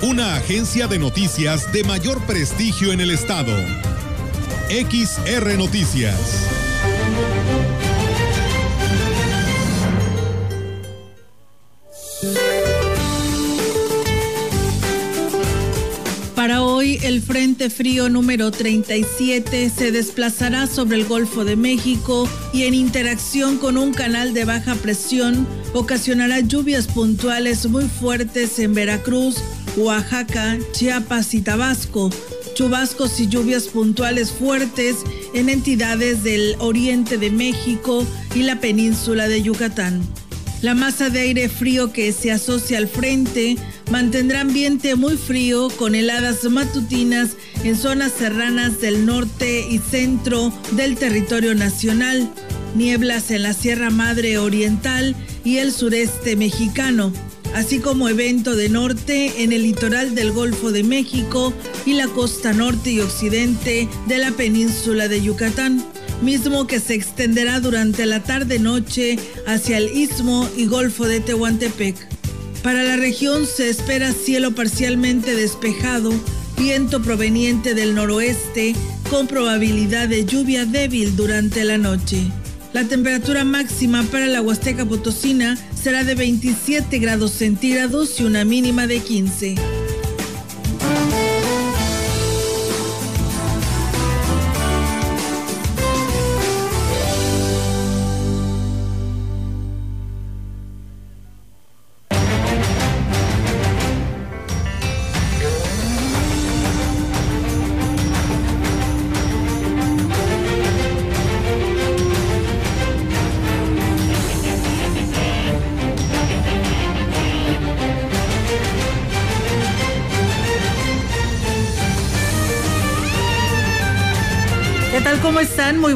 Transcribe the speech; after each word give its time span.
Una 0.00 0.36
agencia 0.36 0.86
de 0.86 0.96
noticias 1.00 1.72
de 1.72 1.82
mayor 1.82 2.24
prestigio 2.24 2.92
en 2.92 3.00
el 3.00 3.10
estado. 3.10 3.52
XR 4.68 5.58
Noticias. 5.58 6.14
Para 16.36 16.62
hoy, 16.62 17.00
el 17.02 17.20
Frente 17.20 17.68
Frío 17.68 18.08
número 18.08 18.52
37 18.52 19.68
se 19.68 19.90
desplazará 19.90 20.68
sobre 20.68 20.98
el 20.98 21.06
Golfo 21.06 21.44
de 21.44 21.56
México 21.56 22.28
y 22.52 22.62
en 22.62 22.74
interacción 22.74 23.58
con 23.58 23.76
un 23.76 23.92
canal 23.92 24.32
de 24.32 24.44
baja 24.44 24.76
presión 24.76 25.44
ocasionará 25.74 26.38
lluvias 26.38 26.86
puntuales 26.86 27.66
muy 27.66 27.86
fuertes 27.86 28.60
en 28.60 28.74
Veracruz, 28.74 29.42
Oaxaca, 29.76 30.58
Chiapas 30.72 31.34
y 31.34 31.42
Tabasco, 31.42 32.10
chubascos 32.54 33.20
y 33.20 33.28
lluvias 33.28 33.64
puntuales 33.64 34.32
fuertes 34.32 34.96
en 35.34 35.48
entidades 35.48 36.24
del 36.24 36.56
oriente 36.58 37.18
de 37.18 37.30
México 37.30 38.06
y 38.34 38.42
la 38.42 38.60
península 38.60 39.28
de 39.28 39.42
Yucatán. 39.42 40.02
La 40.60 40.74
masa 40.74 41.08
de 41.08 41.20
aire 41.20 41.48
frío 41.48 41.92
que 41.92 42.12
se 42.12 42.32
asocia 42.32 42.78
al 42.78 42.88
frente 42.88 43.56
mantendrá 43.92 44.40
ambiente 44.40 44.96
muy 44.96 45.16
frío 45.16 45.68
con 45.70 45.94
heladas 45.94 46.42
matutinas 46.50 47.36
en 47.62 47.76
zonas 47.76 48.12
serranas 48.12 48.80
del 48.80 49.06
norte 49.06 49.68
y 49.70 49.78
centro 49.78 50.52
del 50.72 50.96
territorio 50.96 51.54
nacional, 51.54 52.28
nieblas 52.74 53.30
en 53.30 53.44
la 53.44 53.52
Sierra 53.52 53.90
Madre 53.90 54.38
Oriental 54.38 55.14
y 55.44 55.58
el 55.58 55.72
sureste 55.72 56.34
mexicano, 56.34 57.12
así 57.54 57.78
como 57.78 58.08
evento 58.08 58.56
de 58.56 58.68
norte 58.68 59.42
en 59.42 59.52
el 59.52 59.62
litoral 59.62 60.14
del 60.14 60.32
Golfo 60.32 60.72
de 60.72 60.82
México 60.82 61.52
y 61.86 61.94
la 61.94 62.06
costa 62.08 62.52
norte 62.52 62.90
y 62.90 63.00
occidente 63.00 63.88
de 64.06 64.18
la 64.18 64.30
península 64.32 65.08
de 65.08 65.22
Yucatán 65.22 65.84
mismo 66.22 66.66
que 66.66 66.80
se 66.80 66.94
extenderá 66.94 67.60
durante 67.60 68.06
la 68.06 68.22
tarde-noche 68.22 69.18
hacia 69.46 69.78
el 69.78 69.96
istmo 69.96 70.48
y 70.56 70.66
golfo 70.66 71.06
de 71.06 71.20
Tehuantepec. 71.20 71.96
Para 72.62 72.82
la 72.82 72.96
región 72.96 73.46
se 73.46 73.68
espera 73.68 74.12
cielo 74.12 74.54
parcialmente 74.54 75.34
despejado, 75.34 76.12
viento 76.58 77.00
proveniente 77.02 77.74
del 77.74 77.94
noroeste 77.94 78.74
con 79.10 79.26
probabilidad 79.26 80.08
de 80.08 80.24
lluvia 80.24 80.66
débil 80.66 81.14
durante 81.16 81.64
la 81.64 81.78
noche. 81.78 82.24
La 82.72 82.84
temperatura 82.84 83.44
máxima 83.44 84.02
para 84.04 84.26
la 84.26 84.42
Huasteca 84.42 84.84
Potosina 84.84 85.56
será 85.78 86.02
de 86.02 86.14
27 86.14 86.98
grados 86.98 87.30
centígrados 87.32 88.18
y 88.20 88.24
una 88.24 88.44
mínima 88.44 88.86
de 88.86 89.00
15. 89.00 89.77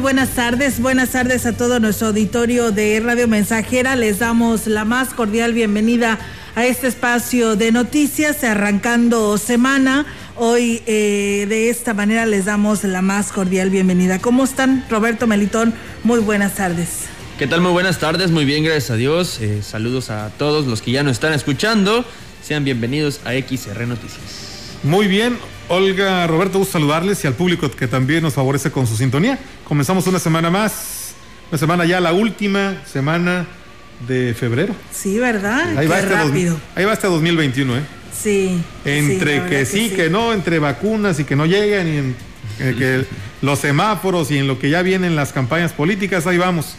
Buenas 0.03 0.31
tardes. 0.31 0.81
Buenas 0.81 1.11
tardes 1.11 1.45
a 1.45 1.53
todo 1.53 1.79
nuestro 1.79 2.07
auditorio 2.07 2.71
de 2.71 2.99
Radio 2.99 3.25
Mensajera. 3.29 3.95
Les 3.95 4.19
damos 4.19 4.67
la 4.67 4.83
más 4.83 5.13
cordial 5.13 5.53
bienvenida 5.53 6.19
a 6.55 6.65
este 6.65 6.87
espacio 6.87 7.55
de 7.55 7.71
noticias 7.71 8.43
arrancando 8.43 9.37
semana. 9.37 10.05
Hoy 10.35 10.83
eh, 10.87 11.45
de 11.47 11.69
esta 11.69 11.93
manera 11.93 12.25
les 12.25 12.43
damos 12.43 12.83
la 12.83 13.01
más 13.01 13.31
cordial 13.31 13.69
bienvenida. 13.69 14.19
¿Cómo 14.19 14.43
están, 14.43 14.85
Roberto 14.89 15.25
Melitón? 15.25 15.73
Muy 16.03 16.19
buenas 16.19 16.55
tardes. 16.55 17.05
¿Qué 17.39 17.47
tal? 17.47 17.61
Muy 17.61 17.71
buenas 17.71 17.99
tardes. 17.99 18.29
Muy 18.29 18.43
bien, 18.43 18.65
gracias 18.65 18.91
a 18.91 18.95
Dios. 18.97 19.39
Eh, 19.39 19.61
saludos 19.63 20.09
a 20.09 20.31
todos 20.37 20.67
los 20.67 20.81
que 20.81 20.91
ya 20.91 21.03
nos 21.03 21.13
están 21.13 21.31
escuchando. 21.31 22.03
Sean 22.43 22.65
bienvenidos 22.65 23.21
a 23.23 23.31
XR 23.31 23.87
Noticias. 23.87 24.79
Muy 24.83 25.07
bien. 25.07 25.37
Olga, 25.69 26.27
Roberto, 26.27 26.59
gusto 26.59 26.73
saludarles 26.73 27.23
y 27.23 27.27
al 27.27 27.33
público 27.33 27.69
que 27.71 27.87
también 27.87 28.21
nos 28.23 28.33
favorece 28.33 28.71
con 28.71 28.85
su 28.85 28.97
sintonía. 28.97 29.39
Comenzamos 29.67 30.05
una 30.07 30.19
semana 30.19 30.49
más, 30.49 31.13
una 31.49 31.57
semana 31.57 31.85
ya, 31.85 31.99
la 31.99 32.13
última 32.13 32.81
semana 32.85 33.47
de 34.07 34.33
febrero. 34.33 34.75
Sí, 34.91 35.19
¿verdad? 35.19 35.77
Ahí 35.77 35.87
va 35.87 35.99
este 35.99 36.13
rápido. 36.13 36.59
ahí 36.75 36.85
va 36.85 36.93
este 36.93 37.07
2021, 37.07 37.77
¿eh? 37.77 37.81
Sí. 38.21 38.61
Entre 38.85 39.45
que 39.45 39.65
sí, 39.65 39.89
que, 39.89 40.09
no, 40.09 40.33
entre 40.33 40.59
vacunas 40.59 41.19
y 41.19 41.23
que 41.23 41.35
no 41.35 41.45
llegan, 41.45 41.87
y 41.87 41.97
en, 41.97 42.15
eh, 42.59 42.75
que 42.77 43.05
los 43.41 43.59
semáforos 43.59 44.31
y 44.31 44.37
en 44.37 44.47
lo 44.47 44.59
que 44.59 44.69
ya 44.69 44.81
vienen 44.81 45.15
las 45.15 45.33
campañas 45.33 45.73
políticas, 45.73 46.27
ahí 46.27 46.37
vamos. 46.37 46.75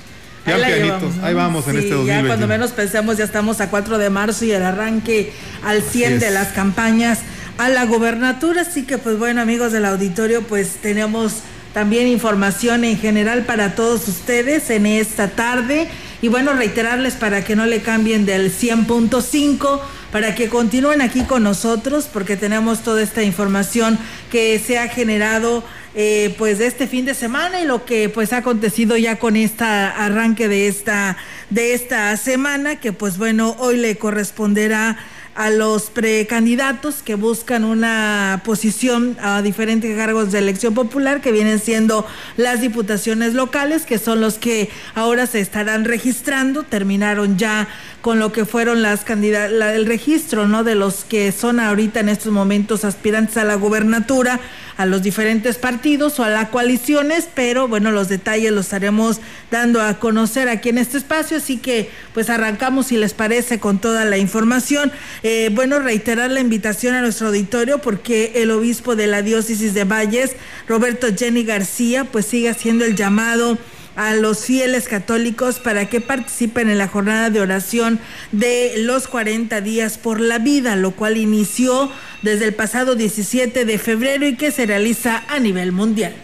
Ya 0.47 0.56
ahí, 0.56 0.93
ahí 1.22 1.34
vamos 1.34 1.66
en 1.69 1.78
este 1.78 1.91
2021. 1.91 2.22
Ya 2.22 2.27
cuando 2.27 2.47
menos 2.47 2.72
pensemos, 2.72 3.16
ya 3.16 3.25
estamos 3.25 3.62
a 3.62 3.71
4 3.71 3.97
de 3.97 4.11
marzo 4.11 4.45
y 4.45 4.53
el 4.53 4.62
arranque 4.62 5.33
al 5.62 5.83
100 5.83 6.21
de 6.21 6.31
las 6.31 6.49
campañas 6.49 7.21
a 7.59 7.69
la 7.69 7.87
gobernatura. 7.87 8.62
Así 8.62 8.84
que, 8.84 8.98
pues 8.98 9.19
bueno, 9.19 9.41
amigos 9.41 9.72
del 9.72 9.84
auditorio, 9.84 10.42
pues 10.42 10.76
tenemos 10.81 11.42
también 11.72 12.06
información 12.06 12.84
en 12.84 12.97
general 12.97 13.44
para 13.44 13.75
todos 13.75 14.06
ustedes 14.09 14.70
en 14.70 14.87
esta 14.87 15.28
tarde. 15.28 15.88
Y 16.22 16.28
bueno, 16.28 16.54
reiterarles 16.54 17.15
para 17.15 17.44
que 17.44 17.56
no 17.56 17.66
le 17.66 17.82
cambien 17.82 18.25
del 18.25 18.50
100.5, 18.50 19.81
para 20.10 20.34
que 20.34 20.48
continúen 20.48 21.03
aquí 21.03 21.25
con 21.25 21.42
nosotros, 21.42 22.09
porque 22.10 22.37
tenemos 22.37 22.82
toda 22.82 23.03
esta 23.03 23.22
información 23.22 23.98
que 24.31 24.59
se 24.59 24.78
ha 24.78 24.88
generado 24.88 25.65
eh, 25.97 26.34
pues 26.38 26.59
de 26.59 26.66
este 26.66 26.86
fin 26.86 27.04
de 27.04 27.15
semana 27.15 27.60
y 27.60 27.66
lo 27.66 27.84
que 27.84 28.09
pues 28.09 28.32
ha 28.32 28.38
acontecido 28.38 28.97
ya 28.97 29.19
con 29.19 29.36
este 29.36 29.65
arranque 29.65 30.48
de 30.48 30.66
esta, 30.66 31.16
de 31.50 31.75
esta 31.75 32.16
semana, 32.16 32.76
que 32.76 32.92
pues 32.92 33.19
bueno, 33.19 33.54
hoy 33.59 33.76
le 33.76 33.97
corresponderá 33.97 34.97
a 35.34 35.50
los 35.50 35.91
precandidatos 35.91 37.03
que 37.03 37.17
buscan 37.17 37.65
una 37.65 38.43
posición 38.45 39.17
a 39.21 39.43
diferentes 39.43 39.97
cargos 39.97 40.31
de 40.33 40.39
elección 40.39 40.75
popular 40.75 41.21
que 41.21 41.33
vienen 41.33 41.59
siendo 41.59 42.06
las 42.37 42.61
diputaciones 42.61 43.34
locales, 43.34 43.84
que 43.84 43.99
son 43.99 44.21
los 44.21 44.39
que 44.39 44.71
ahora 44.95 45.27
se 45.27 45.41
estarán 45.41 45.84
registrando, 45.84 46.62
terminaron 46.62 47.37
ya 47.37 47.69
con 48.00 48.19
lo 48.19 48.33
que 48.33 48.45
fueron 48.45 48.83
las 48.83 49.03
candidatas, 49.03 49.75
el 49.75 49.87
registro, 49.87 50.47
¿no? 50.47 50.62
De 50.62 50.75
los 50.75 51.05
que 51.05 51.33
son 51.33 51.59
ahorita 51.59 52.01
en 52.01 52.11
estos 52.11 52.33
momentos 52.33 52.84
aspirantes 52.84 53.37
a 53.37 53.45
la 53.45 53.55
gubernatura, 53.55 54.41
a 54.76 54.86
los 54.86 55.03
diferentes 55.03 55.56
partidos 55.56 56.18
o 56.18 56.24
a 56.24 56.30
las 56.30 56.48
coaliciones, 56.48 57.28
pero 57.34 57.68
bueno, 57.68 57.91
los 57.91 58.09
detalles 58.09 58.53
los 58.53 58.66
estaremos 58.66 59.21
dando 59.50 59.80
a 59.80 59.98
conocer 59.98 60.48
aquí 60.48 60.68
en 60.68 60.78
este 60.78 60.98
espacio, 60.98 61.36
así 61.36 61.59
que 61.59 61.91
pues 62.12 62.30
arrancamos 62.30 62.86
si 62.86 62.97
les 62.97 63.15
parece 63.15 63.59
con 63.60 63.78
toda 63.78 64.04
la 64.04 64.18
información. 64.18 64.92
Eh, 65.22 65.50
bueno, 65.53 65.78
reiterar 65.78 66.30
la 66.30 66.41
invitación 66.41 66.94
a 66.94 67.00
nuestro 67.00 67.28
auditorio 67.28 67.78
porque 67.78 68.32
el 68.36 68.50
obispo 68.50 68.97
de 68.97 69.06
la 69.06 69.22
diócesis 69.22 69.74
de 69.74 69.84
Valles, 69.84 70.32
Roberto 70.68 71.09
Jenny 71.16 71.44
García, 71.44 72.04
pues 72.04 72.27
sigue 72.27 72.48
haciendo 72.48 72.84
el 72.84 72.97
llamado 72.97 73.59
a 73.96 74.14
los 74.14 74.44
fieles 74.44 74.88
católicos 74.88 75.58
para 75.58 75.88
que 75.88 76.00
participen 76.00 76.68
en 76.68 76.78
la 76.78 76.88
jornada 76.88 77.30
de 77.30 77.41
oración 77.41 78.00
de 78.32 78.74
los 78.78 79.08
40 79.08 79.60
días 79.60 79.98
por 79.98 80.20
la 80.20 80.38
vida, 80.38 80.76
lo 80.76 80.92
cual 80.92 81.16
inició 81.16 81.91
desde 82.22 82.46
el 82.46 82.54
pasado 82.54 82.94
17 82.94 83.64
de 83.64 83.78
febrero 83.78 84.26
y 84.26 84.36
que 84.36 84.50
se 84.50 84.66
realiza 84.66 85.24
a 85.28 85.38
nivel 85.38 85.72
mundial. 85.72 86.14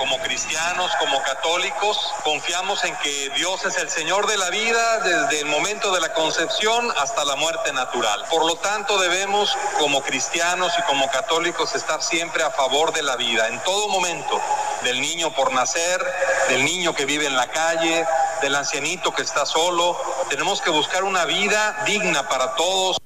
Como 0.00 0.18
cristianos, 0.18 0.90
como 0.98 1.22
católicos, 1.22 1.98
confiamos 2.24 2.82
en 2.84 2.96
que 2.96 3.28
Dios 3.36 3.62
es 3.66 3.76
el 3.76 3.90
Señor 3.90 4.26
de 4.26 4.38
la 4.38 4.48
vida 4.48 4.98
desde 5.00 5.40
el 5.40 5.46
momento 5.46 5.92
de 5.92 6.00
la 6.00 6.14
concepción 6.14 6.90
hasta 6.98 7.22
la 7.26 7.36
muerte 7.36 7.70
natural. 7.74 8.24
Por 8.30 8.46
lo 8.46 8.56
tanto, 8.56 8.98
debemos 8.98 9.54
como 9.78 10.00
cristianos 10.00 10.72
y 10.78 10.82
como 10.84 11.10
católicos 11.10 11.74
estar 11.74 12.02
siempre 12.02 12.42
a 12.42 12.50
favor 12.50 12.94
de 12.94 13.02
la 13.02 13.16
vida, 13.16 13.48
en 13.48 13.62
todo 13.62 13.88
momento, 13.88 14.40
del 14.84 15.02
niño 15.02 15.34
por 15.34 15.52
nacer, 15.52 16.02
del 16.48 16.64
niño 16.64 16.94
que 16.94 17.04
vive 17.04 17.26
en 17.26 17.36
la 17.36 17.48
calle, 17.48 18.06
del 18.40 18.56
ancianito 18.56 19.12
que 19.12 19.20
está 19.20 19.44
solo. 19.44 20.00
Tenemos 20.30 20.62
que 20.62 20.70
buscar 20.70 21.04
una 21.04 21.26
vida 21.26 21.82
digna 21.84 22.26
para 22.26 22.54
todos. 22.54 22.96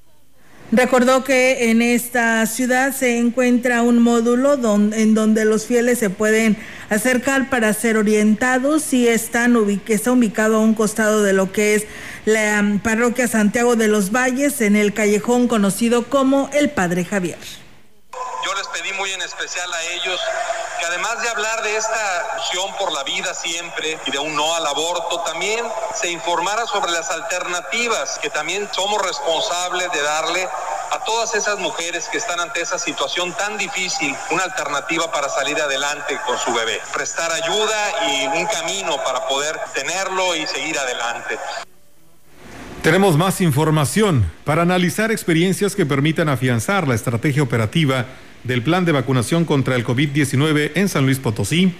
Recordó 0.71 1.23
que 1.23 1.69
en 1.69 1.83
esta 1.83 2.45
ciudad 2.47 2.91
se 2.91 3.19
encuentra 3.19 3.83
un 3.83 4.01
módulo 4.01 4.55
en 4.93 5.13
donde 5.13 5.45
los 5.45 5.67
fieles 5.67 5.99
se 5.99 6.09
pueden 6.09 6.57
acercar 6.89 7.51
para 7.51 7.71
ser 7.73 7.97
orientados 7.97 8.91
y 8.91 9.07
están 9.07 9.55
está 9.87 10.11
ubicado 10.11 10.57
a 10.57 10.61
un 10.61 10.73
costado 10.73 11.21
de 11.21 11.33
lo 11.33 11.51
que 11.51 11.75
es 11.75 11.85
la 12.25 12.59
um, 12.61 12.79
parroquia 12.79 13.27
Santiago 13.27 13.75
de 13.75 13.87
los 13.87 14.11
Valles 14.11 14.59
en 14.61 14.75
el 14.75 14.93
callejón 14.93 15.47
conocido 15.47 16.09
como 16.09 16.49
el 16.51 16.71
Padre 16.71 17.05
Javier. 17.05 17.37
Pedí 18.75 18.91
muy 18.91 19.09
en 19.13 19.21
especial 19.21 19.73
a 19.73 19.83
ellos 19.83 20.19
que 20.77 20.85
además 20.85 21.21
de 21.21 21.29
hablar 21.29 21.63
de 21.63 21.77
esta 21.77 22.35
opción 22.37 22.75
por 22.77 22.91
la 22.91 23.05
vida 23.05 23.33
siempre 23.33 23.97
y 24.05 24.11
de 24.11 24.19
un 24.19 24.35
no 24.35 24.53
al 24.53 24.65
aborto, 24.65 25.21
también 25.21 25.65
se 25.93 26.11
informara 26.11 26.65
sobre 26.65 26.91
las 26.91 27.09
alternativas 27.09 28.19
que 28.21 28.29
también 28.29 28.67
somos 28.73 29.01
responsables 29.01 29.89
de 29.93 30.01
darle 30.01 30.49
a 30.91 30.99
todas 31.05 31.33
esas 31.35 31.57
mujeres 31.59 32.09
que 32.09 32.17
están 32.17 32.37
ante 32.41 32.59
esa 32.59 32.77
situación 32.77 33.31
tan 33.37 33.57
difícil, 33.57 34.13
una 34.31 34.43
alternativa 34.43 35.09
para 35.09 35.29
salir 35.29 35.57
adelante 35.61 36.19
con 36.25 36.37
su 36.37 36.53
bebé, 36.53 36.81
prestar 36.93 37.31
ayuda 37.31 38.09
y 38.09 38.27
un 38.27 38.45
camino 38.47 39.01
para 39.05 39.25
poder 39.29 39.57
tenerlo 39.73 40.35
y 40.35 40.45
seguir 40.47 40.77
adelante. 40.77 41.39
Tenemos 42.81 43.15
más 43.15 43.39
información 43.39 44.29
para 44.43 44.63
analizar 44.63 45.13
experiencias 45.13 45.75
que 45.75 45.85
permitan 45.85 46.27
afianzar 46.27 46.87
la 46.87 46.93
estrategia 46.93 47.41
operativa 47.41 48.05
del 48.45 48.61
plan 48.61 48.85
de 48.85 48.91
vacunación 48.91 49.43
contra 49.43 49.75
el 49.75 49.85
COVID-19 49.85 50.71
en 50.75 50.87
San 50.87 51.05
Luis 51.05 51.19
Potosí. 51.19 51.73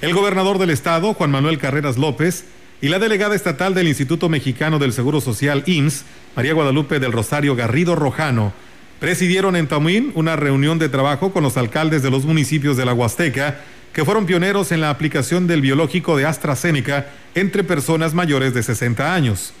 El 0.00 0.14
gobernador 0.14 0.58
del 0.58 0.70
estado, 0.70 1.14
Juan 1.14 1.30
Manuel 1.30 1.58
Carreras 1.58 1.96
López, 1.96 2.44
y 2.80 2.88
la 2.88 2.98
delegada 2.98 3.34
estatal 3.34 3.74
del 3.74 3.88
Instituto 3.88 4.28
Mexicano 4.28 4.78
del 4.78 4.92
Seguro 4.92 5.20
Social, 5.20 5.62
INS, 5.66 6.04
María 6.36 6.52
Guadalupe 6.52 6.98
del 6.98 7.12
Rosario 7.12 7.54
Garrido 7.54 7.94
Rojano, 7.94 8.52
presidieron 8.98 9.56
en 9.56 9.68
Tamuín 9.68 10.12
una 10.14 10.36
reunión 10.36 10.78
de 10.78 10.88
trabajo 10.88 11.32
con 11.32 11.42
los 11.42 11.56
alcaldes 11.56 12.02
de 12.02 12.10
los 12.10 12.24
municipios 12.24 12.76
de 12.76 12.84
la 12.84 12.94
Huasteca, 12.94 13.60
que 13.92 14.04
fueron 14.04 14.26
pioneros 14.26 14.72
en 14.72 14.80
la 14.80 14.90
aplicación 14.90 15.46
del 15.46 15.60
biológico 15.60 16.16
de 16.16 16.26
AstraZeneca 16.26 17.06
entre 17.34 17.64
personas 17.64 18.14
mayores 18.14 18.54
de 18.54 18.62
60 18.62 19.14
años. 19.14 19.52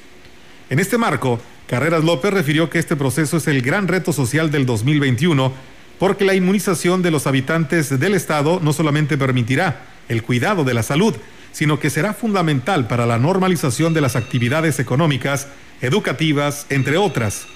En 0.70 0.78
este 0.78 0.98
marco, 0.98 1.40
Carreras 1.66 2.04
López 2.04 2.32
refirió 2.32 2.70
que 2.70 2.78
este 2.78 2.96
proceso 2.96 3.36
es 3.36 3.46
el 3.46 3.62
gran 3.62 3.88
reto 3.88 4.12
social 4.12 4.50
del 4.50 4.66
2021 4.66 5.52
porque 6.02 6.24
la 6.24 6.34
inmunización 6.34 7.00
de 7.00 7.12
los 7.12 7.28
habitantes 7.28 8.00
del 8.00 8.14
Estado 8.14 8.58
no 8.60 8.72
solamente 8.72 9.16
permitirá 9.16 9.82
el 10.08 10.24
cuidado 10.24 10.64
de 10.64 10.74
la 10.74 10.82
salud, 10.82 11.14
sino 11.52 11.78
que 11.78 11.90
será 11.90 12.12
fundamental 12.12 12.88
para 12.88 13.06
la 13.06 13.20
normalización 13.20 13.94
de 13.94 14.00
las 14.00 14.16
actividades 14.16 14.80
económicas, 14.80 15.46
educativas, 15.80 16.66
entre 16.70 16.96
otras. 16.96 17.46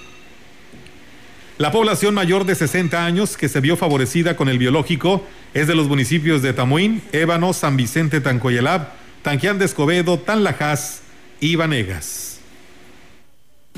La 1.57 1.73
población 1.73 2.13
mayor 2.13 2.45
de 2.45 2.55
60 2.55 3.05
años 3.05 3.35
que 3.35 3.49
se 3.49 3.59
vio 3.59 3.75
favorecida 3.75 4.37
con 4.37 4.47
el 4.47 4.59
biológico 4.59 5.27
es 5.53 5.67
de 5.67 5.75
los 5.75 5.89
municipios 5.89 6.41
de 6.41 6.53
Tamuín, 6.53 7.01
Ébano, 7.11 7.51
San 7.51 7.75
Vicente, 7.75 8.21
Tancoyelab, 8.21 8.93
Tanquián 9.23 9.59
de 9.59 9.65
Escobedo, 9.65 10.19
Tanlajas 10.19 11.01
y 11.41 11.57
Vanegas 11.57 12.36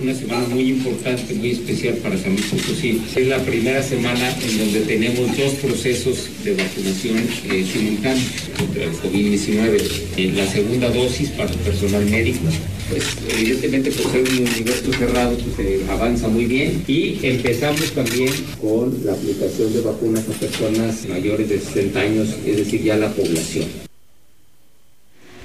una 0.01 0.13
semana 0.13 0.47
muy 0.47 0.69
importante, 0.69 1.33
muy 1.33 1.51
especial 1.51 1.95
para 1.95 2.17
San 2.17 2.33
Luis 2.33 2.45
Potosí. 2.45 3.01
Es 3.15 3.27
la 3.27 3.39
primera 3.39 3.83
semana 3.83 4.35
en 4.41 4.57
donde 4.57 4.81
tenemos 4.81 5.37
dos 5.37 5.53
procesos 5.55 6.29
de 6.43 6.55
vacunación 6.55 7.17
eh, 7.17 7.65
simultáneos 7.71 8.27
contra 8.57 8.83
el 8.85 8.91
COVID-19. 8.91 9.81
Eh, 10.17 10.31
la 10.35 10.47
segunda 10.47 10.89
dosis 10.89 11.29
para 11.31 11.51
el 11.51 11.57
personal 11.59 12.05
médico, 12.05 12.39
pues 12.89 13.03
evidentemente 13.29 13.91
por 13.91 14.11
ser 14.11 14.21
un 14.21 14.47
universo 14.47 14.93
cerrado, 14.93 15.37
pues 15.55 15.89
avanza 15.89 16.27
muy 16.27 16.45
bien. 16.45 16.83
Y 16.87 17.19
empezamos 17.23 17.91
también 17.91 18.31
con 18.61 19.05
la 19.05 19.13
aplicación 19.13 19.73
de 19.73 19.81
vacunas 19.81 20.23
a 20.29 20.39
personas 20.39 21.07
mayores 21.07 21.49
de 21.49 21.59
60 21.59 21.99
años, 21.99 22.29
es 22.45 22.57
decir, 22.57 22.83
ya 22.83 22.95
la 22.95 23.11
población. 23.13 23.88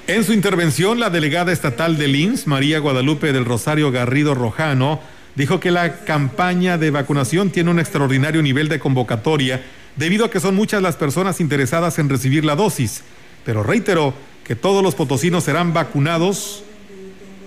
En 0.07 0.23
su 0.23 0.35
intervención, 0.35 1.01
la 1.01 1.09
delegada 1.09 1.51
estatal 1.51 1.97
de 1.97 2.11
INS, 2.11 2.47
María 2.47 2.79
Guadalupe 2.79 3.33
del 3.33 3.47
Rosario 3.47 3.91
Garrido 3.91 4.35
Rojano, 4.35 5.01
dijo 5.35 5.61
que 5.61 5.71
la 5.71 6.05
campaña 6.05 6.77
de 6.77 6.91
vacunación 6.91 7.49
tiene 7.49 7.71
un 7.71 7.81
extraordinario 7.81 8.43
nivel 8.43 8.69
de 8.69 8.79
convocatoria 8.79 9.65
debido 9.97 10.27
a 10.27 10.31
que 10.31 10.41
son 10.41 10.57
muchas 10.57 10.83
las 10.83 10.97
personas 10.97 11.41
interesadas 11.41 11.99
en 11.99 12.11
recibir 12.11 12.45
la 12.45 12.55
dosis, 12.55 13.03
pero 13.47 13.63
reiteró 13.63 14.13
que 14.45 14.55
todos 14.55 14.83
los 14.83 14.95
potosinos 14.95 15.45
serán 15.45 15.73
vacunados 15.73 16.65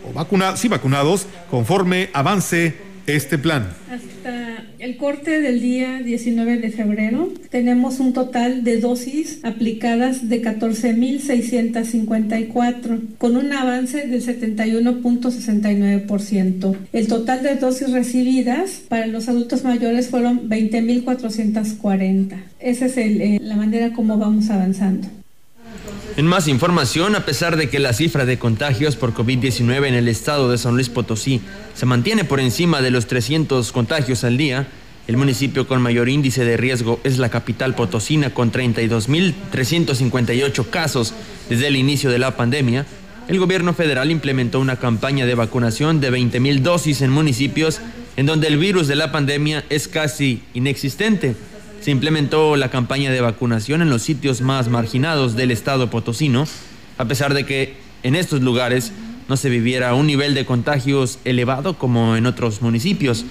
o 0.03 0.13
vacunados, 0.13 0.59
sí 0.59 0.67
vacunados 0.67 1.27
conforme 1.51 2.09
avance 2.13 2.86
este 3.07 3.37
plan 3.37 3.69
el 4.79 4.97
corte 4.97 5.39
del 5.41 5.59
día 5.59 6.01
19 6.03 6.59
de 6.59 6.69
febrero 6.69 7.33
tenemos 7.49 7.99
un 7.99 8.13
total 8.13 8.63
de 8.63 8.79
dosis 8.79 9.39
aplicadas 9.43 10.29
de 10.29 10.43
14.654 10.43 13.17
con 13.17 13.35
un 13.35 13.51
avance 13.53 14.05
del 14.07 14.23
71.69%. 14.23 16.77
El 16.93 17.07
total 17.07 17.41
de 17.43 17.55
dosis 17.55 17.91
recibidas 17.91 18.83
para 18.87 19.07
los 19.07 19.27
adultos 19.27 19.63
mayores 19.63 20.09
fueron 20.09 20.47
20.440. 20.49 22.37
Esa 22.59 22.85
es 22.85 22.97
eh, 22.97 23.39
la 23.41 23.55
manera 23.55 23.93
como 23.93 24.17
vamos 24.17 24.49
avanzando. 24.49 25.07
En 26.15 26.25
más 26.25 26.47
información, 26.47 27.15
a 27.15 27.25
pesar 27.25 27.57
de 27.57 27.69
que 27.69 27.79
la 27.79 27.93
cifra 27.93 28.25
de 28.25 28.39
contagios 28.39 28.95
por 28.95 29.13
COVID-19 29.13 29.87
en 29.87 29.93
el 29.93 30.07
estado 30.07 30.49
de 30.49 30.57
San 30.57 30.73
Luis 30.73 30.89
Potosí 30.89 31.41
se 31.75 31.85
mantiene 31.85 32.23
por 32.23 32.39
encima 32.39 32.81
de 32.81 32.89
los 32.91 33.07
300 33.07 33.71
contagios 33.71 34.23
al 34.23 34.37
día, 34.37 34.67
el 35.07 35.15
municipio 35.15 35.67
con 35.67 35.81
mayor 35.81 36.09
índice 36.09 36.43
de 36.43 36.57
riesgo 36.57 36.99
es 37.05 37.17
la 37.17 37.29
capital 37.29 37.75
potosina 37.75 38.33
con 38.33 38.51
32.358 38.51 40.69
casos 40.69 41.13
desde 41.49 41.67
el 41.67 41.77
inicio 41.77 42.09
de 42.09 42.19
la 42.19 42.35
pandemia. 42.35 42.85
El 43.29 43.39
gobierno 43.39 43.73
federal 43.73 44.11
implementó 44.11 44.59
una 44.59 44.75
campaña 44.75 45.25
de 45.25 45.33
vacunación 45.33 46.01
de 46.01 46.11
20.000 46.11 46.59
dosis 46.59 47.01
en 47.01 47.11
municipios 47.11 47.79
en 48.17 48.25
donde 48.25 48.47
el 48.47 48.57
virus 48.57 48.87
de 48.87 48.97
la 48.97 49.13
pandemia 49.13 49.63
es 49.69 49.87
casi 49.87 50.43
inexistente. 50.53 51.37
Se 51.87 51.91
implementó 51.91 52.57
la 52.57 52.69
campaña 52.69 53.13
de 53.13 53.21
vacunación 53.21 53.81
en 53.81 53.89
los 53.89 54.01
sitios 54.01 54.41
más 54.41 54.67
marginados 54.67 55.37
del 55.37 55.51
estado 55.51 55.89
potosino, 55.89 56.45
a 56.97 57.05
pesar 57.05 57.33
de 57.33 57.45
que 57.45 57.77
en 58.03 58.13
estos 58.15 58.41
lugares 58.41 58.91
no 59.29 59.37
se 59.37 59.49
viviera 59.49 59.93
un 59.93 60.05
nivel 60.05 60.33
de 60.33 60.45
contagios 60.45 61.17
elevado 61.23 61.77
como 61.77 62.17
en 62.17 62.25
otros 62.25 62.61
municipios. 62.61 63.23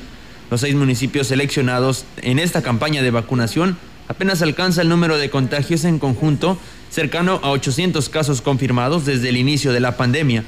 Los 0.51 0.63
seis 0.63 0.75
municipios 0.75 1.27
seleccionados 1.27 2.07
en 2.23 2.39
esta 2.39 2.63
campaña 2.63 3.03
de 3.03 3.11
vacunación 3.11 3.77
apenas 4.09 4.41
alcanza 4.41 4.81
el 4.81 4.89
número 4.89 5.19
de 5.19 5.29
contagios 5.29 5.85
en 5.85 5.99
conjunto 5.99 6.59
cercano 6.89 7.41
a 7.43 7.51
800 7.51 8.09
casos 8.09 8.41
confirmados 8.41 9.05
desde 9.05 9.29
el 9.29 9.37
inicio 9.37 9.75
de 9.75 9.81
la 9.81 9.99
pandemia. 9.99 10.45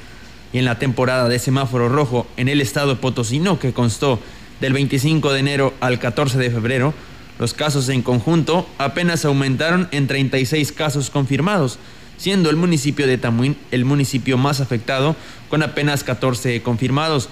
Y 0.51 0.57
en 0.57 0.65
la 0.65 0.79
temporada 0.79 1.29
de 1.29 1.37
semáforo 1.37 1.89
rojo 1.89 2.25
en 2.37 2.47
el 2.47 2.59
estado 2.59 2.99
potosino, 2.99 3.59
que 3.59 3.71
constó 3.71 4.19
del 4.61 4.73
25 4.73 5.31
de 5.31 5.39
enero 5.41 5.75
al 5.79 5.99
14 5.99 6.39
de 6.39 6.49
febrero, 6.49 6.95
los 7.39 7.53
casos 7.53 7.87
en 7.87 8.01
conjunto 8.01 8.67
apenas 8.77 9.23
aumentaron 9.23 9.87
en 9.91 10.07
36 10.07 10.73
casos 10.73 11.09
confirmados, 11.09 11.79
siendo 12.17 12.49
el 12.49 12.57
municipio 12.57 13.07
de 13.07 13.17
Tamuín 13.17 13.55
el 13.71 13.85
municipio 13.85 14.37
más 14.37 14.59
afectado 14.59 15.15
con 15.49 15.63
apenas 15.63 16.03
14 16.03 16.61
confirmados. 16.61 17.29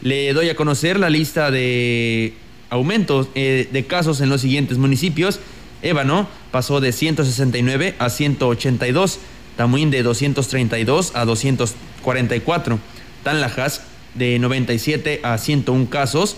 Le 0.00 0.32
doy 0.32 0.48
a 0.48 0.54
conocer 0.54 1.00
la 1.00 1.10
lista 1.10 1.50
de 1.50 2.34
aumentos 2.70 3.28
eh, 3.34 3.68
de 3.72 3.84
casos 3.84 4.20
en 4.20 4.28
los 4.28 4.42
siguientes 4.42 4.78
municipios. 4.78 5.40
Ébano 5.82 6.28
pasó 6.52 6.80
de 6.80 6.92
169 6.92 7.96
a 7.98 8.10
182, 8.10 9.18
Tamuín 9.56 9.90
de 9.90 10.04
232 10.04 11.16
a 11.16 11.24
244, 11.24 12.78
Tanlajas 13.24 13.82
de 14.14 14.38
97 14.38 15.20
a 15.24 15.36
101 15.36 15.90
casos, 15.90 16.36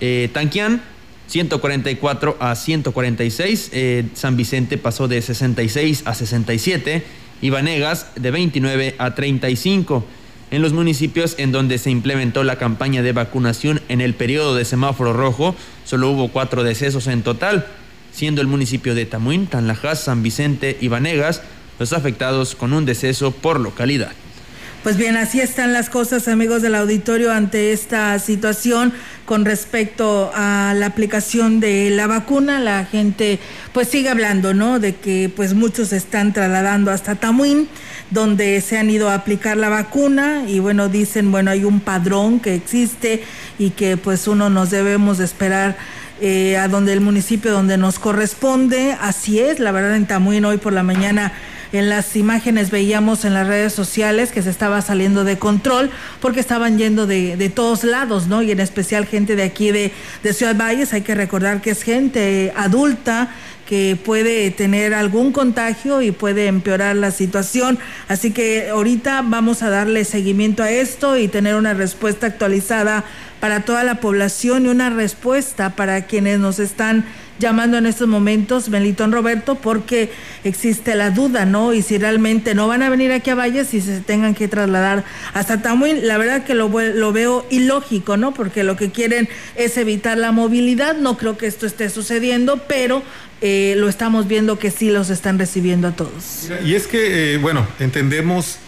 eh, 0.00 0.28
Tanquián 0.32 0.82
144 1.28 2.36
a 2.40 2.54
146. 2.54 3.70
Eh, 3.72 4.04
San 4.14 4.36
Vicente 4.36 4.78
pasó 4.78 5.08
de 5.08 5.22
66 5.22 6.02
a 6.06 6.14
67 6.14 7.04
y 7.40 7.50
Vanegas 7.50 8.08
de 8.16 8.30
29 8.30 8.96
a 8.98 9.14
35. 9.14 10.04
En 10.50 10.62
los 10.62 10.72
municipios 10.72 11.34
en 11.38 11.52
donde 11.52 11.78
se 11.78 11.90
implementó 11.90 12.42
la 12.42 12.56
campaña 12.56 13.02
de 13.02 13.12
vacunación 13.12 13.82
en 13.88 14.00
el 14.00 14.14
periodo 14.14 14.56
de 14.56 14.64
semáforo 14.64 15.12
rojo, 15.12 15.54
solo 15.84 16.10
hubo 16.10 16.28
cuatro 16.28 16.64
decesos 16.64 17.06
en 17.06 17.22
total, 17.22 17.66
siendo 18.12 18.40
el 18.40 18.46
municipio 18.46 18.94
de 18.94 19.04
Tamuín, 19.04 19.46
Tanlajas, 19.46 20.02
San 20.02 20.22
Vicente 20.22 20.78
y 20.80 20.88
Vanegas 20.88 21.42
los 21.78 21.92
afectados 21.92 22.54
con 22.54 22.72
un 22.72 22.84
deceso 22.84 23.30
por 23.30 23.60
localidad. 23.60 24.12
Pues 24.82 24.96
bien, 24.96 25.16
así 25.16 25.40
están 25.40 25.72
las 25.72 25.90
cosas, 25.90 26.28
amigos 26.28 26.62
del 26.62 26.76
auditorio, 26.76 27.32
ante 27.32 27.72
esta 27.72 28.16
situación 28.20 28.92
con 29.26 29.44
respecto 29.44 30.30
a 30.34 30.72
la 30.76 30.86
aplicación 30.86 31.58
de 31.58 31.90
la 31.90 32.06
vacuna. 32.06 32.60
La 32.60 32.84
gente 32.84 33.40
pues 33.72 33.88
sigue 33.88 34.08
hablando, 34.08 34.54
¿no? 34.54 34.78
De 34.78 34.94
que 34.94 35.32
pues 35.34 35.54
muchos 35.54 35.88
se 35.88 35.96
están 35.96 36.32
trasladando 36.32 36.92
hasta 36.92 37.16
Tamuín, 37.16 37.68
donde 38.10 38.60
se 38.60 38.78
han 38.78 38.88
ido 38.88 39.10
a 39.10 39.14
aplicar 39.14 39.56
la 39.56 39.68
vacuna 39.68 40.44
y 40.46 40.60
bueno, 40.60 40.88
dicen, 40.88 41.32
bueno, 41.32 41.50
hay 41.50 41.64
un 41.64 41.80
padrón 41.80 42.38
que 42.38 42.54
existe 42.54 43.24
y 43.58 43.70
que 43.70 43.96
pues 43.96 44.28
uno 44.28 44.48
nos 44.48 44.70
debemos 44.70 45.18
esperar 45.18 45.76
eh, 46.20 46.56
a 46.56 46.68
donde 46.68 46.92
el 46.92 47.00
municipio 47.00 47.50
donde 47.50 47.76
nos 47.78 47.98
corresponde. 47.98 48.96
Así 49.00 49.40
es, 49.40 49.58
la 49.58 49.72
verdad 49.72 49.96
en 49.96 50.06
Tamuín 50.06 50.44
hoy 50.44 50.58
por 50.58 50.72
la 50.72 50.84
mañana 50.84 51.32
en 51.72 51.88
las 51.88 52.16
imágenes 52.16 52.70
veíamos 52.70 53.24
en 53.24 53.34
las 53.34 53.46
redes 53.46 53.72
sociales 53.72 54.30
que 54.30 54.42
se 54.42 54.50
estaba 54.50 54.80
saliendo 54.82 55.24
de 55.24 55.38
control 55.38 55.90
porque 56.20 56.40
estaban 56.40 56.78
yendo 56.78 57.06
de, 57.06 57.36
de 57.36 57.48
todos 57.48 57.84
lados, 57.84 58.26
¿no? 58.26 58.42
Y 58.42 58.50
en 58.50 58.60
especial 58.60 59.06
gente 59.06 59.36
de 59.36 59.42
aquí 59.42 59.70
de, 59.70 59.92
de 60.22 60.32
Ciudad 60.32 60.56
Valles, 60.56 60.92
hay 60.92 61.02
que 61.02 61.14
recordar 61.14 61.60
que 61.60 61.70
es 61.70 61.82
gente 61.82 62.52
adulta 62.56 63.30
que 63.68 63.98
puede 64.02 64.50
tener 64.50 64.94
algún 64.94 65.30
contagio 65.30 66.00
y 66.00 66.10
puede 66.10 66.46
empeorar 66.46 66.96
la 66.96 67.10
situación. 67.10 67.78
Así 68.08 68.30
que 68.30 68.70
ahorita 68.70 69.22
vamos 69.26 69.62
a 69.62 69.68
darle 69.68 70.06
seguimiento 70.06 70.62
a 70.62 70.70
esto 70.70 71.18
y 71.18 71.28
tener 71.28 71.54
una 71.54 71.74
respuesta 71.74 72.28
actualizada 72.28 73.04
para 73.40 73.60
toda 73.60 73.84
la 73.84 74.00
población 74.00 74.64
y 74.64 74.68
una 74.68 74.88
respuesta 74.88 75.76
para 75.76 76.06
quienes 76.06 76.38
nos 76.38 76.60
están 76.60 77.04
llamando 77.38 77.78
en 77.78 77.86
estos 77.86 78.08
momentos, 78.08 78.68
Melitón 78.68 79.12
Roberto, 79.12 79.54
porque 79.56 80.10
existe 80.44 80.94
la 80.94 81.10
duda, 81.10 81.44
¿no? 81.44 81.72
Y 81.74 81.82
si 81.82 81.98
realmente 81.98 82.54
no 82.54 82.68
van 82.68 82.82
a 82.82 82.88
venir 82.88 83.12
aquí 83.12 83.30
a 83.30 83.34
Valles 83.34 83.74
y 83.74 83.80
se 83.80 84.00
tengan 84.00 84.34
que 84.34 84.48
trasladar 84.48 85.04
hasta 85.34 85.62
Tamuín, 85.62 86.06
la 86.06 86.18
verdad 86.18 86.44
que 86.44 86.54
lo, 86.54 86.68
lo 86.68 87.12
veo 87.12 87.46
ilógico, 87.50 88.16
¿no? 88.16 88.34
Porque 88.34 88.64
lo 88.64 88.76
que 88.76 88.90
quieren 88.90 89.28
es 89.56 89.76
evitar 89.76 90.18
la 90.18 90.32
movilidad, 90.32 90.96
no 90.96 91.16
creo 91.16 91.38
que 91.38 91.46
esto 91.46 91.66
esté 91.66 91.90
sucediendo, 91.90 92.62
pero 92.68 93.02
eh, 93.40 93.74
lo 93.76 93.88
estamos 93.88 94.26
viendo 94.26 94.58
que 94.58 94.70
sí 94.70 94.90
los 94.90 95.10
están 95.10 95.38
recibiendo 95.38 95.88
a 95.88 95.92
todos. 95.92 96.48
Y 96.64 96.74
es 96.74 96.86
que, 96.86 97.34
eh, 97.34 97.38
bueno, 97.38 97.66
entendemos 97.78 98.58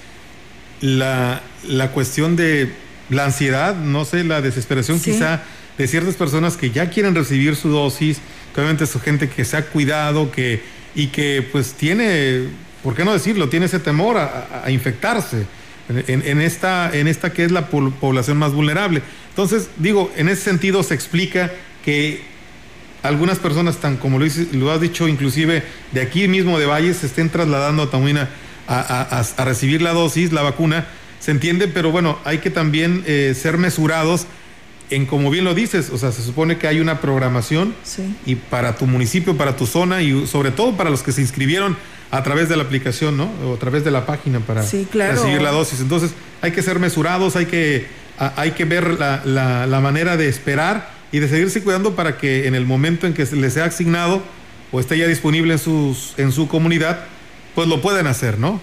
la, 0.80 1.42
la 1.66 1.90
cuestión 1.90 2.36
de 2.36 2.70
la 3.10 3.24
ansiedad, 3.24 3.74
no 3.74 4.04
sé, 4.04 4.24
la 4.24 4.40
desesperación 4.40 5.00
quizá 5.00 5.42
de 5.76 5.88
ciertas 5.88 6.14
personas 6.14 6.56
que 6.56 6.70
ya 6.70 6.90
quieren 6.90 7.14
recibir 7.14 7.56
su 7.56 7.68
dosis, 7.68 8.18
que 8.54 8.60
obviamente 8.60 8.84
es 8.84 8.92
gente 9.02 9.28
que 9.28 9.44
se 9.44 9.56
ha 9.56 9.66
cuidado 9.66 10.30
que, 10.30 10.62
y 10.94 11.08
que 11.08 11.46
pues 11.50 11.74
tiene, 11.74 12.48
¿por 12.82 12.94
qué 12.94 13.04
no 13.04 13.12
decirlo? 13.12 13.48
Tiene 13.48 13.66
ese 13.66 13.78
temor 13.78 14.18
a, 14.18 14.70
infectarse 14.70 15.46
en, 15.88 16.40
esta, 16.40 16.90
en 16.92 17.08
esta 17.08 17.32
que 17.32 17.44
es 17.44 17.50
la 17.50 17.66
población 17.68 18.36
más 18.36 18.52
vulnerable. 18.52 19.02
Entonces, 19.30 19.68
digo, 19.76 20.12
en 20.16 20.28
ese 20.28 20.42
sentido 20.42 20.82
se 20.82 20.94
explica 20.94 21.50
que 21.84 22.22
algunas 23.02 23.38
personas, 23.38 23.78
tan 23.78 23.96
como 23.96 24.18
lo, 24.18 24.26
lo 24.52 24.72
has 24.72 24.80
dicho, 24.80 25.08
inclusive 25.08 25.62
de 25.92 26.00
aquí 26.00 26.28
mismo 26.28 26.58
de 26.58 26.66
Valles, 26.66 26.98
se 26.98 27.06
estén 27.06 27.30
trasladando 27.30 27.84
a 27.84 27.90
Tamuina 27.90 28.28
a, 28.68 29.44
recibir 29.44 29.82
la 29.82 29.92
dosis, 29.92 30.32
la 30.32 30.42
vacuna, 30.42 30.86
se 31.18 31.32
entiende, 31.32 31.68
pero 31.68 31.90
bueno, 31.90 32.18
hay 32.24 32.38
que 32.38 32.50
también 32.50 33.02
eh, 33.06 33.34
ser 33.36 33.58
mesurados 33.58 34.26
en 34.90 35.06
como 35.06 35.30
bien 35.30 35.44
lo 35.44 35.54
dices, 35.54 35.90
o 35.90 35.98
sea, 35.98 36.12
se 36.12 36.22
supone 36.22 36.58
que 36.58 36.66
hay 36.66 36.80
una 36.80 37.00
programación 37.00 37.74
y 38.26 38.34
para 38.34 38.76
tu 38.76 38.86
municipio, 38.86 39.36
para 39.36 39.56
tu 39.56 39.66
zona 39.66 40.02
y 40.02 40.26
sobre 40.26 40.50
todo 40.50 40.76
para 40.76 40.90
los 40.90 41.02
que 41.02 41.12
se 41.12 41.20
inscribieron 41.20 41.76
a 42.10 42.22
través 42.22 42.48
de 42.48 42.56
la 42.56 42.64
aplicación, 42.64 43.16
¿no? 43.16 43.30
O 43.44 43.54
a 43.54 43.58
través 43.58 43.84
de 43.84 43.90
la 43.90 44.04
página 44.04 44.40
para 44.40 44.62
recibir 44.62 45.42
la 45.42 45.52
dosis. 45.52 45.80
Entonces, 45.80 46.12
hay 46.42 46.50
que 46.50 46.62
ser 46.62 46.80
mesurados, 46.80 47.36
hay 47.36 47.46
que, 47.46 47.86
hay 48.18 48.50
que 48.52 48.64
ver 48.64 48.98
la, 48.98 49.22
la, 49.24 49.80
manera 49.80 50.16
de 50.16 50.28
esperar 50.28 50.90
y 51.12 51.20
de 51.20 51.28
seguirse 51.28 51.62
cuidando 51.62 51.94
para 51.94 52.18
que 52.18 52.48
en 52.48 52.54
el 52.54 52.66
momento 52.66 53.06
en 53.06 53.14
que 53.14 53.26
se 53.26 53.36
les 53.36 53.54
sea 53.54 53.66
asignado 53.66 54.22
o 54.72 54.80
esté 54.80 54.98
ya 54.98 55.06
disponible 55.06 55.52
en, 55.52 55.58
sus, 55.58 56.14
en 56.16 56.32
su 56.32 56.48
comunidad, 56.48 57.00
pues 57.54 57.68
lo 57.68 57.80
pueden 57.80 58.06
hacer, 58.06 58.38
¿no? 58.38 58.60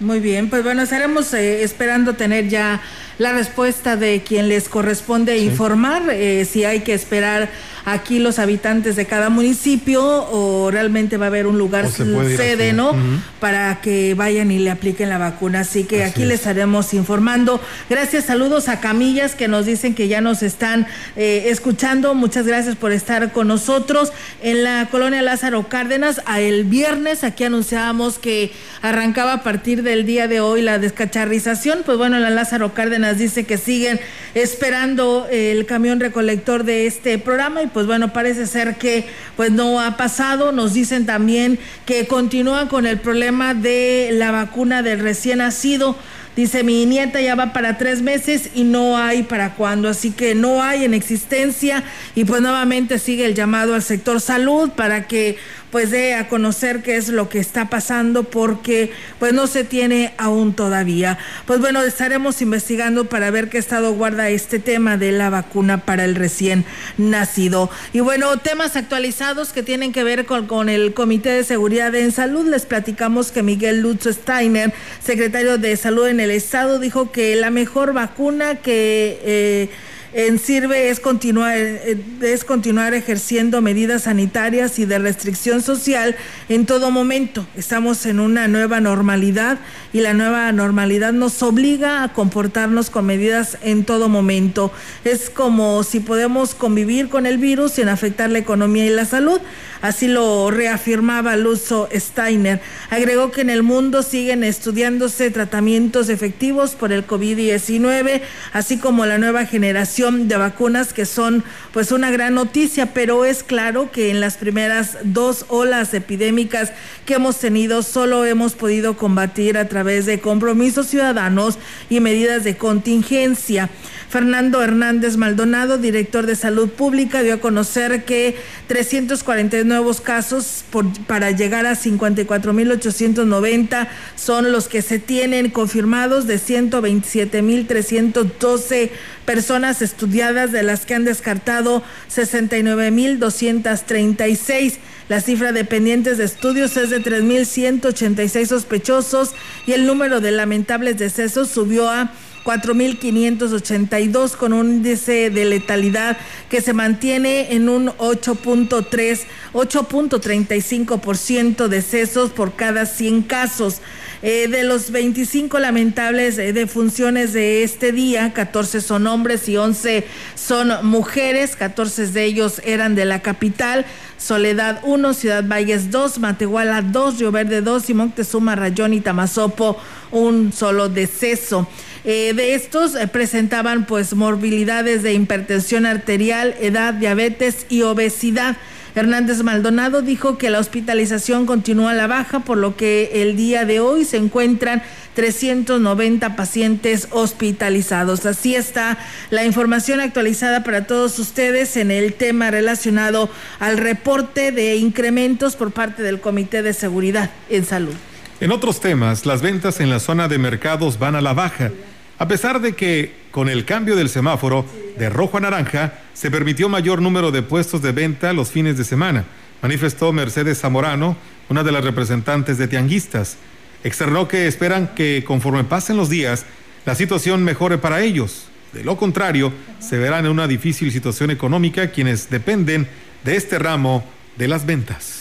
Muy 0.00 0.20
bien, 0.20 0.48
pues 0.48 0.62
bueno, 0.62 0.82
estaremos 0.82 1.34
eh, 1.34 1.64
esperando 1.64 2.14
tener 2.14 2.48
ya 2.48 2.80
la 3.18 3.32
respuesta 3.32 3.96
de 3.96 4.22
quien 4.22 4.48
les 4.48 4.68
corresponde 4.68 5.38
informar, 5.38 6.02
eh, 6.10 6.44
si 6.44 6.64
hay 6.64 6.80
que 6.80 6.94
esperar 6.94 7.50
aquí 7.92 8.18
los 8.18 8.38
habitantes 8.38 8.96
de 8.96 9.06
cada 9.06 9.30
municipio 9.30 10.02
o 10.04 10.70
realmente 10.70 11.16
va 11.16 11.26
a 11.26 11.28
haber 11.28 11.46
un 11.46 11.58
lugar 11.58 11.88
sede, 11.90 12.72
¿no? 12.72 12.94
Para 13.40 13.80
que 13.80 14.14
vayan 14.14 14.50
y 14.50 14.58
le 14.58 14.70
apliquen 14.70 15.08
la 15.08 15.18
vacuna. 15.18 15.60
Así 15.60 15.84
que 15.84 16.04
aquí 16.04 16.24
les 16.24 16.40
estaremos 16.40 16.94
informando. 16.94 17.60
Gracias, 17.88 18.26
saludos 18.26 18.68
a 18.68 18.80
Camillas 18.80 19.34
que 19.34 19.48
nos 19.48 19.66
dicen 19.66 19.94
que 19.94 20.08
ya 20.08 20.20
nos 20.20 20.42
están 20.42 20.86
eh, 21.16 21.44
escuchando. 21.46 22.14
Muchas 22.14 22.46
gracias 22.46 22.76
por 22.76 22.92
estar 22.92 23.32
con 23.32 23.48
nosotros 23.48 24.12
en 24.42 24.64
la 24.64 24.88
colonia 24.90 25.22
Lázaro 25.22 25.68
Cárdenas. 25.68 26.20
A 26.26 26.40
el 26.40 26.64
viernes 26.64 27.24
aquí 27.24 27.44
anunciábamos 27.44 28.18
que 28.18 28.52
arrancaba 28.82 29.32
a 29.32 29.42
partir 29.42 29.82
del 29.82 30.04
día 30.04 30.28
de 30.28 30.40
hoy 30.40 30.62
la 30.62 30.78
descacharrización. 30.78 31.80
Pues 31.84 31.96
bueno, 31.96 32.18
la 32.18 32.30
Lázaro 32.30 32.74
Cárdenas 32.74 33.07
dice 33.16 33.44
que 33.44 33.56
siguen 33.56 33.98
esperando 34.34 35.26
el 35.30 35.64
camión 35.64 36.00
recolector 36.00 36.64
de 36.64 36.86
este 36.86 37.18
programa 37.18 37.62
y 37.62 37.68
pues 37.68 37.86
bueno, 37.86 38.12
parece 38.12 38.46
ser 38.46 38.76
que 38.76 39.06
pues 39.36 39.50
no 39.50 39.80
ha 39.80 39.96
pasado. 39.96 40.52
Nos 40.52 40.74
dicen 40.74 41.06
también 41.06 41.58
que 41.86 42.06
continúan 42.06 42.68
con 42.68 42.84
el 42.84 42.98
problema 42.98 43.54
de 43.54 44.10
la 44.12 44.30
vacuna 44.30 44.82
del 44.82 45.00
recién 45.00 45.38
nacido. 45.38 45.96
Dice, 46.36 46.62
mi 46.62 46.86
nieta 46.86 47.20
ya 47.20 47.34
va 47.34 47.52
para 47.52 47.78
tres 47.78 48.00
meses 48.00 48.50
y 48.54 48.62
no 48.62 48.96
hay 48.96 49.24
para 49.24 49.54
cuándo, 49.54 49.88
así 49.88 50.12
que 50.12 50.36
no 50.36 50.62
hay 50.62 50.84
en 50.84 50.94
existencia 50.94 51.82
y 52.14 52.24
pues 52.24 52.40
nuevamente 52.40 53.00
sigue 53.00 53.24
el 53.24 53.34
llamado 53.34 53.74
al 53.74 53.82
sector 53.82 54.20
salud 54.20 54.70
para 54.70 55.08
que 55.08 55.36
pues 55.70 55.90
dé 55.90 56.14
a 56.14 56.28
conocer 56.28 56.82
qué 56.82 56.96
es 56.96 57.08
lo 57.08 57.28
que 57.28 57.38
está 57.38 57.68
pasando 57.68 58.24
porque 58.24 58.92
pues 59.18 59.32
no 59.32 59.46
se 59.46 59.64
tiene 59.64 60.14
aún 60.16 60.54
todavía. 60.54 61.18
Pues 61.46 61.60
bueno, 61.60 61.82
estaremos 61.82 62.40
investigando 62.42 63.06
para 63.06 63.30
ver 63.30 63.48
qué 63.48 63.58
estado 63.58 63.92
guarda 63.92 64.28
este 64.30 64.58
tema 64.58 64.96
de 64.96 65.12
la 65.12 65.30
vacuna 65.30 65.84
para 65.84 66.04
el 66.04 66.14
recién 66.14 66.64
nacido. 66.96 67.70
Y 67.92 68.00
bueno, 68.00 68.36
temas 68.38 68.76
actualizados 68.76 69.52
que 69.52 69.62
tienen 69.62 69.92
que 69.92 70.04
ver 70.04 70.26
con, 70.26 70.46
con 70.46 70.68
el 70.68 70.94
Comité 70.94 71.30
de 71.30 71.44
Seguridad 71.44 71.94
en 71.94 72.12
Salud. 72.12 72.46
Les 72.48 72.66
platicamos 72.66 73.30
que 73.30 73.42
Miguel 73.42 73.80
Lutz 73.80 74.06
Steiner, 74.06 74.72
secretario 75.02 75.58
de 75.58 75.76
Salud 75.76 76.06
en 76.08 76.20
el 76.20 76.30
Estado, 76.30 76.78
dijo 76.78 77.12
que 77.12 77.36
la 77.36 77.50
mejor 77.50 77.92
vacuna 77.92 78.56
que... 78.56 79.20
Eh, 79.22 79.70
en 80.14 80.38
Sirve 80.38 80.88
es 80.88 81.00
continuar, 81.00 81.54
eh, 81.56 81.98
es 82.22 82.44
continuar 82.44 82.94
ejerciendo 82.94 83.60
medidas 83.60 84.04
sanitarias 84.04 84.78
y 84.78 84.86
de 84.86 84.98
restricción 84.98 85.62
social 85.62 86.16
en 86.48 86.64
todo 86.64 86.90
momento. 86.90 87.46
Estamos 87.56 88.06
en 88.06 88.18
una 88.18 88.48
nueva 88.48 88.80
normalidad 88.80 89.58
y 89.92 90.00
la 90.00 90.14
nueva 90.14 90.50
normalidad 90.52 91.12
nos 91.12 91.42
obliga 91.42 92.02
a 92.02 92.12
comportarnos 92.14 92.88
con 92.88 93.04
medidas 93.04 93.58
en 93.62 93.84
todo 93.84 94.08
momento. 94.08 94.72
Es 95.04 95.28
como 95.28 95.82
si 95.82 96.00
podemos 96.00 96.54
convivir 96.54 97.08
con 97.10 97.26
el 97.26 97.36
virus 97.36 97.72
sin 97.72 97.88
afectar 97.88 98.30
la 98.30 98.38
economía 98.38 98.86
y 98.86 98.90
la 98.90 99.04
salud. 99.04 99.40
Así 99.82 100.08
lo 100.08 100.50
reafirmaba 100.50 101.36
Luzo 101.36 101.88
Steiner. 101.94 102.60
Agregó 102.90 103.30
que 103.30 103.42
en 103.42 103.50
el 103.50 103.62
mundo 103.62 104.02
siguen 104.02 104.42
estudiándose 104.42 105.30
tratamientos 105.30 106.08
efectivos 106.08 106.74
por 106.74 106.92
el 106.92 107.06
COVID-19, 107.06 108.22
así 108.52 108.78
como 108.78 109.06
la 109.06 109.18
nueva 109.18 109.46
generación 109.46 109.97
de 109.98 110.36
vacunas 110.36 110.92
que 110.92 111.04
son 111.04 111.42
pues 111.72 111.90
una 111.90 112.12
gran 112.12 112.34
noticia, 112.34 112.94
pero 112.94 113.24
es 113.24 113.42
claro 113.42 113.90
que 113.90 114.10
en 114.10 114.20
las 114.20 114.36
primeras 114.36 114.96
dos 115.02 115.44
olas 115.48 115.92
epidémicas 115.92 116.70
que 117.04 117.14
hemos 117.14 117.40
tenido 117.40 117.82
solo 117.82 118.24
hemos 118.24 118.54
podido 118.54 118.96
combatir 118.96 119.58
a 119.58 119.66
través 119.66 120.06
de 120.06 120.20
compromisos 120.20 120.86
ciudadanos 120.86 121.58
y 121.90 121.98
medidas 121.98 122.44
de 122.44 122.56
contingencia. 122.56 123.70
Fernando 124.08 124.62
Hernández 124.62 125.16
Maldonado, 125.16 125.78
director 125.78 126.26
de 126.26 126.36
Salud 126.36 126.68
Pública, 126.70 127.22
dio 127.22 127.34
a 127.34 127.40
conocer 127.40 128.04
que 128.04 128.36
349 128.68 129.68
nuevos 129.68 130.00
casos 130.00 130.64
para 131.06 131.32
llegar 131.32 131.66
a 131.66 131.72
54.890 131.72 133.88
son 134.16 134.52
los 134.52 134.68
que 134.68 134.80
se 134.80 134.98
tienen 134.98 135.50
confirmados 135.50 136.26
de 136.26 136.36
127.312 136.36 138.90
personas 139.28 139.82
estudiadas, 139.82 140.52
de 140.52 140.62
las 140.62 140.86
que 140.86 140.94
han 140.94 141.04
descartado 141.04 141.82
69.236. 142.10 144.78
La 145.10 145.20
cifra 145.20 145.52
de 145.52 145.66
pendientes 145.66 146.16
de 146.16 146.24
estudios 146.24 146.78
es 146.78 146.88
de 146.88 147.02
3.186 147.02 148.46
sospechosos 148.46 149.34
y 149.66 149.72
el 149.72 149.84
número 149.84 150.22
de 150.22 150.30
lamentables 150.30 150.96
decesos 150.96 151.50
subió 151.50 151.90
a 151.90 152.10
4.582 152.48 154.36
con 154.36 154.54
un 154.54 154.76
índice 154.76 155.28
de 155.28 155.44
letalidad 155.44 156.16
que 156.48 156.62
se 156.62 156.72
mantiene 156.72 157.52
en 157.52 157.68
un 157.68 157.88
8.3, 157.88 159.24
8.35% 159.52 161.68
decesos 161.68 162.30
por 162.30 162.56
cada 162.56 162.86
100 162.86 163.24
casos. 163.24 163.82
Eh, 164.22 164.48
de 164.48 164.64
los 164.64 164.90
25 164.90 165.58
lamentables 165.58 166.38
eh, 166.38 166.54
defunciones 166.54 167.34
de 167.34 167.64
este 167.64 167.92
día, 167.92 168.32
14 168.32 168.80
son 168.80 169.06
hombres 169.06 169.46
y 169.48 169.58
11 169.58 170.06
son 170.34 170.86
mujeres, 170.86 171.54
14 171.54 172.06
de 172.08 172.24
ellos 172.24 172.62
eran 172.64 172.94
de 172.94 173.04
la 173.04 173.20
capital. 173.20 173.84
Soledad 174.16 174.80
1, 174.84 175.12
Ciudad 175.14 175.44
Valles 175.46 175.92
2, 175.92 176.18
Matehuala 176.18 176.82
2, 176.82 177.20
Río 177.20 177.30
Verde 177.30 177.60
2 177.60 177.90
y 177.90 177.94
Montezuma, 177.94 178.56
Rayón 178.56 178.94
y 178.94 179.00
Tamazopo 179.00 179.78
un 180.10 180.52
solo 180.52 180.88
deceso. 180.88 181.68
Eh, 182.10 182.32
de 182.32 182.54
estos 182.54 182.92
presentaban 183.12 183.84
pues 183.84 184.14
morbilidades 184.14 185.02
de 185.02 185.12
hipertensión 185.12 185.84
arterial, 185.84 186.54
edad, 186.58 186.94
diabetes 186.94 187.66
y 187.68 187.82
obesidad. 187.82 188.56
Hernández 188.94 189.42
Maldonado 189.42 190.00
dijo 190.00 190.38
que 190.38 190.48
la 190.48 190.58
hospitalización 190.58 191.44
continúa 191.44 191.90
a 191.90 191.94
la 191.94 192.06
baja, 192.06 192.40
por 192.40 192.56
lo 192.56 192.76
que 192.76 193.10
el 193.20 193.36
día 193.36 193.66
de 193.66 193.80
hoy 193.80 194.06
se 194.06 194.16
encuentran 194.16 194.82
390 195.16 196.34
pacientes 196.34 197.08
hospitalizados. 197.10 198.24
Así 198.24 198.54
está 198.54 198.96
la 199.28 199.44
información 199.44 200.00
actualizada 200.00 200.64
para 200.64 200.86
todos 200.86 201.18
ustedes 201.18 201.76
en 201.76 201.90
el 201.90 202.14
tema 202.14 202.50
relacionado 202.50 203.28
al 203.60 203.76
reporte 203.76 204.50
de 204.50 204.76
incrementos 204.76 205.56
por 205.56 205.72
parte 205.72 206.02
del 206.02 206.22
Comité 206.22 206.62
de 206.62 206.72
Seguridad 206.72 207.28
en 207.50 207.66
Salud. 207.66 207.92
En 208.40 208.50
otros 208.50 208.80
temas, 208.80 209.26
las 209.26 209.42
ventas 209.42 209.78
en 209.80 209.90
la 209.90 210.00
zona 210.00 210.26
de 210.26 210.38
mercados 210.38 210.98
van 210.98 211.16
a 211.16 211.20
la 211.20 211.34
baja, 211.34 211.70
a 212.18 212.26
pesar 212.26 212.60
de 212.60 212.74
que 212.74 213.12
con 213.30 213.48
el 213.48 213.64
cambio 213.64 213.94
del 213.94 214.08
semáforo 214.08 214.64
de 214.98 215.08
rojo 215.08 215.36
a 215.36 215.40
naranja 215.40 215.94
se 216.14 216.30
permitió 216.30 216.68
mayor 216.68 217.00
número 217.00 217.30
de 217.30 217.42
puestos 217.42 217.80
de 217.82 217.92
venta 217.92 218.32
los 218.32 218.50
fines 218.50 218.76
de 218.76 218.84
semana, 218.84 219.24
manifestó 219.62 220.12
Mercedes 220.12 220.60
Zamorano, 220.60 221.16
una 221.48 221.62
de 221.62 221.72
las 221.72 221.84
representantes 221.84 222.58
de 222.58 222.68
tianguistas. 222.68 223.36
Externó 223.84 224.26
que 224.26 224.46
esperan 224.46 224.94
que 224.94 225.22
conforme 225.24 225.64
pasen 225.64 225.96
los 225.96 226.08
días, 226.08 226.44
la 226.84 226.94
situación 226.94 227.44
mejore 227.44 227.78
para 227.78 228.00
ellos. 228.00 228.48
De 228.72 228.84
lo 228.84 228.96
contrario, 228.96 229.52
se 229.78 229.98
verán 229.98 230.26
en 230.26 230.32
una 230.32 230.48
difícil 230.48 230.92
situación 230.92 231.30
económica 231.30 231.90
quienes 231.90 232.28
dependen 232.28 232.88
de 233.24 233.36
este 233.36 233.58
ramo 233.58 234.04
de 234.36 234.48
las 234.48 234.66
ventas. 234.66 235.17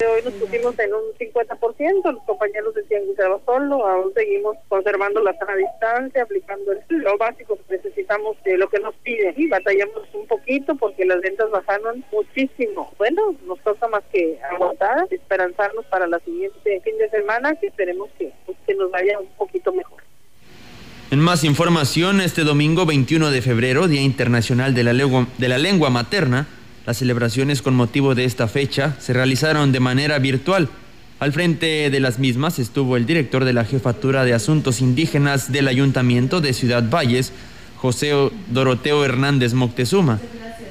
Hoy 0.00 0.22
nos 0.24 0.34
pusimos 0.34 0.78
en 0.78 0.94
un 0.94 1.02
50%, 1.18 2.12
los 2.12 2.22
compañeros 2.22 2.72
decían 2.72 3.02
que 3.04 3.10
estaba 3.10 3.40
solo, 3.44 3.84
aún 3.84 4.12
seguimos 4.14 4.56
conservando 4.68 5.20
la 5.22 5.36
sana 5.36 5.56
distancia, 5.56 6.22
aplicando 6.22 6.70
el, 6.70 6.80
lo 6.98 7.18
básico 7.18 7.56
que 7.56 7.76
necesitamos, 7.76 8.36
de 8.44 8.56
lo 8.56 8.68
que 8.68 8.78
nos 8.78 8.94
piden. 8.96 9.34
Y 9.36 9.48
batallamos 9.48 10.02
un 10.12 10.26
poquito 10.28 10.76
porque 10.76 11.04
las 11.04 11.20
ventas 11.20 11.50
bajaron 11.50 12.04
muchísimo. 12.12 12.92
Bueno, 12.96 13.34
nos 13.44 13.58
toca 13.60 13.88
más 13.88 14.04
que 14.12 14.38
aguantar, 14.52 15.08
esperanzarnos 15.10 15.84
para 15.86 16.06
la 16.06 16.20
siguiente 16.20 16.80
fin 16.84 16.96
de 16.98 17.10
semana, 17.10 17.56
que 17.56 17.66
esperemos 17.66 18.08
que, 18.16 18.32
pues, 18.46 18.56
que 18.66 18.76
nos 18.76 18.92
vaya 18.92 19.18
un 19.18 19.28
poquito 19.36 19.72
mejor. 19.72 20.02
En 21.10 21.18
más 21.18 21.42
información, 21.42 22.20
este 22.20 22.44
domingo 22.44 22.86
21 22.86 23.32
de 23.32 23.42
febrero, 23.42 23.88
Día 23.88 24.02
Internacional 24.02 24.74
de 24.74 24.84
la 24.84 24.92
Lengua, 24.92 25.26
de 25.38 25.48
la 25.48 25.58
Lengua 25.58 25.90
Materna, 25.90 26.46
las 26.88 26.96
celebraciones 26.96 27.60
con 27.60 27.74
motivo 27.74 28.14
de 28.14 28.24
esta 28.24 28.48
fecha 28.48 28.96
se 28.98 29.12
realizaron 29.12 29.72
de 29.72 29.78
manera 29.78 30.18
virtual. 30.18 30.70
Al 31.20 31.34
frente 31.34 31.90
de 31.90 32.00
las 32.00 32.18
mismas 32.18 32.58
estuvo 32.58 32.96
el 32.96 33.04
director 33.04 33.44
de 33.44 33.52
la 33.52 33.66
Jefatura 33.66 34.24
de 34.24 34.32
Asuntos 34.32 34.80
Indígenas 34.80 35.52
del 35.52 35.68
Ayuntamiento 35.68 36.40
de 36.40 36.54
Ciudad 36.54 36.88
Valles, 36.88 37.34
José 37.76 38.14
Doroteo 38.48 39.04
Hernández 39.04 39.52
Moctezuma. 39.52 40.18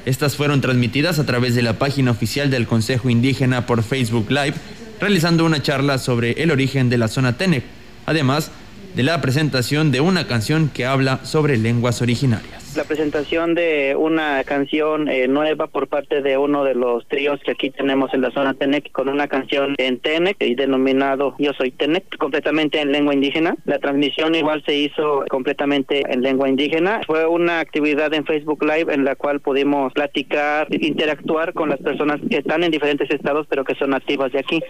Estas 0.08 0.36
fueron 0.36 0.60
transmitidas 0.60 1.20
a 1.20 1.26
través 1.28 1.54
de 1.54 1.62
la 1.62 1.78
página 1.78 2.10
oficial 2.10 2.50
del 2.50 2.66
Consejo 2.66 3.12
Indígena 3.12 3.68
por 3.68 3.84
Facebook 3.84 4.32
Live, 4.32 4.56
realizando 5.00 5.46
una 5.46 5.62
charla 5.62 6.00
sobre 6.00 6.32
el 6.42 6.50
origen 6.50 6.90
de 6.90 6.98
la 6.98 7.10
zona 7.10 7.38
Tenec, 7.38 7.64
además 8.08 8.50
de 8.96 9.04
la 9.04 9.22
presentación 9.22 9.92
de 9.92 10.02
una 10.02 10.26
canción 10.26 10.72
que 10.74 10.88
habla 10.88 11.20
sobre 11.26 11.58
lenguas 11.58 12.02
originarias 12.02 12.67
la 12.78 12.84
presentación 12.84 13.56
de 13.56 13.96
una 13.98 14.44
canción 14.44 15.10
eh, 15.10 15.28
nueva 15.28 15.66
por 15.66 15.88
parte 15.88 16.22
de 16.22 16.38
uno 16.38 16.64
de 16.64 16.76
los 16.76 17.08
tríos 17.08 17.40
que 17.44 17.52
aquí 17.52 17.72
tenemos 17.72 18.14
en 18.14 18.22
la 18.22 18.30
zona 18.30 18.54
Tenec, 18.54 18.92
con 18.92 19.10
una 19.10 19.28
canción 19.28 19.74
en 19.80 20.00
Tenec 20.00 20.38
y 20.40 20.54
denominado 20.54 21.36
Yo 21.40 21.54
Soy 21.54 21.72
Tenec, 21.72 22.18
completamente 22.18 22.80
en 22.80 22.92
lengua 22.92 23.16
indígena. 23.16 23.56
La 23.66 23.80
transmisión 23.80 24.36
igual 24.36 24.64
se 24.64 24.76
hizo 24.76 25.26
completamente 25.28 26.04
en 26.08 26.22
lengua 26.22 26.48
indígena. 26.48 27.02
Fue 27.08 27.26
una 27.26 27.60
actividad 27.60 28.14
en 28.14 28.26
Facebook 28.26 28.64
Live 28.64 28.94
en 28.94 29.04
la 29.04 29.16
cual 29.16 29.40
pudimos 29.40 29.92
platicar, 29.94 30.68
interactuar 30.70 31.54
con 31.54 31.70
las 31.70 31.80
personas 31.80 32.22
que 32.30 32.38
están 32.38 32.64
en 32.64 32.70
diferentes 32.70 33.10
estados 33.10 33.48
pero 33.50 33.66
que 33.66 33.74
son 33.74 33.90
nativas 33.90 34.32
de 34.32 34.40
aquí. 34.40 34.62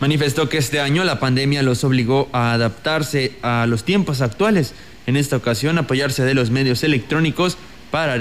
Manifestó 0.00 0.48
que 0.48 0.58
este 0.58 0.80
año 0.80 1.04
la 1.04 1.20
pandemia 1.20 1.62
los 1.62 1.84
obligó 1.84 2.28
a 2.32 2.52
adaptarse 2.52 3.36
a 3.42 3.66
los 3.68 3.84
tiempos 3.84 4.20
actuales 4.20 4.74
en 5.06 5.16
esta 5.16 5.36
ocasión 5.36 5.78
apoyarse 5.78 6.24
de 6.24 6.34
los 6.34 6.50
medios 6.50 6.84
electrónicos 6.84 7.58
para, 7.94 8.16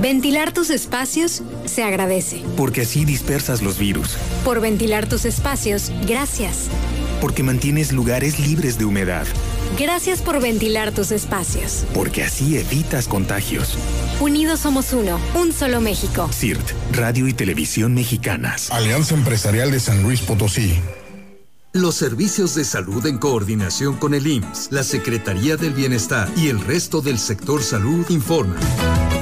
Ventilar 0.00 0.52
tus 0.52 0.70
espacios 0.70 1.42
se 1.66 1.82
agradece. 1.82 2.42
Porque 2.56 2.82
así 2.82 3.04
dispersas 3.04 3.60
los 3.60 3.78
virus. 3.78 4.16
Por 4.46 4.60
ventilar 4.62 5.06
tus 5.06 5.26
espacios, 5.26 5.92
gracias. 6.06 6.68
Porque 7.20 7.42
mantienes 7.42 7.92
lugares 7.92 8.40
libres 8.40 8.78
de 8.78 8.86
humedad. 8.86 9.26
Gracias 9.78 10.22
por 10.22 10.40
ventilar 10.40 10.92
tus 10.92 11.12
espacios. 11.12 11.84
Porque 11.92 12.22
así 12.22 12.56
evitas 12.56 13.08
contagios. 13.08 13.76
Unidos 14.20 14.60
somos 14.60 14.94
uno, 14.94 15.20
un 15.34 15.52
solo 15.52 15.82
México. 15.82 16.30
CIRT, 16.32 16.70
Radio 16.92 17.28
y 17.28 17.34
Televisión 17.34 17.92
Mexicanas. 17.92 18.70
Alianza 18.70 19.14
Empresarial 19.14 19.70
de 19.70 19.80
San 19.80 20.02
Luis 20.02 20.22
Potosí. 20.22 20.80
Los 21.72 21.94
servicios 21.94 22.56
de 22.56 22.64
salud 22.64 23.06
en 23.06 23.18
coordinación 23.18 23.94
con 23.96 24.12
el 24.12 24.26
IMSS, 24.26 24.72
la 24.72 24.82
Secretaría 24.82 25.56
del 25.56 25.72
Bienestar 25.72 26.28
y 26.36 26.48
el 26.48 26.58
resto 26.58 27.00
del 27.00 27.16
sector 27.16 27.62
salud 27.62 28.04
informan. 28.08 28.58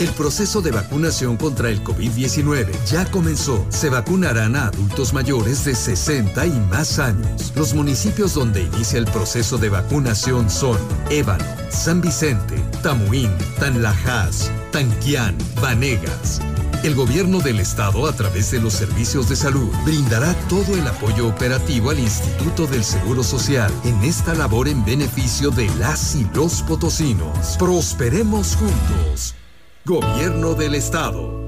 El 0.01 0.09
proceso 0.13 0.63
de 0.63 0.71
vacunación 0.71 1.37
contra 1.37 1.69
el 1.69 1.85
COVID-19 1.85 2.73
ya 2.87 3.05
comenzó. 3.11 3.67
Se 3.69 3.91
vacunarán 3.91 4.57
a 4.57 4.69
adultos 4.69 5.13
mayores 5.13 5.67
de 5.67 5.75
60 5.75 6.47
y 6.47 6.61
más 6.71 6.99
años. 6.99 7.53
Los 7.55 7.75
municipios 7.75 8.33
donde 8.33 8.63
inicia 8.63 8.99
el 8.99 9.05
proceso 9.05 9.59
de 9.59 9.69
vacunación 9.69 10.49
son 10.49 10.79
Ébano, 11.11 11.45
San 11.69 12.01
Vicente, 12.01 12.57
Tamuín, 12.83 13.31
Tanlajas, 13.59 14.51
Tanquián, 14.73 15.37
Vanegas. 15.61 16.41
El 16.85 16.95
gobierno 16.95 17.41
del 17.41 17.59
estado, 17.59 18.07
a 18.07 18.13
través 18.13 18.53
de 18.53 18.61
los 18.61 18.73
servicios 18.73 19.29
de 19.29 19.35
salud, 19.35 19.69
brindará 19.85 20.33
todo 20.49 20.77
el 20.77 20.87
apoyo 20.87 21.27
operativo 21.27 21.91
al 21.91 21.99
Instituto 21.99 22.69
del 22.69 22.85
Seguro 22.85 23.25
Social 23.25 23.73
en 23.85 24.05
esta 24.05 24.33
labor 24.33 24.69
en 24.69 24.85
beneficio 24.85 25.51
de 25.51 25.69
las 25.77 26.15
y 26.15 26.25
los 26.35 26.63
potosinos. 26.63 27.57
Prosperemos 27.59 28.55
juntos. 28.57 29.35
Gobierno 29.85 30.55
del 30.55 30.77
Estado. 30.77 31.48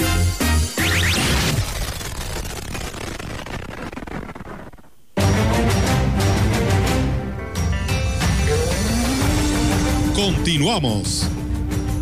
Continuamos. 10.21 11.27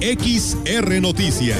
XR 0.01 0.99
Noticias. 0.99 1.58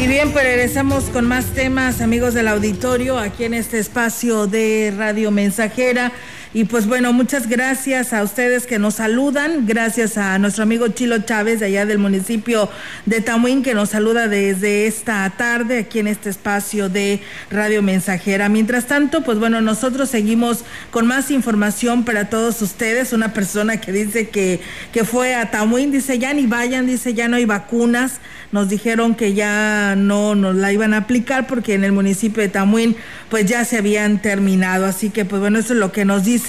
Y 0.00 0.06
bien, 0.08 0.32
pues 0.32 0.44
regresamos 0.44 1.04
con 1.04 1.26
más 1.28 1.44
temas, 1.54 2.00
amigos 2.00 2.34
del 2.34 2.48
auditorio, 2.48 3.20
aquí 3.20 3.44
en 3.44 3.54
este 3.54 3.78
espacio 3.78 4.48
de 4.48 4.92
Radio 4.96 5.30
Mensajera. 5.30 6.10
Y 6.56 6.66
pues 6.66 6.86
bueno, 6.86 7.12
muchas 7.12 7.48
gracias 7.48 8.12
a 8.12 8.22
ustedes 8.22 8.68
que 8.68 8.78
nos 8.78 8.94
saludan, 8.94 9.66
gracias 9.66 10.16
a 10.16 10.38
nuestro 10.38 10.62
amigo 10.62 10.86
Chilo 10.86 11.18
Chávez 11.18 11.58
de 11.58 11.66
allá 11.66 11.84
del 11.84 11.98
municipio 11.98 12.70
de 13.06 13.20
Tamuín 13.20 13.64
que 13.64 13.74
nos 13.74 13.88
saluda 13.88 14.28
desde 14.28 14.86
esta 14.86 15.28
tarde 15.36 15.80
aquí 15.80 15.98
en 15.98 16.06
este 16.06 16.30
espacio 16.30 16.88
de 16.88 17.20
Radio 17.50 17.82
Mensajera. 17.82 18.48
Mientras 18.48 18.86
tanto, 18.86 19.24
pues 19.24 19.40
bueno, 19.40 19.62
nosotros 19.62 20.08
seguimos 20.08 20.62
con 20.92 21.08
más 21.08 21.32
información 21.32 22.04
para 22.04 22.30
todos 22.30 22.62
ustedes. 22.62 23.12
Una 23.12 23.32
persona 23.32 23.80
que 23.80 23.90
dice 23.90 24.28
que, 24.28 24.60
que 24.92 25.02
fue 25.02 25.34
a 25.34 25.50
Tamuín, 25.50 25.90
dice 25.90 26.20
ya 26.20 26.32
ni 26.34 26.46
vayan, 26.46 26.86
dice 26.86 27.14
ya 27.14 27.26
no 27.26 27.34
hay 27.34 27.46
vacunas. 27.46 28.20
Nos 28.52 28.68
dijeron 28.68 29.16
que 29.16 29.34
ya 29.34 29.96
no 29.96 30.36
nos 30.36 30.54
la 30.54 30.72
iban 30.72 30.94
a 30.94 30.98
aplicar 30.98 31.48
porque 31.48 31.74
en 31.74 31.82
el 31.82 31.90
municipio 31.90 32.40
de 32.40 32.48
Tamuín 32.48 32.94
pues 33.28 33.46
ya 33.46 33.64
se 33.64 33.78
habían 33.78 34.22
terminado. 34.22 34.86
Así 34.86 35.10
que 35.10 35.24
pues 35.24 35.40
bueno, 35.40 35.58
eso 35.58 35.72
es 35.72 35.80
lo 35.80 35.90
que 35.90 36.04
nos 36.04 36.22
dice 36.22 36.43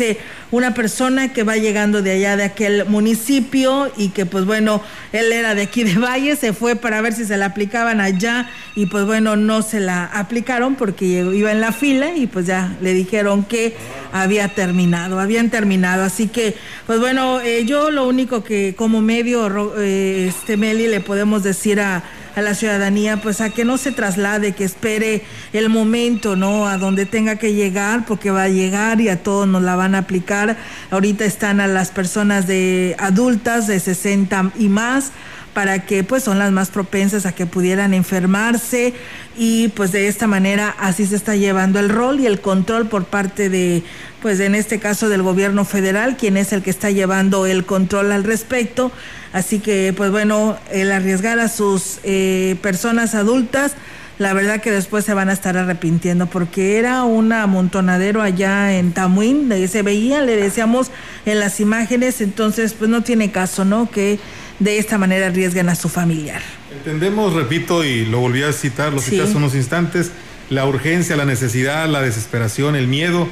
una 0.51 0.73
persona 0.73 1.33
que 1.33 1.43
va 1.43 1.57
llegando 1.57 2.01
de 2.01 2.11
allá 2.11 2.37
de 2.37 2.43
aquel 2.43 2.85
municipio 2.85 3.91
y 3.97 4.09
que 4.09 4.25
pues 4.25 4.45
bueno, 4.45 4.81
él 5.11 5.31
era 5.31 5.55
de 5.55 5.63
aquí 5.63 5.83
de 5.83 5.95
Valle, 5.99 6.35
se 6.35 6.53
fue 6.53 6.75
para 6.75 7.01
ver 7.01 7.13
si 7.13 7.25
se 7.25 7.37
la 7.37 7.47
aplicaban 7.47 8.01
allá 8.01 8.49
y 8.75 8.85
pues 8.85 9.05
bueno, 9.05 9.35
no 9.35 9.61
se 9.61 9.79
la 9.79 10.05
aplicaron 10.05 10.75
porque 10.75 11.05
iba 11.05 11.51
en 11.51 11.61
la 11.61 11.71
fila 11.71 12.15
y 12.15 12.27
pues 12.27 12.45
ya 12.45 12.75
le 12.81 12.93
dijeron 12.93 13.43
que 13.43 13.75
había 14.11 14.49
terminado, 14.49 15.19
habían 15.19 15.49
terminado. 15.49 16.03
Así 16.03 16.27
que 16.27 16.55
pues 16.85 16.99
bueno, 16.99 17.41
eh, 17.41 17.65
yo 17.65 17.91
lo 17.91 18.07
único 18.07 18.43
que 18.43 18.75
como 18.75 19.01
medio, 19.01 19.73
eh, 19.77 20.27
este 20.29 20.57
Meli, 20.57 20.87
le 20.87 21.01
podemos 21.01 21.43
decir 21.43 21.79
a 21.79 22.03
a 22.35 22.41
la 22.41 22.53
ciudadanía, 22.53 23.17
pues 23.17 23.41
a 23.41 23.49
que 23.49 23.65
no 23.65 23.77
se 23.77 23.91
traslade, 23.91 24.53
que 24.53 24.63
espere 24.63 25.23
el 25.53 25.69
momento, 25.69 26.35
¿no? 26.35 26.67
A 26.67 26.77
donde 26.77 27.05
tenga 27.05 27.37
que 27.37 27.53
llegar, 27.53 28.05
porque 28.05 28.31
va 28.31 28.43
a 28.43 28.49
llegar 28.49 29.01
y 29.01 29.09
a 29.09 29.23
todos 29.23 29.47
nos 29.47 29.61
la 29.61 29.75
van 29.75 29.95
a 29.95 29.99
aplicar. 29.99 30.57
Ahorita 30.91 31.25
están 31.25 31.59
a 31.59 31.67
las 31.67 31.91
personas 31.91 32.47
de 32.47 32.95
adultas 32.99 33.67
de 33.67 33.79
60 33.79 34.51
y 34.57 34.67
más 34.67 35.11
para 35.55 35.85
que 35.85 36.03
pues 36.03 36.21
son 36.21 36.37
las 36.37 36.51
más 36.51 36.69
propensas 36.69 37.25
a 37.25 37.31
que 37.31 37.45
pudieran 37.45 37.93
enfermarse 37.93 38.93
y 39.37 39.69
pues 39.69 39.93
de 39.93 40.09
esta 40.09 40.27
manera 40.27 40.75
así 40.77 41.05
se 41.05 41.15
está 41.15 41.37
llevando 41.37 41.79
el 41.79 41.87
rol 41.87 42.19
y 42.19 42.25
el 42.25 42.41
control 42.41 42.89
por 42.89 43.05
parte 43.05 43.49
de 43.49 43.81
pues 44.21 44.39
en 44.39 44.55
este 44.55 44.79
caso 44.79 45.09
del 45.09 45.21
gobierno 45.21 45.65
federal, 45.65 46.17
quien 46.17 46.37
es 46.37 46.53
el 46.53 46.61
que 46.61 46.69
está 46.69 46.89
llevando 46.89 47.45
el 47.45 47.65
control 47.65 48.11
al 48.11 48.23
respecto. 48.23 48.91
Así 49.33 49.59
que 49.59 49.93
pues 49.95 50.11
bueno, 50.11 50.57
el 50.71 50.91
arriesgar 50.91 51.39
a 51.39 51.49
sus 51.49 51.99
eh, 52.03 52.55
personas 52.61 53.15
adultas, 53.15 53.73
la 54.17 54.33
verdad 54.33 54.61
que 54.61 54.71
después 54.71 55.03
se 55.03 55.13
van 55.13 55.29
a 55.29 55.33
estar 55.33 55.57
arrepintiendo 55.57 56.27
porque 56.27 56.77
era 56.77 57.03
un 57.03 57.33
amontonadero 57.33 58.21
allá 58.21 58.77
en 58.77 58.93
Tamuín, 58.93 59.51
se 59.67 59.81
veía, 59.81 60.21
le 60.21 60.37
decíamos 60.37 60.89
en 61.25 61.39
las 61.39 61.59
imágenes, 61.59 62.21
entonces 62.21 62.73
pues 62.73 62.89
no 62.89 63.03
tiene 63.03 63.31
caso, 63.31 63.65
¿no? 63.65 63.89
Que 63.91 64.19
de 64.59 64.77
esta 64.77 64.97
manera 64.97 65.27
arriesguen 65.27 65.67
a 65.67 65.75
su 65.75 65.89
familiar. 65.89 66.41
Entendemos, 66.73 67.33
repito, 67.33 67.83
y 67.83 68.05
lo 68.05 68.19
volví 68.21 68.43
a 68.43 68.53
citar, 68.53 68.93
lo 68.93 69.01
cité 69.01 69.23
hace 69.23 69.35
unos 69.35 69.53
instantes, 69.53 70.11
la 70.49 70.65
urgencia, 70.65 71.17
la 71.17 71.25
necesidad, 71.25 71.89
la 71.89 72.01
desesperación, 72.01 72.75
el 72.75 72.87
miedo 72.87 73.27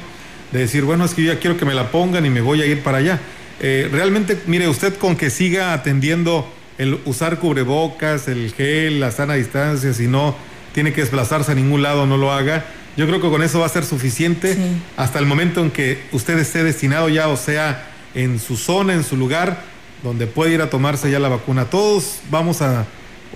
de 0.54 0.60
decir, 0.60 0.84
bueno, 0.84 1.04
es 1.04 1.14
que 1.14 1.24
yo 1.24 1.32
ya 1.32 1.40
quiero 1.40 1.56
que 1.56 1.64
me 1.64 1.74
la 1.74 1.90
pongan 1.90 2.24
y 2.24 2.30
me 2.30 2.40
voy 2.40 2.62
a 2.62 2.66
ir 2.66 2.84
para 2.84 2.98
allá. 2.98 3.18
Eh, 3.60 3.88
realmente, 3.90 4.38
mire, 4.46 4.68
usted 4.68 4.94
con 4.94 5.16
que 5.16 5.28
siga 5.28 5.72
atendiendo 5.72 6.48
el 6.78 7.00
usar 7.06 7.40
cubrebocas, 7.40 8.28
el 8.28 8.54
gel, 8.56 9.00
la 9.00 9.10
sana 9.10 9.34
distancia, 9.34 9.92
si 9.92 10.06
no 10.06 10.36
tiene 10.72 10.92
que 10.92 11.00
desplazarse 11.00 11.50
a 11.50 11.56
ningún 11.56 11.82
lado, 11.82 12.06
no 12.06 12.16
lo 12.16 12.32
haga. 12.32 12.64
Yo 12.96 13.08
creo 13.08 13.20
que 13.20 13.28
con 13.28 13.42
eso 13.42 13.58
va 13.58 13.66
a 13.66 13.68
ser 13.68 13.84
suficiente 13.84 14.56
hasta 14.96 15.18
el 15.18 15.26
momento 15.26 15.60
en 15.60 15.72
que 15.72 16.00
usted 16.12 16.38
esté 16.38 16.62
destinado 16.62 17.08
ya, 17.08 17.26
o 17.26 17.36
sea, 17.36 17.90
en 18.14 18.38
su 18.38 18.56
zona, 18.56 18.94
en 18.94 19.02
su 19.02 19.16
lugar, 19.16 19.60
donde 20.04 20.28
puede 20.28 20.54
ir 20.54 20.62
a 20.62 20.70
tomarse 20.70 21.10
ya 21.10 21.18
la 21.18 21.28
vacuna. 21.28 21.64
Todos 21.64 22.20
vamos 22.30 22.62
a, 22.62 22.86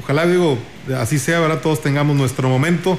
ojalá 0.01 0.25
digo, 0.25 0.57
así 0.97 1.19
sea, 1.19 1.41
¿verdad? 1.41 1.61
Todos 1.63 1.83
tengamos 1.83 2.17
nuestro 2.17 2.49
momento 2.49 2.97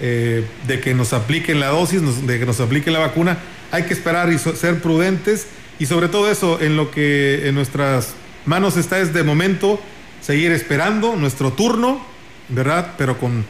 eh, 0.00 0.44
de 0.66 0.80
que 0.80 0.94
nos 0.94 1.12
apliquen 1.12 1.60
la 1.60 1.68
dosis, 1.68 2.26
de 2.26 2.38
que 2.38 2.46
nos 2.46 2.60
apliquen 2.60 2.92
la 2.92 2.98
vacuna. 2.98 3.38
Hay 3.70 3.84
que 3.84 3.94
esperar 3.94 4.32
y 4.32 4.38
ser 4.38 4.80
prudentes 4.80 5.46
y 5.78 5.86
sobre 5.86 6.08
todo 6.08 6.30
eso, 6.30 6.60
en 6.60 6.76
lo 6.76 6.90
que 6.90 7.48
en 7.48 7.54
nuestras 7.54 8.14
manos 8.46 8.76
está 8.76 9.00
es 9.00 9.12
de 9.12 9.22
momento 9.22 9.80
seguir 10.20 10.52
esperando 10.52 11.16
nuestro 11.16 11.52
turno, 11.52 12.04
¿verdad? 12.48 12.94
Pero 12.98 13.18
con 13.18 13.44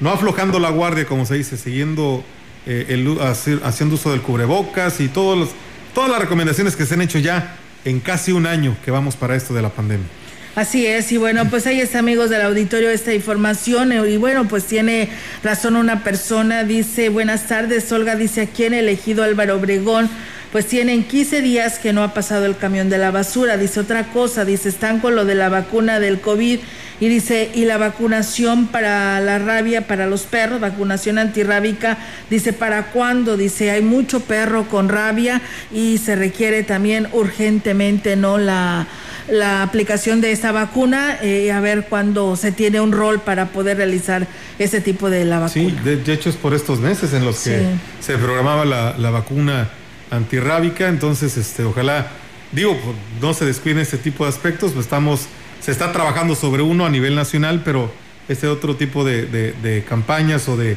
no 0.00 0.10
aflojando 0.10 0.58
la 0.58 0.70
guardia, 0.70 1.06
como 1.06 1.26
se 1.26 1.34
dice, 1.34 1.56
siguiendo 1.56 2.24
eh, 2.66 2.86
el, 2.88 3.18
haciendo 3.62 3.96
uso 3.96 4.10
del 4.10 4.22
cubrebocas 4.22 5.00
y 5.00 5.08
todos 5.08 5.50
todas 5.94 6.10
las 6.10 6.20
recomendaciones 6.20 6.74
que 6.74 6.86
se 6.86 6.94
han 6.94 7.02
hecho 7.02 7.18
ya 7.18 7.56
en 7.84 8.00
casi 8.00 8.32
un 8.32 8.46
año 8.46 8.76
que 8.84 8.90
vamos 8.90 9.16
para 9.16 9.36
esto 9.36 9.54
de 9.54 9.62
la 9.62 9.70
pandemia. 9.70 10.08
Así 10.54 10.86
es, 10.86 11.10
y 11.10 11.16
bueno, 11.16 11.50
pues 11.50 11.66
ahí 11.66 11.80
está, 11.80 11.98
amigos 11.98 12.30
del 12.30 12.42
auditorio, 12.42 12.88
esta 12.88 13.12
información. 13.12 13.90
Eh, 13.90 14.12
y 14.12 14.16
bueno, 14.18 14.46
pues 14.46 14.64
tiene 14.66 15.08
razón 15.42 15.74
una 15.74 16.04
persona, 16.04 16.62
dice, 16.62 17.08
buenas 17.08 17.48
tardes, 17.48 17.90
Olga, 17.90 18.14
dice, 18.14 18.42
aquí 18.42 18.62
en 18.62 18.74
elegido 18.74 19.24
Álvaro 19.24 19.56
Obregón, 19.56 20.08
pues 20.52 20.66
tienen 20.66 21.02
15 21.02 21.42
días 21.42 21.80
que 21.80 21.92
no 21.92 22.04
ha 22.04 22.14
pasado 22.14 22.46
el 22.46 22.56
camión 22.56 22.88
de 22.88 22.98
la 22.98 23.10
basura. 23.10 23.56
Dice 23.56 23.80
otra 23.80 24.12
cosa, 24.12 24.44
dice, 24.44 24.68
están 24.68 25.00
con 25.00 25.16
lo 25.16 25.24
de 25.24 25.34
la 25.34 25.48
vacuna 25.48 25.98
del 25.98 26.20
COVID 26.20 26.60
Y 27.00 27.08
dice, 27.08 27.50
y 27.52 27.64
la 27.64 27.76
vacunación 27.76 28.68
para 28.68 29.20
la 29.20 29.40
rabia 29.40 29.88
para 29.88 30.06
los 30.06 30.22
perros, 30.22 30.60
vacunación 30.60 31.18
antirrábica, 31.18 31.98
dice, 32.30 32.52
¿para 32.52 32.92
cuándo? 32.92 33.36
Dice, 33.36 33.72
hay 33.72 33.82
mucho 33.82 34.20
perro 34.20 34.68
con 34.68 34.88
rabia 34.88 35.40
y 35.72 35.98
se 35.98 36.14
requiere 36.14 36.62
también 36.62 37.08
urgentemente, 37.12 38.14
¿no? 38.14 38.38
La, 38.38 38.86
la 39.28 39.62
aplicación 39.62 40.20
de 40.20 40.32
esta 40.32 40.52
vacuna, 40.52 41.18
eh, 41.22 41.50
a 41.52 41.60
ver 41.60 41.86
cuándo 41.88 42.36
se 42.36 42.52
tiene 42.52 42.80
un 42.80 42.92
rol 42.92 43.20
para 43.20 43.46
poder 43.46 43.78
realizar 43.78 44.26
ese 44.58 44.80
tipo 44.80 45.10
de 45.10 45.24
la 45.24 45.40
vacuna. 45.40 45.52
Sí, 45.52 45.76
de, 45.82 46.12
hecho 46.12 46.28
es 46.28 46.36
por 46.36 46.54
estos 46.54 46.80
meses 46.80 47.12
en 47.14 47.24
los 47.24 47.40
que 47.40 47.66
se 48.00 48.18
programaba 48.18 48.64
la, 48.64 48.96
la 48.98 49.10
vacuna 49.10 49.70
antirrábica, 50.10 50.88
entonces 50.88 51.36
este, 51.36 51.64
ojalá, 51.64 52.08
digo, 52.52 52.78
no 53.20 53.34
se 53.34 53.44
descuiden 53.44 53.78
este 53.78 53.98
tipo 53.98 54.24
de 54.24 54.30
aspectos, 54.30 54.72
pues 54.72 54.86
estamos, 54.86 55.26
se 55.60 55.72
está 55.72 55.92
trabajando 55.92 56.34
sobre 56.34 56.62
uno 56.62 56.86
a 56.86 56.90
nivel 56.90 57.14
nacional, 57.14 57.62
pero 57.64 57.90
este 58.28 58.46
otro 58.46 58.76
tipo 58.76 59.04
de, 59.04 59.26
de, 59.26 59.84
campañas 59.84 60.48
o 60.48 60.56
de 60.56 60.76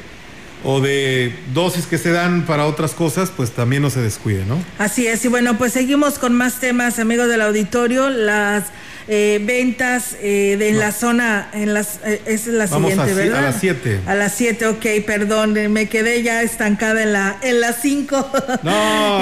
o 0.64 0.82
de 0.82 1.36
dosis 1.54 1.86
que 1.86 1.98
se 1.98 2.12
dan 2.12 2.46
para 2.46 2.66
otras 2.66 2.94
cosas, 2.94 3.32
pues 3.36 3.52
también 3.52 3.82
no 3.82 3.90
se 3.90 4.02
descuide, 4.02 4.46
¿no? 4.46 4.60
Así 4.80 5.08
es, 5.08 5.24
y 5.26 5.28
bueno, 5.28 5.58
pues 5.58 5.74
seguimos 5.74 6.20
con 6.20 6.34
más 6.34 6.60
temas, 6.60 7.00
amigos 7.00 7.28
del 7.28 7.42
auditorio. 7.42 8.10
Las 8.10 8.66
eh, 9.10 9.40
ventas 9.42 10.18
eh, 10.22 10.58
de, 10.60 10.70
en 10.70 10.80
la 10.80 10.92
zona, 10.92 11.50
en 11.54 11.74
las, 11.74 12.00
eh, 12.04 12.22
es 12.26 12.48
la 12.48 12.68
siguiente, 12.68 13.14
¿verdad? 13.14 13.40
A 13.40 13.42
las 13.42 13.60
7. 13.62 14.02
A 14.06 14.16
las 14.16 14.34
7, 14.36 14.68
ok, 14.68 14.86
perdón, 15.06 15.54
me 15.72 15.88
quedé 15.88 16.24
ya 16.24 16.42
estancada 16.42 17.04
en 17.04 17.14
la 17.14 17.38
en 17.42 17.62
las 17.62 17.78
5. 17.82 18.32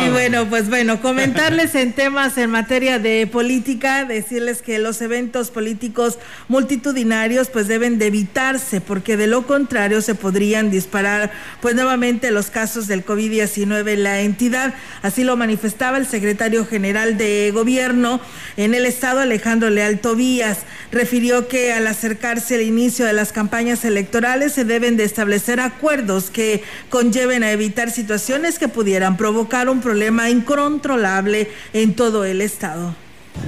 y 0.05 0.09
bueno, 0.09 0.49
pues 0.49 0.69
bueno, 0.69 1.01
comentarles 1.01 1.75
en 1.75 1.93
temas 1.93 2.37
en 2.37 2.49
materia 2.49 2.97
de 2.97 3.27
política, 3.27 4.05
decirles 4.05 4.63
que 4.63 4.79
los 4.79 5.01
eventos 5.01 5.51
políticos 5.51 6.17
multitudinarios 6.47 7.49
pues 7.49 7.67
deben 7.67 7.99
de 7.99 8.07
evitarse 8.07 8.81
porque 8.81 9.17
de 9.17 9.27
lo 9.27 9.45
contrario 9.45 10.01
se 10.01 10.15
podrían 10.15 10.71
disparar 10.71 11.31
pues 11.61 11.75
nuevamente 11.75 12.31
los 12.31 12.49
casos 12.49 12.87
del 12.87 13.05
COVID-19 13.05 13.87
en 13.89 14.03
la 14.03 14.21
entidad. 14.21 14.73
Así 15.03 15.23
lo 15.23 15.37
manifestaba 15.37 15.97
el 15.97 16.07
secretario 16.07 16.65
general 16.65 17.17
de 17.17 17.51
gobierno 17.53 18.19
en 18.57 18.73
el 18.73 18.85
estado 18.85 19.19
Alejandro 19.19 19.69
Leal 19.75 19.99
Tobías. 19.99 20.59
Refirió 20.91 21.47
que 21.47 21.73
al 21.73 21.85
acercarse 21.87 22.55
el 22.55 22.61
inicio 22.61 23.05
de 23.05 23.13
las 23.13 23.31
campañas 23.31 23.85
electorales 23.85 24.53
se 24.53 24.65
deben 24.65 24.97
de 24.97 25.03
establecer 25.03 25.59
acuerdos 25.59 26.29
que 26.31 26.63
conlleven 26.89 27.43
a 27.43 27.51
evitar 27.51 27.91
situaciones 27.91 28.57
que 28.57 28.67
pudieran 28.67 29.17
provocar 29.17 29.69
un 29.69 29.81
problema 29.81 30.29
incontrolable 30.29 31.49
en 31.73 31.95
todo 31.95 32.25
el 32.25 32.41
Estado. 32.41 32.95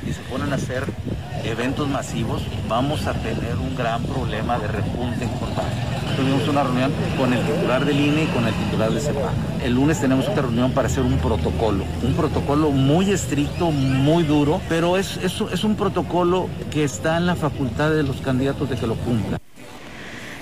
Si 0.06 0.13
se 0.13 0.20
ponen 0.30 0.52
a 0.52 0.56
hacer 0.56 0.84
eventos 1.44 1.88
masivos, 1.88 2.44
vamos 2.68 3.08
a 3.08 3.13
tener 3.13 3.56
un 3.56 3.76
gran 3.76 4.04
problema 4.04 4.60
de 4.60 4.68
repunte 4.68 5.24
importante 5.24 5.87
tuvimos 6.18 6.48
una 6.48 6.64
reunión 6.64 6.92
con 7.18 7.32
el 7.32 7.46
titular 7.46 7.86
del 7.86 8.00
INE 8.00 8.24
y 8.24 8.28
con 8.28 8.46
el 8.46 8.54
titular 8.54 8.92
de 8.92 9.00
CEPAC. 9.00 9.64
El 9.64 9.76
lunes 9.76 10.02
tenemos 10.02 10.28
otra 10.28 10.42
reunión 10.42 10.72
para 10.72 10.88
hacer 10.88 11.04
un 11.04 11.18
protocolo, 11.20 11.84
un 12.04 12.14
protocolo 12.14 12.72
muy 12.72 13.12
estricto, 13.12 13.72
muy 13.72 14.24
duro, 14.24 14.60
pero 14.68 14.98
es, 14.98 15.18
es, 15.18 15.40
es 15.54 15.64
un 15.64 15.76
protocolo 15.76 16.50
que 16.72 16.84
está 16.84 17.18
en 17.18 17.28
la 17.28 17.36
facultad 17.36 17.92
de 17.92 18.04
los 18.04 18.18
candidatos 18.18 18.70
de 18.70 18.76
que 18.76 18.88
lo 18.88 18.96
cumplan. 18.96 19.40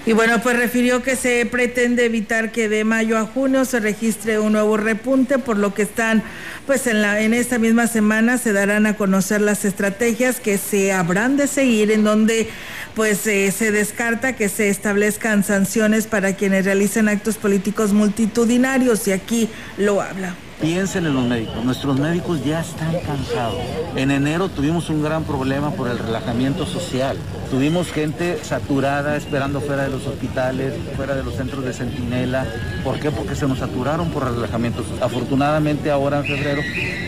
Y 0.08 0.13
bueno, 0.13 0.39
pues 0.41 0.56
refirió 0.56 1.02
que 1.02 1.15
se 1.15 1.48
pretende 1.48 2.06
evitar 2.06 2.52
que 2.52 2.70
de 2.70 2.84
mayo 2.84 3.18
a 3.18 3.26
junio 3.26 3.65
se 3.65 3.80
registre 3.80 4.38
un 4.38 4.52
nuevo 4.52 4.78
repunte, 4.78 5.39
por 5.39 5.58
lo 5.58 5.74
que 5.74 5.82
están, 5.82 6.22
pues 6.68 6.86
en, 6.86 7.02
la, 7.02 7.22
en 7.22 7.34
esta 7.34 7.58
misma 7.58 7.88
semana 7.88 8.38
se 8.38 8.54
darán 8.54 8.86
a 8.86 8.98
conocer 8.98 9.41
las 9.41 9.65
estrategias 9.65 10.39
que 10.39 10.60
se 10.60 10.94
habrán 10.94 11.38
de 11.38 11.48
seguir, 11.48 11.89
en 11.89 12.04
donde 12.04 12.48
pues 12.94 13.26
eh, 13.26 13.52
se 13.52 13.72
descarta 13.72 14.36
que 14.36 14.48
se 14.48 14.70
establezcan 14.70 15.44
sanciones 15.44 16.06
para 16.06 16.36
quienes 16.36 16.65
realicen 16.65 17.10
actos 17.10 17.38
políticos 17.38 17.91
multitudinarios, 17.91 19.08
y 19.08 19.12
aquí 19.12 19.50
lo 19.78 20.02
habla. 20.02 20.36
Piensen 20.62 21.06
en 21.06 21.13
los 21.13 21.26
médicos. 21.26 21.63
Nuestros 21.63 22.00
médicos 22.00 22.44
ya 22.44 22.62
están 22.62 22.94
cansados. 23.06 23.60
En 23.96 24.10
enero 24.10 24.48
tuvimos 24.48 24.89
un 24.89 25.04
gran 25.04 25.24
problema 25.24 25.72
por 25.72 25.89
el 25.89 26.00
relajamiento 26.00 26.65
social. 26.65 27.18
Tuvimos 27.52 27.91
gente 27.91 28.39
saturada 28.44 29.18
esperando 29.18 29.60
fuera 29.60 29.84
de 29.84 29.89
los 29.89 30.08
hospitales, 30.08 30.74
fuera 30.96 31.13
de 31.13 31.24
los 31.24 31.36
centros 31.36 31.65
de 31.65 31.74
centinela. 31.74 32.46
¿Por 32.84 33.00
qué? 33.00 33.12
Porque 33.12 33.36
se 33.36 33.48
nos 33.48 33.60
saturaron 33.60 34.10
por 34.12 34.28
el 34.28 34.36
relajamiento. 34.36 34.84
Afortunadamente 35.02 35.91
ahora 35.91 36.20
en 36.20 36.26
febrero 36.26 36.62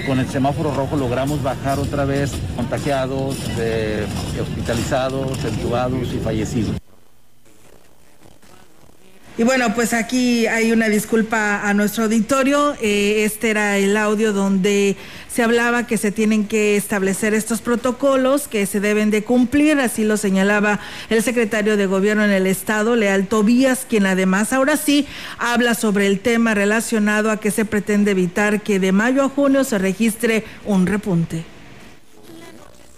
con 0.05 0.19
el 0.19 0.27
semáforo 0.27 0.73
rojo 0.73 0.97
logramos 0.97 1.41
bajar 1.41 1.79
otra 1.79 2.05
vez 2.05 2.33
contagiados, 2.55 3.37
eh, 3.59 4.05
hospitalizados, 4.41 5.43
entubados 5.45 6.13
y 6.13 6.19
fallecidos. 6.19 6.86
Y 9.39 9.43
bueno, 9.43 9.75
pues 9.75 9.93
aquí 9.93 10.47
hay 10.47 10.71
una 10.71 10.89
disculpa 10.89 11.61
a 11.61 11.73
nuestro 11.75 12.05
auditorio. 12.05 12.75
Eh, 12.81 13.23
este 13.23 13.51
era 13.51 13.77
el 13.77 13.95
audio 13.95 14.33
donde 14.33 14.95
se 15.31 15.43
hablaba 15.43 15.85
que 15.85 15.97
se 15.97 16.11
tienen 16.11 16.47
que 16.47 16.75
establecer 16.75 17.35
estos 17.35 17.61
protocolos 17.61 18.47
que 18.47 18.65
se 18.65 18.79
deben 18.79 19.11
de 19.11 19.23
cumplir, 19.23 19.79
así 19.79 20.03
lo 20.03 20.17
señalaba 20.17 20.79
el 21.11 21.21
secretario 21.21 21.77
de 21.77 21.85
Gobierno 21.85 22.25
en 22.25 22.31
el 22.31 22.47
Estado, 22.47 22.95
Leal 22.95 23.27
Tobías, 23.27 23.85
quien 23.87 24.07
además 24.07 24.53
ahora 24.53 24.75
sí 24.75 25.05
habla 25.37 25.75
sobre 25.75 26.07
el 26.07 26.19
tema 26.19 26.55
relacionado 26.55 27.29
a 27.29 27.39
que 27.39 27.51
se 27.51 27.65
pretende 27.65 28.11
evitar 28.11 28.61
que 28.61 28.79
de 28.79 28.91
mayo 28.91 29.23
a 29.23 29.29
junio 29.29 29.63
se 29.63 29.77
registre 29.77 30.45
un 30.65 30.87
repunte. 30.87 31.56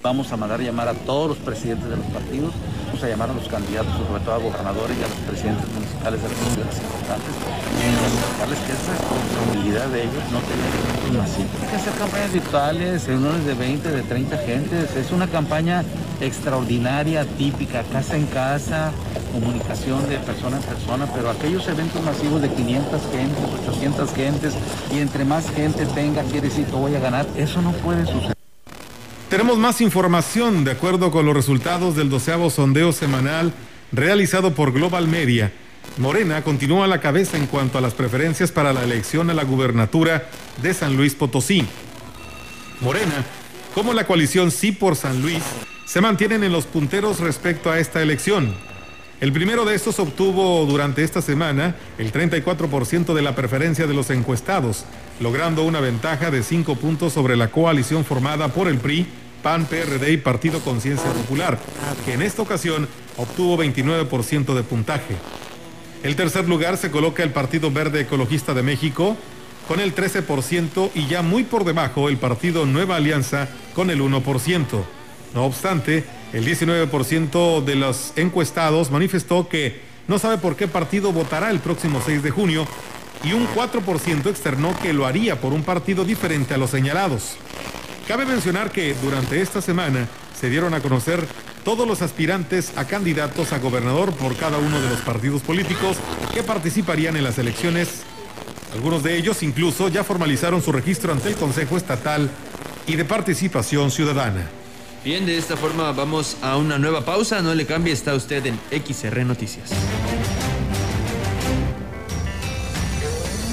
Vamos 0.01 0.31
a 0.31 0.37
mandar 0.37 0.61
llamar 0.61 0.87
a 0.87 0.93
todos 0.93 1.27
los 1.27 1.37
presidentes 1.39 1.89
de 1.89 1.97
los 1.97 2.05
partidos, 2.05 2.53
vamos 2.87 3.03
a 3.03 3.09
llamar 3.09 3.31
a 3.31 3.33
los 3.33 3.49
candidatos, 3.49 3.91
sobre 4.07 4.23
todo 4.23 4.33
a 4.33 4.37
gobernadores 4.37 4.95
y 4.97 5.03
a 5.03 5.07
los 5.09 5.17
presidentes 5.27 5.67
municipales 5.73 6.21
de 6.23 6.29
las 6.29 6.37
ciudades 6.37 6.77
importantes, 6.79 7.33
y 7.75 7.83
explicarles 8.07 8.59
que 8.59 8.71
es 8.71 8.87
responsabilidad 8.87 9.87
de 9.89 10.03
ellos 10.03 10.23
no 10.31 10.39
tener 10.39 11.19
masivos. 11.19 11.51
Hay 11.61 11.67
que 11.67 11.75
hacer 11.75 11.93
campañas 11.95 12.31
virtuales, 12.31 13.07
reuniones 13.07 13.45
de 13.45 13.53
20, 13.55 13.91
de 13.91 14.01
30 14.03 14.37
gentes. 14.37 14.95
Es 14.95 15.11
una 15.11 15.27
campaña 15.27 15.83
extraordinaria, 16.21 17.25
típica, 17.37 17.83
casa 17.83 18.15
en 18.15 18.25
casa, 18.27 18.91
comunicación 19.33 20.07
de 20.07 20.17
persona 20.19 20.57
en 20.57 20.63
persona, 20.63 21.07
pero 21.13 21.29
aquellos 21.29 21.67
eventos 21.67 22.01
masivos 22.03 22.41
de 22.41 22.47
500 22.47 23.01
gentes, 23.11 23.67
800 23.67 24.13
gentes, 24.13 24.53
y 24.93 24.99
entre 24.99 25.25
más 25.25 25.49
gente 25.51 25.85
tenga, 25.87 26.23
quiere 26.23 26.47
decir 26.47 26.65
que 26.67 26.75
voy 26.75 26.95
a 26.95 26.99
ganar, 27.01 27.27
eso 27.35 27.61
no 27.61 27.73
puede 27.73 28.05
suceder. 28.05 28.38
Tenemos 29.29 29.59
más 29.59 29.79
información 29.79 30.63
de 30.63 30.71
acuerdo 30.71 31.11
con 31.11 31.23
los 31.23 31.35
resultados 31.35 31.95
del 31.95 32.09
doceavo 32.09 32.49
sondeo 32.49 32.91
semanal 32.91 33.53
realizado 33.91 34.55
por 34.55 34.71
Global 34.71 35.07
Media. 35.07 35.51
Morena 35.97 36.43
continúa 36.43 36.85
a 36.85 36.87
la 36.87 36.99
cabeza 36.99 37.37
en 37.37 37.45
cuanto 37.45 37.77
a 37.77 37.81
las 37.81 37.93
preferencias 37.93 38.51
para 38.51 38.73
la 38.73 38.83
elección 38.83 39.29
a 39.29 39.35
la 39.35 39.43
gubernatura 39.43 40.27
de 40.63 40.73
San 40.73 40.97
Luis 40.97 41.13
Potosí. 41.13 41.63
Morena, 42.81 43.23
como 43.75 43.93
la 43.93 44.07
coalición 44.07 44.49
Sí 44.49 44.71
por 44.71 44.95
San 44.95 45.21
Luis, 45.21 45.43
se 45.85 46.01
mantienen 46.01 46.43
en 46.43 46.51
los 46.51 46.65
punteros 46.65 47.19
respecto 47.19 47.69
a 47.69 47.77
esta 47.77 48.01
elección. 48.01 48.55
El 49.21 49.33
primero 49.33 49.65
de 49.65 49.75
estos 49.75 49.99
obtuvo 49.99 50.65
durante 50.65 51.03
esta 51.03 51.21
semana 51.21 51.75
el 51.97 52.13
34% 52.13 53.13
de 53.13 53.21
la 53.21 53.35
preferencia 53.35 53.85
de 53.85 53.93
los 53.93 54.09
encuestados, 54.11 54.85
logrando 55.19 55.63
una 55.65 55.81
ventaja 55.81 56.31
de 56.31 56.41
5 56.41 56.77
puntos 56.77 57.11
sobre 57.11 57.35
la 57.35 57.51
coalición 57.51 58.05
formada 58.05 58.47
por 58.47 58.69
el 58.69 58.77
PRI, 58.77 59.05
PAN, 59.43 59.65
PRD 59.65 60.13
y 60.13 60.17
Partido 60.17 60.61
Conciencia 60.61 61.11
Popular, 61.11 61.59
que 62.05 62.13
en 62.13 62.21
esta 62.21 62.43
ocasión 62.43 62.87
obtuvo 63.17 63.61
29% 63.61 64.53
de 64.53 64.63
puntaje. 64.63 65.15
El 66.01 66.15
tercer 66.15 66.47
lugar 66.47 66.77
se 66.77 66.89
coloca 66.89 67.21
el 67.21 67.31
Partido 67.31 67.71
Verde 67.71 68.01
Ecologista 68.01 68.53
de 68.53 68.63
México 68.63 69.17
con 69.67 69.81
el 69.81 69.93
13% 69.93 70.91
y 70.95 71.07
ya 71.07 71.23
muy 71.23 71.43
por 71.43 71.65
debajo 71.65 72.07
el 72.07 72.15
Partido 72.15 72.65
Nueva 72.65 72.95
Alianza 72.95 73.49
con 73.75 73.89
el 73.89 74.01
1%. 74.01 74.63
No 75.35 75.43
obstante, 75.43 76.05
el 76.33 76.45
19% 76.45 77.63
de 77.63 77.75
los 77.75 78.13
encuestados 78.15 78.91
manifestó 78.91 79.49
que 79.49 79.81
no 80.07 80.19
sabe 80.19 80.37
por 80.37 80.55
qué 80.55 80.67
partido 80.67 81.11
votará 81.11 81.49
el 81.49 81.59
próximo 81.59 82.01
6 82.05 82.23
de 82.23 82.31
junio 82.31 82.67
y 83.23 83.33
un 83.33 83.47
4% 83.47 84.27
externó 84.27 84.77
que 84.79 84.93
lo 84.93 85.05
haría 85.05 85.39
por 85.41 85.53
un 85.53 85.63
partido 85.63 86.05
diferente 86.05 86.53
a 86.53 86.57
los 86.57 86.69
señalados. 86.69 87.35
Cabe 88.07 88.25
mencionar 88.25 88.71
que 88.71 88.95
durante 89.03 89.41
esta 89.41 89.61
semana 89.61 90.07
se 90.39 90.49
dieron 90.49 90.73
a 90.73 90.81
conocer 90.81 91.27
todos 91.63 91.87
los 91.87 92.01
aspirantes 92.01 92.77
a 92.77 92.85
candidatos 92.85 93.51
a 93.51 93.59
gobernador 93.59 94.13
por 94.13 94.35
cada 94.35 94.57
uno 94.57 94.79
de 94.79 94.89
los 94.89 94.99
partidos 95.01 95.41
políticos 95.41 95.97
que 96.33 96.43
participarían 96.43 97.17
en 97.17 97.23
las 97.23 97.37
elecciones. 97.37 98.03
Algunos 98.73 99.03
de 99.03 99.17
ellos 99.17 99.43
incluso 99.43 99.89
ya 99.89 100.03
formalizaron 100.03 100.61
su 100.61 100.71
registro 100.71 101.11
ante 101.11 101.29
el 101.29 101.35
Consejo 101.35 101.75
Estatal 101.75 102.29
y 102.87 102.95
de 102.95 103.05
Participación 103.05 103.91
Ciudadana. 103.91 104.58
Bien, 105.03 105.25
de 105.25 105.37
esta 105.37 105.55
forma 105.55 105.91
vamos 105.93 106.35
a 106.41 106.57
una 106.57 106.77
nueva 106.77 107.05
pausa. 107.05 107.41
No 107.41 107.55
le 107.55 107.65
cambie, 107.65 107.93
está 107.93 108.13
usted 108.15 108.45
en 108.45 108.59
XR 108.69 109.25
Noticias. 109.25 109.69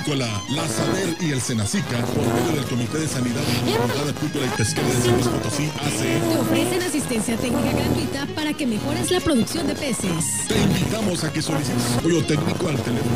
Acuícola, 0.00 0.28
la 0.48 0.66
Saber 0.66 1.14
y 1.20 1.32
el 1.32 1.42
Senacica, 1.42 1.98
por 2.14 2.24
medio 2.24 2.52
del 2.56 2.64
Comité 2.64 2.98
de 3.00 3.06
Sanidad 3.06 3.42
Ambiental 3.58 4.08
Acuícola 4.08 4.46
y 4.46 4.48
Pesquera 4.56 4.88
de 4.88 4.94
San 4.94 5.12
Luis 5.12 5.26
Potosí, 5.28 5.70
hace. 5.78 6.18
Te 6.20 6.38
ofrecen 6.38 6.82
asistencia 6.82 7.36
técnica 7.36 7.70
gratuita 7.72 8.26
para 8.34 8.54
que 8.54 8.66
mejores 8.66 9.10
la 9.10 9.20
producción 9.20 9.66
de 9.66 9.74
peces. 9.74 10.48
Te 10.48 10.58
invitamos 10.58 11.22
a 11.22 11.30
que 11.30 11.42
solicites 11.42 11.98
apoyo 11.98 12.24
técnico 12.24 12.68
al 12.68 12.80
teléfono 12.80 13.12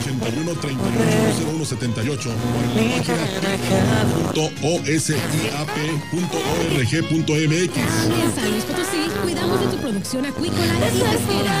81 0.00 0.52
31 0.54 0.90
01 1.52 1.64
78 1.66 2.30
o 2.30 2.32
en 2.32 2.88
la 2.88 2.94
página 2.96 3.84
En 8.24 8.34
San 8.34 8.50
Luis 8.50 8.64
Potosí, 8.64 9.10
cuidamos 9.22 9.60
de 9.60 9.66
tu 9.66 9.76
producción 9.76 10.24
acuícola 10.24 10.74
y 10.94 11.00
pesquera. 11.02 11.60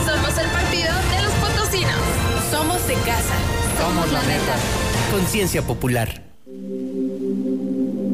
Somos 2.81 2.87
de 2.87 2.93
casa. 3.05 3.35
Somos 3.79 4.11
la 4.11 4.21
neta. 4.21 4.55
Conciencia 5.11 5.61
popular. 5.61 6.23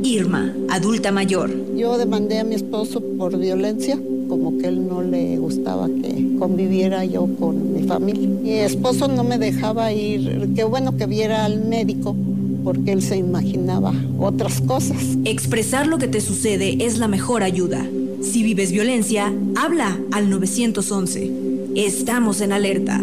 Irma, 0.04 0.54
adulta 0.70 1.12
mayor. 1.12 1.52
Yo 1.76 1.98
demandé 1.98 2.40
a 2.40 2.44
mi 2.44 2.56
esposo 2.56 3.02
por 3.18 3.38
violencia, 3.38 3.98
como 4.28 4.58
que 4.58 4.68
él 4.68 4.88
no 4.88 5.02
le 5.02 5.38
gustaba 5.38 5.88
que 5.88 6.38
conviviera 6.40 7.06
yo 7.06 7.28
con 7.40 7.74
mi 7.74 7.84
familia. 7.84 8.28
Mi 8.28 8.54
esposo 8.54 9.08
no 9.08 9.24
me 9.24 9.38
dejaba 9.38 9.92
ir, 9.94 10.50
qué 10.56 10.64
bueno 10.64 10.98
que 10.98 11.06
viera 11.06 11.46
al 11.46 11.64
médico, 11.66 12.16
porque 12.64 12.92
él 12.92 13.02
se 13.02 13.18
imaginaba 13.18 13.94
otras 14.20 14.62
cosas. 14.62 15.18
Expresar 15.24 15.88
lo 15.88 15.98
que 15.98 16.08
te 16.08 16.22
sucede 16.22 16.86
es 16.86 16.98
la 16.98 17.08
mejor 17.08 17.44
ayuda. 17.44 17.86
Si 18.22 18.44
vives 18.44 18.72
violencia, 18.72 19.34
habla 19.56 19.98
al 20.12 20.30
911. 20.30 21.32
Estamos 21.76 22.42
en 22.42 22.52
alerta. 22.52 23.02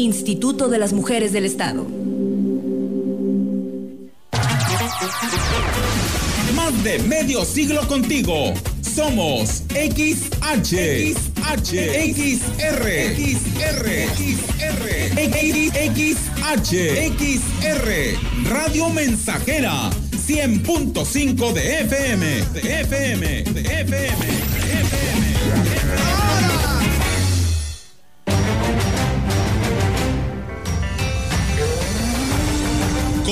Instituto 0.00 0.68
de 0.68 0.78
las 0.78 0.94
Mujeres 0.94 1.32
del 1.32 1.44
Estado. 1.44 1.86
Más 6.54 6.84
de 6.84 6.98
medio 7.00 7.44
siglo 7.44 7.86
contigo. 7.86 8.54
Somos 8.80 9.62
XH, 9.68 11.12
XH, 11.12 11.72
XR, 12.14 12.86
XR, 13.14 13.86
XR, 14.16 14.86
XH, 15.94 16.72
XR, 17.18 17.88
Radio 18.48 18.88
Mensajera, 18.88 19.90
100.5 20.26 21.52
de 21.52 21.80
FM, 21.80 22.26
de 22.54 22.80
FM, 22.80 23.42
de 23.42 23.60
FM, 23.60 23.84
de 23.84 24.80
FM. 24.80 25.29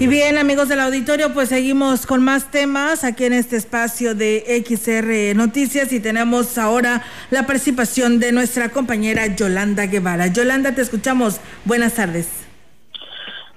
Y 0.00 0.08
bien, 0.08 0.38
amigos 0.38 0.68
del 0.68 0.80
auditorio, 0.80 1.32
pues 1.32 1.50
seguimos 1.50 2.04
con 2.04 2.22
más 2.22 2.50
temas 2.50 3.04
aquí 3.04 3.24
en 3.24 3.32
este 3.32 3.56
espacio 3.56 4.16
de 4.16 4.42
XR 4.66 5.36
Noticias 5.36 5.92
y 5.92 6.00
tenemos 6.00 6.58
ahora 6.58 7.02
la 7.30 7.46
participación 7.46 8.18
de 8.18 8.32
nuestra 8.32 8.70
compañera 8.70 9.34
Yolanda 9.36 9.86
Guevara. 9.86 10.26
Yolanda, 10.26 10.74
te 10.74 10.82
escuchamos. 10.82 11.40
Buenas 11.64 11.94
tardes. 11.94 12.44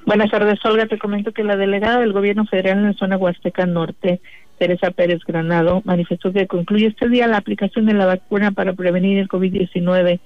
Buenas 0.06 0.30
tardes, 0.30 0.63
Olga. 0.63 0.86
Te 0.86 1.00
comento 1.00 1.32
que 1.32 1.43
la 1.43 1.58
delegada 1.58 2.00
del 2.00 2.13
gobierno 2.13 2.45
federal 2.45 2.78
en 2.78 2.86
la 2.86 2.93
zona 2.93 3.17
Huasteca 3.17 3.65
Norte, 3.65 4.21
Teresa 4.60 4.91
Pérez 4.91 5.21
Granado, 5.28 5.82
manifestó 5.86 6.32
que 6.32 6.45
concluye 6.45 6.86
este 6.86 7.10
día 7.10 7.28
la 7.28 7.38
aplicación 7.38 7.88
de 7.88 7.93
la 7.93 8.06
vacuna 8.06 8.52
para 8.52 8.73
prevenir 8.73 9.17
el 9.17 9.28
COVID-19 9.28 10.19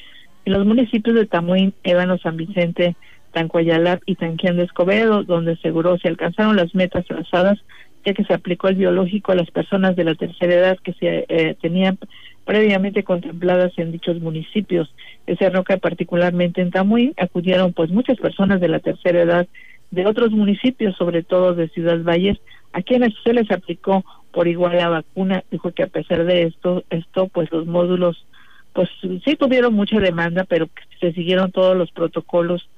en 0.45 0.53
los 0.53 0.65
municipios 0.65 1.15
de 1.15 1.25
Tamuín, 1.25 1.73
Ébano, 1.83 2.17
San 2.17 2.35
Vicente, 2.35 2.95
Tancuayalap 3.31 4.01
y 4.05 4.15
Tanquián 4.15 4.57
de 4.57 4.63
Escobedo, 4.63 5.23
donde 5.23 5.53
aseguró 5.53 5.97
se 5.97 6.07
alcanzaron 6.07 6.55
las 6.55 6.73
metas 6.75 7.05
trazadas, 7.05 7.59
ya 8.05 8.13
que 8.13 8.23
se 8.23 8.33
aplicó 8.33 8.67
el 8.67 8.75
biológico 8.75 9.31
a 9.31 9.35
las 9.35 9.49
personas 9.51 9.95
de 9.95 10.03
la 10.03 10.15
tercera 10.15 10.53
edad 10.53 10.77
que 10.83 10.93
se 10.93 11.25
eh, 11.29 11.55
tenían 11.61 11.97
previamente 12.45 13.03
contempladas 13.03 13.71
en 13.77 13.91
dichos 13.91 14.19
municipios. 14.19 14.93
Ese 15.27 15.49
roca 15.49 15.77
particularmente 15.77 16.61
en 16.61 16.71
Tamuín 16.71 17.13
acudieron 17.17 17.73
pues 17.73 17.91
muchas 17.91 18.17
personas 18.17 18.59
de 18.59 18.67
la 18.67 18.79
tercera 18.79 19.21
edad 19.21 19.47
de 19.91 20.05
otros 20.05 20.31
municipios, 20.31 20.95
sobre 20.95 21.21
todo 21.23 21.53
de 21.53 21.69
Ciudad 21.69 22.01
Valles, 22.03 22.39
a 22.73 22.81
quienes 22.81 23.13
se 23.23 23.33
les 23.33 23.49
aplicó 23.51 24.03
por 24.31 24.47
igual 24.47 24.77
la 24.77 24.89
vacuna. 24.89 25.43
Dijo 25.51 25.71
que 25.71 25.83
a 25.83 25.87
pesar 25.87 26.25
de 26.25 26.43
esto, 26.43 26.83
esto 26.89 27.27
pues 27.27 27.51
los 27.51 27.67
módulos 27.67 28.25
pues 28.73 28.89
sí 29.25 29.35
tuvieron 29.35 29.73
mucha 29.73 29.99
demanda, 29.99 30.45
pero 30.45 30.69
se 30.99 31.11
siguieron 31.11 31.51
todos 31.51 31.75
los 31.75 31.91
protocolos 31.91 32.69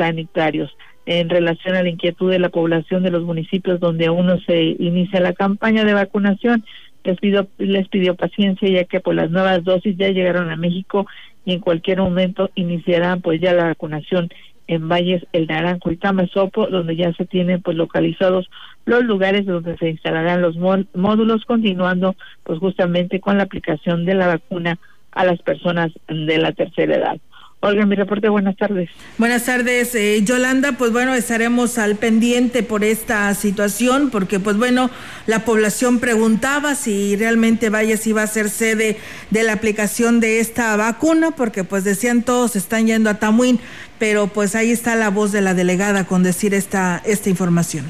sanitarios. 0.00 0.74
En 1.04 1.28
relación 1.28 1.76
a 1.76 1.82
la 1.82 1.88
inquietud 1.88 2.30
de 2.30 2.38
la 2.38 2.48
población 2.48 3.02
de 3.02 3.10
los 3.10 3.22
municipios 3.22 3.80
donde 3.80 4.06
aún 4.06 4.26
no 4.26 4.38
se 4.40 4.76
inicia 4.78 5.20
la 5.20 5.32
campaña 5.32 5.84
de 5.84 5.94
vacunación, 5.94 6.64
les 7.04 7.18
pidió, 7.18 7.48
les 7.58 7.88
pidió 7.88 8.14
paciencia 8.14 8.68
ya 8.68 8.84
que 8.84 9.00
pues 9.00 9.16
las 9.16 9.30
nuevas 9.30 9.64
dosis 9.64 9.96
ya 9.96 10.08
llegaron 10.08 10.50
a 10.50 10.56
México 10.56 11.06
y 11.44 11.52
en 11.54 11.60
cualquier 11.60 11.98
momento 11.98 12.50
iniciarán 12.54 13.20
pues 13.20 13.40
ya 13.40 13.52
la 13.52 13.64
vacunación 13.64 14.30
en 14.68 14.88
Valles, 14.88 15.26
El 15.32 15.48
Naranjo 15.48 15.90
y 15.90 15.96
Tamazopo, 15.96 16.68
donde 16.68 16.94
ya 16.94 17.12
se 17.14 17.26
tienen 17.26 17.60
pues 17.60 17.76
localizados 17.76 18.48
los 18.84 19.02
lugares 19.02 19.44
donde 19.44 19.76
se 19.78 19.90
instalarán 19.90 20.42
los 20.42 20.56
módulos, 20.94 21.44
continuando 21.44 22.14
pues 22.44 22.58
justamente 22.60 23.20
con 23.20 23.36
la 23.36 23.44
aplicación 23.44 24.04
de 24.04 24.14
la 24.14 24.28
vacuna 24.28 24.78
a 25.12 25.24
las 25.24 25.42
personas 25.42 25.90
de 26.08 26.38
la 26.38 26.52
tercera 26.52 26.94
edad. 26.94 27.20
Olga, 27.62 27.84
mi 27.84 27.94
reporte, 27.94 28.30
buenas 28.30 28.56
tardes. 28.56 28.88
Buenas 29.18 29.44
tardes, 29.44 29.94
eh, 29.94 30.22
Yolanda. 30.24 30.72
Pues 30.78 30.92
bueno, 30.92 31.14
estaremos 31.14 31.76
al 31.76 31.96
pendiente 31.96 32.62
por 32.62 32.84
esta 32.84 33.34
situación, 33.34 34.08
porque 34.08 34.40
pues 34.40 34.56
bueno, 34.56 34.90
la 35.26 35.44
población 35.44 35.98
preguntaba 35.98 36.74
si 36.74 37.16
realmente 37.16 37.68
Valles 37.68 38.06
iba 38.06 38.22
a 38.22 38.26
ser 38.26 38.48
sede 38.48 38.96
de 39.28 39.42
la 39.42 39.52
aplicación 39.52 40.20
de 40.20 40.40
esta 40.40 40.74
vacuna, 40.76 41.32
porque 41.32 41.62
pues 41.62 41.84
decían 41.84 42.22
todos 42.22 42.56
están 42.56 42.86
yendo 42.86 43.10
a 43.10 43.18
Tamuín, 43.18 43.60
pero 43.98 44.28
pues 44.28 44.54
ahí 44.54 44.70
está 44.70 44.96
la 44.96 45.10
voz 45.10 45.30
de 45.30 45.42
la 45.42 45.52
delegada 45.52 46.04
con 46.04 46.22
decir 46.22 46.54
esta, 46.54 47.02
esta 47.04 47.28
información. 47.28 47.84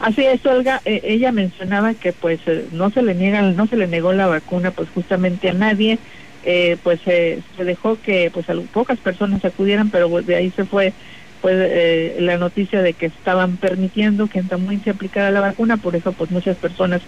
Así 0.00 0.24
es, 0.24 0.44
Olga. 0.44 0.82
Eh, 0.84 1.02
ella 1.04 1.30
mencionaba 1.30 1.94
que 1.94 2.12
pues 2.12 2.40
eh, 2.46 2.66
no 2.72 2.90
se 2.90 3.02
le 3.02 3.14
niega, 3.14 3.42
no 3.42 3.68
se 3.68 3.76
le 3.76 3.86
negó 3.86 4.12
la 4.12 4.26
vacuna 4.26 4.72
pues 4.72 4.88
justamente 4.92 5.50
a 5.50 5.52
nadie 5.52 6.00
eh, 6.42 6.76
pues 6.82 7.00
se 7.02 7.42
dejó 7.56 7.96
que 7.96 8.30
pues 8.32 8.46
pocas 8.72 9.00
personas 9.00 9.44
acudieran, 9.44 9.90
pero 9.90 10.08
de 10.22 10.36
ahí 10.36 10.50
se 10.52 10.66
fue 10.66 10.94
pues 11.40 11.56
eh, 11.58 12.16
la 12.20 12.38
noticia 12.38 12.82
de 12.82 12.94
que 12.94 13.06
estaban 13.06 13.58
permitiendo 13.58 14.28
que 14.28 14.38
en 14.38 14.48
Tamuín 14.48 14.82
se 14.84 14.90
aplicara 14.90 15.32
la 15.32 15.40
vacuna, 15.40 15.76
por 15.76 15.96
eso 15.96 16.12
pues 16.12 16.30
muchas 16.30 16.56
personas 16.56 17.02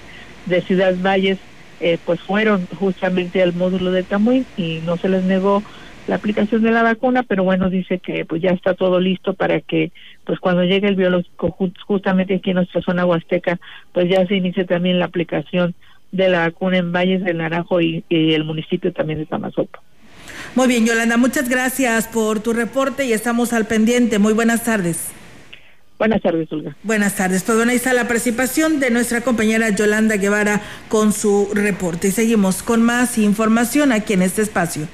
de 0.44 0.60
Ciudad 0.62 0.96
Valles 0.98 1.38
eh, 1.78 1.98
pues 2.04 2.20
fueron 2.22 2.66
justamente 2.66 3.42
al 3.42 3.54
módulo 3.54 3.92
de 3.92 4.04
Tamuín 4.04 4.46
y 4.56 4.80
no 4.80 4.98
se 4.98 5.08
les 5.08 5.22
negó 5.24 5.62
la 6.06 6.16
aplicación 6.16 6.62
de 6.62 6.70
la 6.70 6.82
vacuna, 6.82 7.22
pero 7.22 7.44
bueno, 7.44 7.70
dice 7.70 7.98
que 7.98 8.24
pues 8.24 8.42
ya 8.42 8.50
está 8.50 8.74
todo 8.74 9.00
listo 9.00 9.34
para 9.34 9.60
que 9.60 9.92
pues 10.24 10.38
cuando 10.38 10.64
llegue 10.64 10.88
el 10.88 10.96
biológico 10.96 11.56
justamente 11.86 12.34
aquí 12.34 12.50
en 12.50 12.56
nuestra 12.56 12.82
zona 12.82 13.06
huasteca, 13.06 13.58
pues 13.92 14.08
ya 14.10 14.26
se 14.26 14.36
inicie 14.36 14.64
también 14.64 14.98
la 14.98 15.06
aplicación 15.06 15.74
de 16.14 16.28
la 16.28 16.40
vacuna 16.40 16.78
en 16.78 16.92
Valles 16.92 17.24
del 17.24 17.38
Naranjo 17.38 17.80
y, 17.80 18.04
el 18.08 18.44
municipio 18.44 18.92
también 18.92 19.18
de 19.18 19.26
Tamazopo. 19.26 19.80
Muy 20.54 20.68
bien, 20.68 20.86
Yolanda, 20.86 21.16
muchas 21.16 21.48
gracias 21.48 22.06
por 22.06 22.40
tu 22.40 22.52
reporte 22.52 23.04
y 23.04 23.12
estamos 23.12 23.52
al 23.52 23.66
pendiente. 23.66 24.20
Muy 24.20 24.32
buenas 24.32 24.62
tardes. 24.62 25.08
Buenas 25.98 26.22
tardes, 26.22 26.50
Olga. 26.52 26.76
Buenas 26.84 27.16
tardes. 27.16 27.42
Pues 27.42 27.56
bueno, 27.56 27.72
ahí 27.72 27.76
está 27.76 27.92
la 27.92 28.06
participación 28.06 28.78
de 28.78 28.90
nuestra 28.90 29.22
compañera 29.22 29.70
Yolanda 29.70 30.16
Guevara 30.16 30.60
con 30.88 31.12
su 31.12 31.50
reporte. 31.52 32.08
Y 32.08 32.10
seguimos 32.12 32.62
con 32.62 32.82
más 32.82 33.18
información 33.18 33.90
aquí 33.90 34.12
en 34.12 34.22
este 34.22 34.42
espacio. 34.42 34.86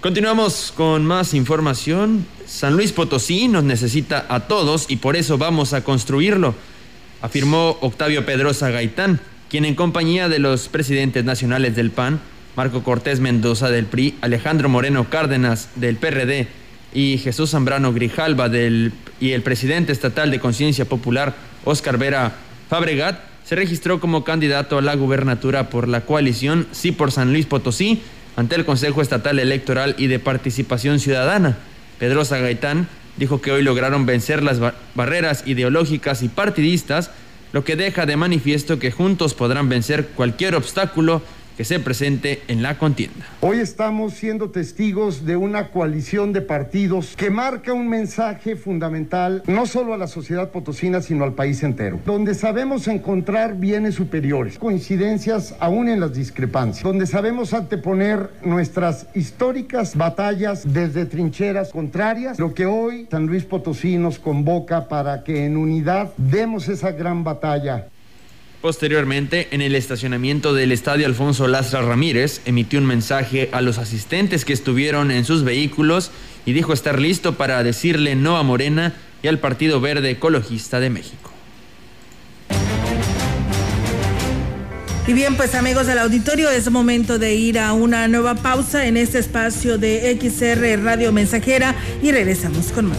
Continuamos 0.00 0.72
con 0.76 1.04
más 1.04 1.34
información. 1.34 2.24
San 2.48 2.76
Luis 2.76 2.92
Potosí 2.92 3.46
nos 3.46 3.62
necesita 3.62 4.24
a 4.30 4.40
todos 4.40 4.86
y 4.88 4.96
por 4.96 5.16
eso 5.16 5.36
vamos 5.36 5.74
a 5.74 5.84
construirlo, 5.84 6.54
afirmó 7.20 7.76
Octavio 7.82 8.24
Pedrosa 8.24 8.70
Gaitán, 8.70 9.20
quien 9.50 9.66
en 9.66 9.74
compañía 9.74 10.30
de 10.30 10.38
los 10.38 10.68
presidentes 10.68 11.26
nacionales 11.26 11.76
del 11.76 11.90
PAN, 11.90 12.20
Marco 12.56 12.82
Cortés 12.82 13.20
Mendoza 13.20 13.70
del 13.70 13.84
PRI, 13.84 14.16
Alejandro 14.22 14.70
Moreno 14.70 15.10
Cárdenas 15.10 15.68
del 15.76 15.96
PRD 15.96 16.48
y 16.94 17.18
Jesús 17.18 17.50
Zambrano 17.50 17.92
Grijalva 17.92 18.48
del, 18.48 18.92
y 19.20 19.32
el 19.32 19.42
presidente 19.42 19.92
estatal 19.92 20.30
de 20.30 20.40
Conciencia 20.40 20.86
Popular, 20.86 21.34
Óscar 21.66 21.98
Vera 21.98 22.32
Fabregat, 22.70 23.20
se 23.44 23.56
registró 23.56 24.00
como 24.00 24.24
candidato 24.24 24.78
a 24.78 24.82
la 24.82 24.94
gubernatura 24.96 25.68
por 25.68 25.86
la 25.86 26.00
coalición 26.00 26.66
Sí 26.72 26.92
por 26.92 27.12
San 27.12 27.30
Luis 27.30 27.44
Potosí 27.44 28.00
ante 28.36 28.54
el 28.54 28.64
Consejo 28.64 29.02
Estatal 29.02 29.38
Electoral 29.38 29.94
y 29.98 30.06
de 30.06 30.18
Participación 30.18 30.98
Ciudadana. 30.98 31.58
Pedrosa 31.98 32.38
Gaitán 32.38 32.88
dijo 33.16 33.40
que 33.40 33.52
hoy 33.52 33.62
lograron 33.62 34.06
vencer 34.06 34.42
las 34.42 34.60
barreras 34.94 35.42
ideológicas 35.46 36.22
y 36.22 36.28
partidistas, 36.28 37.10
lo 37.52 37.64
que 37.64 37.76
deja 37.76 38.06
de 38.06 38.16
manifiesto 38.16 38.78
que 38.78 38.92
juntos 38.92 39.34
podrán 39.34 39.68
vencer 39.68 40.08
cualquier 40.08 40.54
obstáculo 40.54 41.22
que 41.58 41.64
se 41.64 41.80
presente 41.80 42.40
en 42.46 42.62
la 42.62 42.78
contienda. 42.78 43.26
Hoy 43.40 43.58
estamos 43.58 44.14
siendo 44.14 44.50
testigos 44.50 45.26
de 45.26 45.36
una 45.36 45.72
coalición 45.72 46.32
de 46.32 46.40
partidos 46.40 47.16
que 47.16 47.30
marca 47.30 47.72
un 47.72 47.88
mensaje 47.88 48.54
fundamental 48.54 49.42
no 49.48 49.66
solo 49.66 49.92
a 49.92 49.96
la 49.96 50.06
sociedad 50.06 50.52
potosina, 50.52 51.02
sino 51.02 51.24
al 51.24 51.32
país 51.32 51.64
entero, 51.64 51.98
donde 52.06 52.36
sabemos 52.36 52.86
encontrar 52.86 53.56
bienes 53.56 53.96
superiores, 53.96 54.56
coincidencias 54.56 55.56
aún 55.58 55.88
en 55.88 55.98
las 55.98 56.14
discrepancias, 56.14 56.84
donde 56.84 57.08
sabemos 57.08 57.52
anteponer 57.52 58.30
nuestras 58.44 59.08
históricas 59.16 59.96
batallas 59.96 60.62
desde 60.72 61.06
trincheras 61.06 61.72
contrarias, 61.72 62.38
lo 62.38 62.54
que 62.54 62.66
hoy 62.66 63.08
San 63.10 63.26
Luis 63.26 63.42
Potosí 63.42 63.96
nos 63.96 64.20
convoca 64.20 64.86
para 64.86 65.24
que 65.24 65.44
en 65.44 65.56
unidad 65.56 66.12
demos 66.18 66.68
esa 66.68 66.92
gran 66.92 67.24
batalla 67.24 67.88
Posteriormente, 68.60 69.46
en 69.52 69.62
el 69.62 69.76
estacionamiento 69.76 70.52
del 70.52 70.72
estadio 70.72 71.06
Alfonso 71.06 71.46
Lastra 71.46 71.80
Ramírez, 71.80 72.40
emitió 72.44 72.80
un 72.80 72.86
mensaje 72.86 73.48
a 73.52 73.60
los 73.60 73.78
asistentes 73.78 74.44
que 74.44 74.52
estuvieron 74.52 75.12
en 75.12 75.24
sus 75.24 75.44
vehículos 75.44 76.10
y 76.44 76.54
dijo 76.54 76.72
estar 76.72 77.00
listo 77.00 77.36
para 77.36 77.62
decirle 77.62 78.16
no 78.16 78.36
a 78.36 78.42
Morena 78.42 78.94
y 79.22 79.28
al 79.28 79.38
Partido 79.38 79.80
Verde 79.80 80.10
Ecologista 80.10 80.80
de 80.80 80.90
México. 80.90 81.30
Y 85.06 85.12
bien, 85.12 85.36
pues 85.36 85.54
amigos 85.54 85.86
del 85.86 85.98
auditorio, 85.98 86.50
es 86.50 86.68
momento 86.70 87.18
de 87.18 87.34
ir 87.34 87.58
a 87.60 87.72
una 87.72 88.08
nueva 88.08 88.34
pausa 88.34 88.86
en 88.86 88.96
este 88.96 89.20
espacio 89.20 89.78
de 89.78 90.18
XR 90.20 90.82
Radio 90.82 91.12
Mensajera 91.12 91.74
y 92.02 92.10
regresamos 92.10 92.72
con 92.72 92.86
más. 92.86 92.98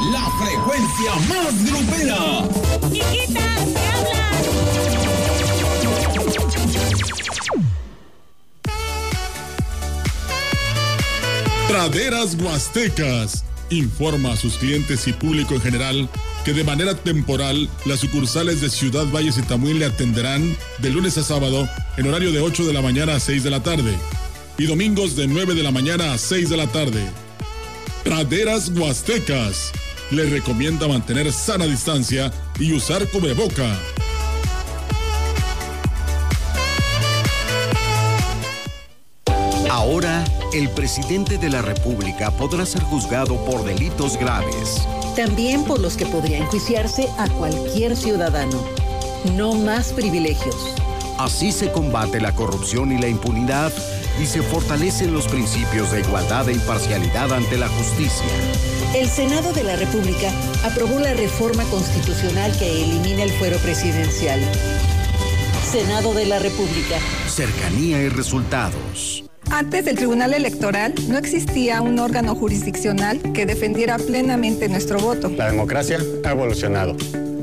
la 0.00 0.30
frecuencia 0.38 1.14
más 1.28 1.64
grupera. 1.64 2.48
Chiquita, 2.92 3.40
¿qué 3.74 3.86
habla? 3.88 4.26
Praderas 11.68 12.36
Huastecas 12.40 13.44
informa 13.70 14.32
a 14.32 14.36
sus 14.36 14.56
clientes 14.56 15.06
y 15.08 15.12
público 15.12 15.54
en 15.54 15.60
general 15.60 16.08
que 16.44 16.52
de 16.52 16.62
manera 16.62 16.94
temporal 16.94 17.68
las 17.84 18.00
sucursales 18.00 18.60
de 18.60 18.70
Ciudad 18.70 19.04
Valles 19.12 19.36
y 19.38 19.42
Tamuín 19.42 19.80
le 19.80 19.86
atenderán 19.86 20.56
de 20.78 20.90
lunes 20.90 21.18
a 21.18 21.24
sábado 21.24 21.68
en 21.96 22.06
horario 22.06 22.30
de 22.32 22.40
8 22.40 22.64
de 22.64 22.72
la 22.72 22.82
mañana 22.82 23.16
a 23.16 23.20
6 23.20 23.42
de 23.42 23.50
la 23.50 23.62
tarde 23.62 23.96
y 24.58 24.66
domingos 24.66 25.16
de 25.16 25.26
9 25.26 25.54
de 25.54 25.62
la 25.62 25.72
mañana 25.72 26.12
a 26.12 26.18
6 26.18 26.48
de 26.48 26.56
la 26.56 26.66
tarde. 26.68 27.04
Praderas 28.04 28.70
Huastecas 28.70 29.72
le 30.10 30.24
recomienda 30.26 30.86
mantener 30.86 31.32
sana 31.32 31.64
distancia 31.64 32.32
y 32.58 32.72
usar 32.72 33.08
cubreboca. 33.08 33.76
Ahora, 39.70 40.24
el 40.52 40.70
presidente 40.70 41.38
de 41.38 41.50
la 41.50 41.60
República 41.60 42.30
podrá 42.30 42.64
ser 42.64 42.82
juzgado 42.82 43.36
por 43.44 43.64
delitos 43.64 44.16
graves. 44.16 44.86
También 45.14 45.64
por 45.64 45.80
los 45.80 45.96
que 45.96 46.06
podría 46.06 46.38
enjuiciarse 46.38 47.08
a 47.18 47.28
cualquier 47.28 47.96
ciudadano. 47.96 48.64
No 49.34 49.54
más 49.54 49.92
privilegios. 49.92 50.56
Así 51.18 51.50
se 51.52 51.70
combate 51.72 52.20
la 52.20 52.34
corrupción 52.34 52.92
y 52.92 52.98
la 52.98 53.08
impunidad 53.08 53.72
y 54.20 54.26
se 54.26 54.42
fortalecen 54.42 55.12
los 55.12 55.28
principios 55.28 55.92
de 55.92 56.00
igualdad 56.00 56.48
e 56.48 56.52
imparcialidad 56.52 57.32
ante 57.32 57.56
la 57.56 57.68
justicia. 57.68 58.26
El 58.94 59.08
Senado 59.08 59.52
de 59.52 59.62
la 59.62 59.76
República 59.76 60.30
aprobó 60.64 60.98
la 61.00 61.14
reforma 61.14 61.64
constitucional 61.64 62.56
que 62.58 62.84
elimina 62.84 63.22
el 63.22 63.30
fuero 63.32 63.58
presidencial. 63.58 64.40
Senado 65.70 66.14
de 66.14 66.26
la 66.26 66.38
República. 66.38 66.96
Cercanía 67.28 68.02
y 68.02 68.08
resultados. 68.08 69.24
Antes 69.50 69.84
del 69.84 69.96
Tribunal 69.96 70.34
Electoral 70.34 70.94
no 71.08 71.18
existía 71.18 71.80
un 71.80 71.98
órgano 71.98 72.34
jurisdiccional 72.34 73.20
que 73.32 73.46
defendiera 73.46 73.96
plenamente 73.98 74.68
nuestro 74.68 74.98
voto. 74.98 75.28
La 75.28 75.50
democracia 75.50 75.98
ha 76.24 76.30
evolucionado 76.30 76.96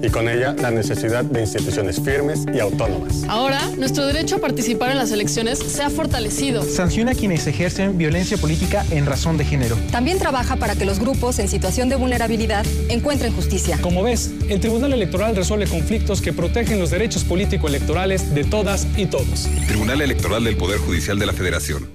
y 0.03 0.09
con 0.09 0.27
ella 0.27 0.53
la 0.61 0.69
necesidad 0.69 1.23
de 1.23 1.41
instituciones 1.41 1.99
firmes 1.99 2.45
y 2.53 2.59
autónomas. 2.59 3.23
Ahora, 3.29 3.61
nuestro 3.77 4.05
derecho 4.05 4.35
a 4.35 4.39
participar 4.39 4.91
en 4.91 4.97
las 4.97 5.11
elecciones 5.11 5.59
se 5.59 5.81
ha 5.81 5.89
fortalecido. 5.89 6.61
Sanciona 6.61 7.11
a 7.11 7.15
quienes 7.15 7.47
ejercen 7.47 7.97
violencia 7.97 8.37
política 8.37 8.85
en 8.91 9.05
razón 9.05 9.37
de 9.37 9.45
género. 9.45 9.77
También 9.91 10.19
trabaja 10.19 10.57
para 10.57 10.75
que 10.75 10.83
los 10.83 10.99
grupos 10.99 11.39
en 11.39 11.47
situación 11.47 11.87
de 11.87 11.95
vulnerabilidad 11.95 12.65
encuentren 12.89 13.33
justicia. 13.33 13.79
Como 13.81 14.03
ves, 14.03 14.31
el 14.49 14.59
Tribunal 14.59 14.91
Electoral 14.91 15.35
resuelve 15.37 15.67
conflictos 15.67 16.21
que 16.21 16.33
protegen 16.33 16.79
los 16.79 16.91
derechos 16.91 17.23
político-electorales 17.23 18.35
de 18.35 18.43
todas 18.43 18.85
y 18.97 19.05
todos. 19.05 19.47
Tribunal 19.67 20.01
Electoral 20.01 20.43
del 20.43 20.57
Poder 20.57 20.79
Judicial 20.79 21.17
de 21.17 21.25
la 21.25 21.33
Federación. 21.33 21.89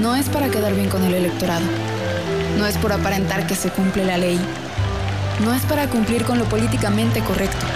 No 0.00 0.16
es 0.16 0.30
para 0.30 0.48
quedar 0.48 0.74
bien 0.74 0.88
con 0.88 1.04
el 1.04 1.14
electorado. 1.14 1.64
No 2.58 2.66
es 2.66 2.78
por 2.78 2.92
aparentar 2.92 3.46
que 3.46 3.54
se 3.54 3.68
cumple 3.68 4.04
la 4.04 4.16
ley. 4.16 4.38
No 5.42 5.52
es 5.52 5.62
para 5.62 5.88
cumplir 5.88 6.24
con 6.24 6.38
lo 6.38 6.44
políticamente 6.44 7.20
correcto. 7.20 7.66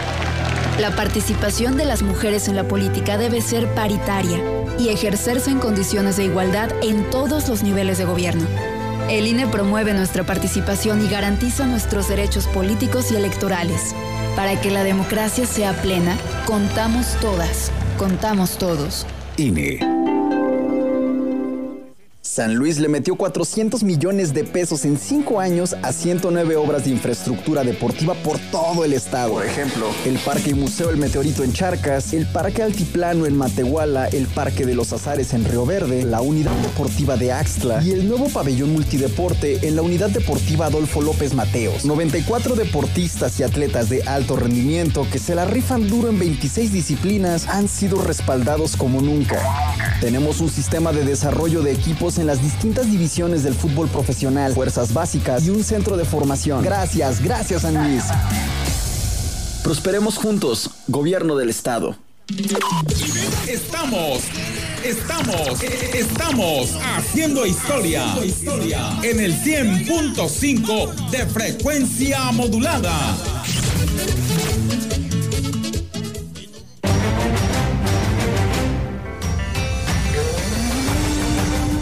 La 0.79 0.93
participación 0.93 1.77
de 1.77 1.85
las 1.85 2.03
mujeres 2.03 2.47
en 2.47 2.55
la 2.55 2.63
política 2.63 3.19
debe 3.19 3.41
ser 3.41 3.67
paritaria 3.75 4.39
y 4.79 4.91
ejercerse 4.91 5.51
en 5.51 5.59
condiciones 5.59 6.17
de 6.17 6.25
igualdad 6.25 6.71
en 6.83 7.11
todos 7.11 7.49
los 7.49 7.65
niveles 7.65 7.99
de 7.99 8.05
gobierno. 8.05 8.47
El 9.11 9.27
INE 9.27 9.47
promueve 9.47 9.93
nuestra 9.95 10.25
participación 10.25 11.05
y 11.05 11.09
garantiza 11.09 11.67
nuestros 11.67 12.09
derechos 12.09 12.47
políticos 12.47 13.11
y 13.11 13.17
electorales. 13.17 13.95
Para 14.37 14.61
que 14.61 14.71
la 14.71 14.85
democracia 14.85 15.47
sea 15.47 15.73
plena, 15.73 16.17
contamos 16.47 17.17
todas, 17.21 17.73
contamos 17.97 18.59
todos. 18.59 19.05
INE. 19.37 19.81
San 22.39 22.55
Luis 22.55 22.79
le 22.79 22.87
metió 22.87 23.17
400 23.17 23.83
millones 23.83 24.33
de 24.33 24.45
pesos 24.45 24.85
en 24.85 24.97
5 24.97 25.41
años 25.41 25.75
a 25.83 25.93
109 25.93 26.55
obras 26.55 26.85
de 26.85 26.91
infraestructura 26.91 27.65
deportiva 27.65 28.15
por 28.15 28.39
todo 28.53 28.85
el 28.85 28.93
estado. 28.93 29.33
Por 29.33 29.45
ejemplo, 29.45 29.89
el 30.07 30.19
Parque 30.19 30.51
y 30.51 30.55
Museo 30.55 30.91
El 30.91 30.99
Meteorito 30.99 31.43
en 31.43 31.53
Charcas, 31.53 32.13
el 32.13 32.27
Parque 32.27 32.63
Altiplano 32.63 33.27
en 33.27 33.37
Matehuala, 33.37 34.07
el 34.07 34.29
Parque 34.29 34.65
de 34.65 34.77
los 34.77 34.93
Azares 34.93 35.35
en 35.35 35.45
Río 35.47 35.67
Verde, 35.67 36.05
la 36.05 36.21
Unidad 36.21 36.53
Deportiva 36.59 37.17
de 37.17 37.33
Axtla 37.33 37.83
y 37.83 37.91
el 37.91 38.09
nuevo 38.09 38.29
pabellón 38.29 38.73
multideporte 38.73 39.67
en 39.67 39.75
la 39.75 39.83
Unidad 39.83 40.11
Deportiva 40.11 40.67
Adolfo 40.67 41.03
López 41.03 41.35
Mateos. 41.35 41.85
94 41.85 42.55
deportistas 42.55 43.41
y 43.41 43.43
atletas 43.43 43.89
de 43.89 44.05
alto 44.05 44.37
rendimiento 44.37 45.09
que 45.11 45.19
se 45.19 45.35
la 45.35 45.45
rifan 45.45 45.89
duro 45.89 46.09
en 46.09 46.21
26 46.21 46.73
disciplinas 46.73 47.49
han 47.49 47.67
sido 47.67 48.01
respaldados 48.01 48.77
como 48.77 49.01
nunca. 49.01 49.43
Tenemos 50.01 50.41
un 50.41 50.49
sistema 50.49 50.93
de 50.93 51.03
desarrollo 51.03 51.63
de 51.63 51.73
equipos 51.73 52.19
en 52.19 52.28
las 52.29 52.43
distintas 52.43 52.91
divisiones 52.91 53.43
del 53.43 53.55
fútbol 53.55 53.89
profesional, 53.89 54.53
fuerzas 54.53 54.93
básicas 54.93 55.47
y 55.47 55.51
un 55.51 55.65
centro 55.65 55.97
de 55.97 56.05
formación. 56.05 56.63
Gracias, 56.63 57.23
gracias 57.23 57.63
San. 57.63 57.75
Prosperemos 59.65 60.19
juntos, 60.19 60.69
gobierno 60.89 61.37
del 61.37 61.49
estado. 61.49 61.97
Estamos, 63.49 64.25
estamos, 64.85 65.63
estamos 65.95 66.71
haciendo 66.97 67.47
historia, 67.47 68.05
en 69.03 69.21
el 69.21 69.35
100.5 69.35 71.11
de 71.11 71.25
frecuencia 71.25 72.31
modulada. 72.33 73.17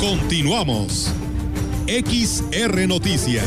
Continuamos. 0.08 1.12
XR 1.88 2.86
Noticias. 2.86 3.44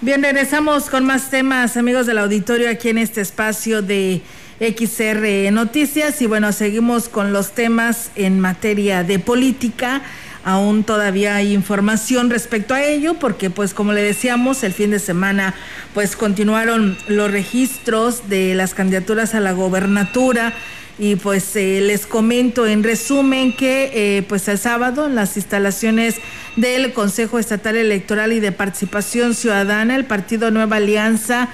Bien, 0.00 0.20
regresamos 0.24 0.90
con 0.90 1.04
más 1.04 1.30
temas, 1.30 1.76
amigos 1.76 2.06
del 2.06 2.18
auditorio, 2.18 2.68
aquí 2.68 2.88
en 2.88 2.98
este 2.98 3.20
espacio 3.20 3.80
de 3.80 4.22
XR 4.58 5.52
Noticias. 5.52 6.20
Y 6.20 6.26
bueno, 6.26 6.50
seguimos 6.50 7.08
con 7.08 7.32
los 7.32 7.52
temas 7.52 8.10
en 8.16 8.40
materia 8.40 9.04
de 9.04 9.20
política. 9.20 10.02
Aún 10.44 10.82
todavía 10.82 11.36
hay 11.36 11.52
información 11.52 12.28
respecto 12.28 12.74
a 12.74 12.82
ello, 12.82 13.14
porque 13.14 13.48
pues 13.48 13.74
como 13.74 13.92
le 13.92 14.02
decíamos, 14.02 14.64
el 14.64 14.72
fin 14.72 14.90
de 14.90 14.98
semana 14.98 15.54
pues 15.94 16.16
continuaron 16.16 16.98
los 17.06 17.30
registros 17.30 18.28
de 18.28 18.54
las 18.54 18.74
candidaturas 18.74 19.34
a 19.34 19.40
la 19.40 19.52
gobernatura. 19.52 20.52
Y 20.98 21.16
pues 21.16 21.56
eh, 21.56 21.80
les 21.80 22.06
comento 22.06 22.66
en 22.66 22.82
resumen 22.82 23.56
que 23.56 23.90
eh, 23.94 24.22
pues 24.24 24.46
el 24.48 24.58
sábado 24.58 25.06
en 25.06 25.14
las 25.14 25.36
instalaciones 25.36 26.16
del 26.56 26.92
Consejo 26.92 27.38
Estatal 27.38 27.76
Electoral 27.76 28.32
y 28.32 28.40
de 28.40 28.52
Participación 28.52 29.34
Ciudadana, 29.34 29.96
el 29.96 30.04
Partido 30.04 30.50
Nueva 30.50 30.76
Alianza 30.76 31.48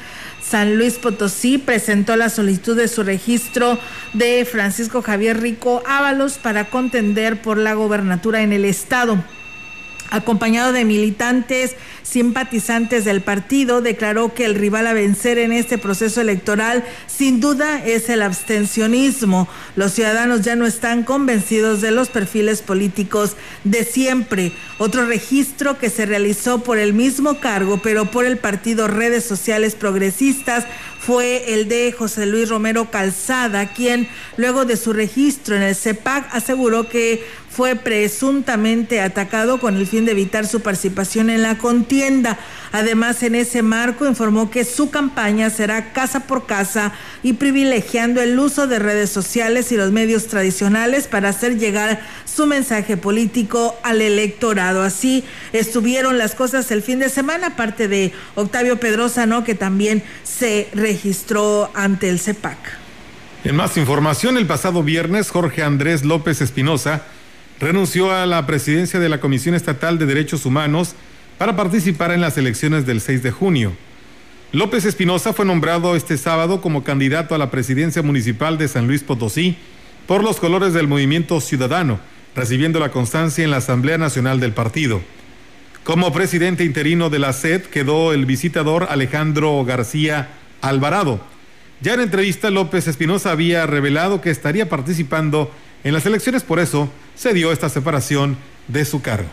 San 0.49 0.79
Luis 0.79 0.95
Potosí 0.95 1.59
presentó 1.59 2.17
la 2.17 2.31
solicitud 2.31 2.75
de 2.75 2.89
su 2.89 3.03
registro 3.03 3.79
de 4.15 4.47
Francisco 4.51 5.03
Javier 5.03 5.41
Rico 5.41 5.83
Ábalos 5.87 6.39
para 6.39 6.71
contender 6.71 7.43
por 7.43 7.59
la 7.59 7.75
gobernatura 7.75 8.43
en 8.43 8.53
el 8.53 8.65
estado 8.65 9.23
acompañado 10.11 10.73
de 10.73 10.85
militantes 10.85 11.77
simpatizantes 12.03 13.05
del 13.05 13.21
partido, 13.21 13.83
declaró 13.83 14.33
que 14.33 14.45
el 14.45 14.55
rival 14.55 14.87
a 14.87 14.95
vencer 14.95 15.39
en 15.39 15.53
este 15.53 15.77
proceso 15.77 16.21
electoral 16.21 16.85
sin 17.07 17.41
duda 17.41 17.85
es 17.85 18.09
el 18.09 18.23
abstencionismo. 18.23 19.49
Los 19.77 19.93
ciudadanos 19.93 20.43
ya 20.43 20.57
no 20.57 20.67
están 20.67 21.03
convencidos 21.03 21.81
de 21.81 21.91
los 21.91 22.09
perfiles 22.09 22.63
políticos 22.63 23.37
de 23.65 23.85
siempre. 23.85 24.53
Otro 24.79 25.07
registro 25.07 25.79
que 25.79 25.91
se 25.91 26.07
realizó 26.07 26.63
por 26.63 26.79
el 26.79 26.95
mismo 26.95 27.41
cargo, 27.41 27.81
pero 27.83 28.11
por 28.11 28.25
el 28.25 28.39
partido 28.39 28.89
Redes 28.89 29.25
Sociales 29.25 29.75
Progresistas, 29.75 30.65
fue 30.99 31.55
el 31.55 31.69
de 31.69 31.93
José 31.97 32.27
Luis 32.27 32.49
Romero 32.49 32.91
Calzada, 32.91 33.73
quien 33.73 34.09
luego 34.37 34.65
de 34.65 34.77
su 34.77 34.93
registro 34.93 35.57
en 35.57 35.63
el 35.63 35.75
CEPAC 35.75 36.35
aseguró 36.35 36.89
que 36.89 37.25
fue 37.59 37.75
presuntamente 37.75 39.01
atacado 39.01 39.59
con 39.59 39.75
el 39.75 39.89
fin 39.89 40.05
de 40.05 40.13
evitar 40.13 40.47
su 40.47 40.61
participación 40.61 41.29
en 41.29 41.43
la 41.43 41.59
contienda. 41.59 42.39
Además, 42.71 43.21
en 43.25 43.35
ese 43.35 43.63
marco 43.63 44.07
informó 44.07 44.49
que 44.49 44.65
su 44.65 44.91
campaña 44.91 45.51
será 45.51 45.93
casa 45.93 46.21
por 46.21 46.47
casa 46.47 46.93
y 47.25 47.33
privilegiando 47.33 48.23
el 48.23 48.39
uso 48.39 48.69
de 48.69 48.79
redes 48.79 49.11
sociales 49.11 49.73
y 49.73 49.77
los 49.77 49.91
medios 49.91 50.29
tradicionales 50.29 51.09
para 51.09 51.31
hacer 51.31 51.59
llegar 51.59 52.01
su 52.33 52.47
mensaje 52.47 52.97
político 52.97 53.77
al 53.83 54.03
electorado. 54.03 54.85
Así 54.85 55.25
estuvieron 55.53 56.17
las 56.17 56.37
cosas 56.37 56.71
el 56.71 56.81
fin 56.81 57.01
de 57.01 57.09
semana, 57.09 57.49
aparte 57.49 57.89
de 57.89 58.13
Octavio 58.37 58.79
Pedrosa, 58.79 59.27
¿no? 59.27 59.43
que 59.43 59.57
también 59.57 60.05
se 60.23 60.69
registró 60.75 61.73
ante 61.75 62.09
el 62.09 62.21
CEPAC. 62.21 62.57
En 63.43 63.57
más 63.57 63.77
información, 63.77 64.37
el 64.37 64.47
pasado 64.47 64.85
viernes, 64.85 65.31
Jorge 65.31 65.65
Andrés 65.65 66.05
López 66.05 66.41
Espinosa 66.41 67.03
renunció 67.61 68.13
a 68.13 68.27
la 68.27 68.47
presidencia 68.47 69.01
de 69.01 69.09
la 69.09 69.21
Comisión 69.21 69.55
Estatal 69.55 69.99
de 69.99 70.07
Derechos 70.07 70.47
Humanos 70.47 70.95
para 71.39 71.57
participar 71.57 72.13
en 72.13 72.21
las 72.21 72.39
elecciones 72.39 72.87
del 72.87 73.01
6 73.01 73.23
de 73.23 73.31
junio. 73.31 73.73
López 74.53 74.85
Espinosa 74.85 75.33
fue 75.33 75.45
nombrado 75.45 75.95
este 75.95 76.17
sábado 76.17 76.61
como 76.61 76.85
candidato 76.85 77.35
a 77.35 77.39
la 77.39 77.51
presidencia 77.51 78.03
municipal 78.03 78.57
de 78.59 78.69
San 78.69 78.87
Luis 78.87 79.03
Potosí 79.03 79.57
por 80.07 80.25
los 80.25 80.39
colores 80.39 80.73
del 80.73 80.89
movimiento 80.89 81.41
ciudadano, 81.41 82.01
recibiendo 82.35 82.81
la 82.81 82.91
constancia 82.91 83.45
en 83.45 83.51
la 83.51 83.59
Asamblea 83.59 83.99
Nacional 83.99 84.41
del 84.41 84.53
partido. 84.53 85.03
Como 85.85 86.13
presidente 86.13 86.65
interino 86.65 87.11
de 87.11 87.19
la 87.19 87.33
SED 87.33 87.63
quedó 87.63 88.13
el 88.13 88.25
visitador 88.25 88.87
Alejandro 88.91 89.65
García 89.65 90.31
Alvarado. 90.61 91.21
Ya 91.81 91.95
en 91.95 92.01
entrevista, 92.01 92.51
López 92.51 92.89
Espinosa 92.89 93.31
había 93.31 93.67
revelado 93.67 94.21
que 94.21 94.31
estaría 94.31 94.69
participando 94.69 95.51
las 95.85 96.07
elecciones, 96.07 96.43
por 96.43 96.59
eso 96.59 96.89
se 97.15 97.33
dio 97.35 97.53
esta 97.53 97.69
separación 97.69 98.37
de 98.69 98.85
su 98.85 99.01
cargo. 99.03 99.29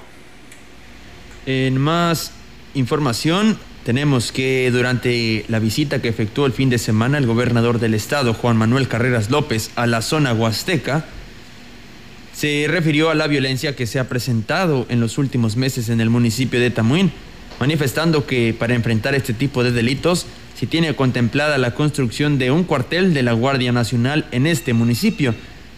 En 1.45 1.77
más 1.77 2.31
información, 2.73 3.57
tenemos 3.83 4.31
que 4.31 4.69
durante 4.71 5.45
la 5.47 5.59
visita 5.59 6.01
que 6.01 6.07
efectuó 6.07 6.45
el 6.45 6.53
fin 6.53 6.69
de 6.69 6.79
semana 6.79 7.17
el 7.17 7.27
gobernador 7.27 7.79
del 7.79 7.93
estado, 7.93 8.33
Juan 8.33 8.57
Manuel 8.57 8.87
Carreras 8.87 9.29
López, 9.29 9.69
a 9.75 9.85
la 9.85 10.01
zona 10.01 10.33
huasteca, 10.33 11.05
se 12.33 12.65
refirió 12.67 13.09
a 13.09 13.15
la 13.15 13.27
violencia 13.27 13.75
que 13.75 13.87
se 13.87 13.99
ha 13.99 14.09
presentado 14.09 14.85
en 14.89 14.99
los 14.99 15.17
últimos 15.17 15.55
meses 15.55 15.89
en 15.89 16.01
el 16.01 16.09
municipio 16.09 16.59
de 16.59 16.71
Tamuín, 16.71 17.11
manifestando 17.59 18.25
que 18.25 18.55
para 18.57 18.73
enfrentar 18.73 19.15
este 19.15 19.33
tipo 19.33 19.63
de 19.63 19.71
delitos 19.71 20.25
se 20.57 20.67
tiene 20.67 20.95
contemplada 20.95 21.57
la 21.57 21.75
construcción 21.75 22.37
de 22.37 22.51
un 22.51 22.63
cuartel 22.63 23.13
de 23.13 23.23
la 23.23 23.33
Guardia 23.33 23.71
Nacional 23.71 24.25
en 24.31 24.47
este 24.47 24.73
municipio 24.73 25.35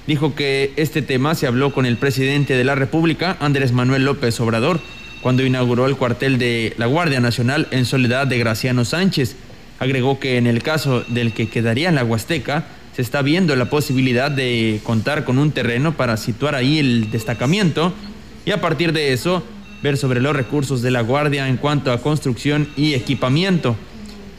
dijo 0.08 0.34
que 0.34 0.72
este 0.78 1.02
tema 1.02 1.36
se 1.36 1.46
habló 1.46 1.74
con 1.74 1.86
el 1.86 1.98
presidente 1.98 2.56
de 2.56 2.64
la 2.64 2.76
República, 2.76 3.38
Andrés 3.40 3.74
Manuel 3.74 4.06
López 4.06 4.40
Obrador, 4.40 4.80
cuando 5.22 5.46
inauguró 5.46 5.86
el 5.86 5.98
cuartel 5.98 6.40
de 6.40 6.74
la 6.78 6.86
Guardia 6.86 7.20
Nacional 7.20 7.68
en 7.72 7.86
soledad 7.86 8.26
de 8.26 8.40
Graciano 8.40 8.86
Sánchez. 8.86 9.36
Agregó 9.80 10.20
que 10.20 10.38
en 10.38 10.48
el 10.48 10.64
caso 10.64 11.04
del 11.10 11.34
que 11.34 11.50
quedaría 11.50 11.90
en 11.90 11.96
la 11.96 12.06
Huasteca, 12.06 12.66
se 12.96 13.02
está 13.02 13.22
viendo 13.22 13.56
la 13.56 13.70
posibilidad 13.70 14.32
de 14.32 14.80
contar 14.84 15.24
con 15.24 15.38
un 15.38 15.52
terreno 15.52 15.96
para 15.96 16.18
situar 16.18 16.56
ahí 16.56 16.80
el 16.80 17.12
destacamiento 17.12 17.94
y 18.44 18.52
a 18.52 18.62
partir 18.62 18.92
de 18.92 19.14
eso 19.14 19.44
ver 19.84 19.98
sobre 19.98 20.22
los 20.22 20.36
recursos 20.36 20.82
de 20.82 20.90
la 20.90 21.02
Guardia 21.02 21.48
en 21.48 21.58
cuanto 21.58 21.92
a 21.92 22.02
construcción 22.02 22.70
y 22.76 22.94
equipamiento. 22.94 23.76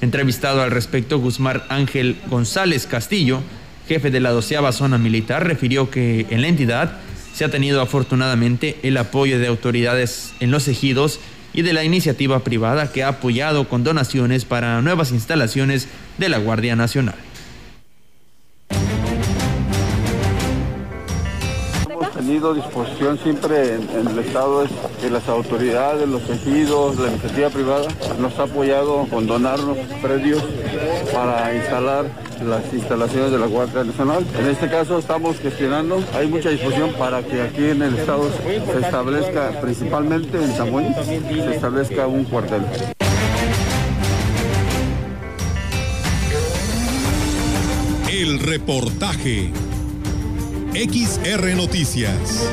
Entrevistado 0.01 0.63
al 0.63 0.71
respecto, 0.71 1.19
Guzmán 1.21 1.63
Ángel 1.69 2.17
González 2.29 2.87
Castillo, 2.87 3.43
jefe 3.89 4.11
de 4.11 4.21
la 4.21 4.31
doceava 4.31 4.71
zona 4.73 4.99
militar, 4.99 5.47
refirió 5.47 5.91
que 5.91 6.27
en 6.31 6.43
la 6.43 6.49
entidad 6.49 6.99
se 7.33 7.45
ha 7.45 7.51
tenido 7.51 7.81
afortunadamente 7.81 8.77
el 8.83 8.97
apoyo 8.97 9.39
de 9.39 9.47
autoridades 9.47 10.35
en 10.41 10.51
los 10.51 10.69
ejidos 10.69 11.21
y 11.53 11.63
de 11.63 11.73
la 11.73 11.85
iniciativa 11.85 12.41
privada 12.41 12.93
que 12.93 13.03
ha 13.03 13.09
apoyado 13.09 13.69
con 13.69 13.85
donaciones 13.85 14.45
para 14.45 14.83
nuevas 14.83 15.11
instalaciones 15.13 15.89
de 16.19 16.29
la 16.29 16.39
Guardia 16.39 16.77
Nacional. 16.77 17.17
tenido 22.29 22.53
disposición 22.53 23.19
siempre 23.21 23.77
en, 23.77 24.07
el 24.07 24.19
Estado 24.19 24.63
es 24.63 24.71
las 25.11 25.27
autoridades, 25.29 26.07
los 26.07 26.23
tejidos, 26.27 26.99
la 26.99 27.09
iniciativa 27.09 27.49
privada 27.49 27.89
nos 28.19 28.39
ha 28.39 28.43
apoyado 28.43 29.07
con 29.09 29.27
donarnos 29.27 29.79
predios 30.03 30.45
para 31.11 31.55
instalar 31.55 32.05
las 32.43 32.73
instalaciones 32.73 33.31
de 33.31 33.39
la 33.39 33.47
Guardia 33.47 33.85
Nacional. 33.85 34.27
En 34.39 34.47
este 34.49 34.69
caso 34.69 34.99
estamos 34.99 35.39
gestionando, 35.39 36.03
hay 36.15 36.27
mucha 36.27 36.51
disposición 36.51 36.93
para 36.99 37.23
que 37.23 37.43
aquí 37.43 37.65
en 37.65 37.83
el 37.83 37.97
Estado 37.99 38.31
se 38.73 38.81
establezca, 38.81 39.61
principalmente 39.61 40.43
en 40.43 40.57
Tamuín, 40.57 40.95
se 40.95 41.55
establezca 41.55 42.07
un 42.07 42.25
cuartel. 42.25 42.63
El 48.11 48.41
reportaje 48.41 49.53
XR 50.75 51.55
Noticias. 51.57 52.49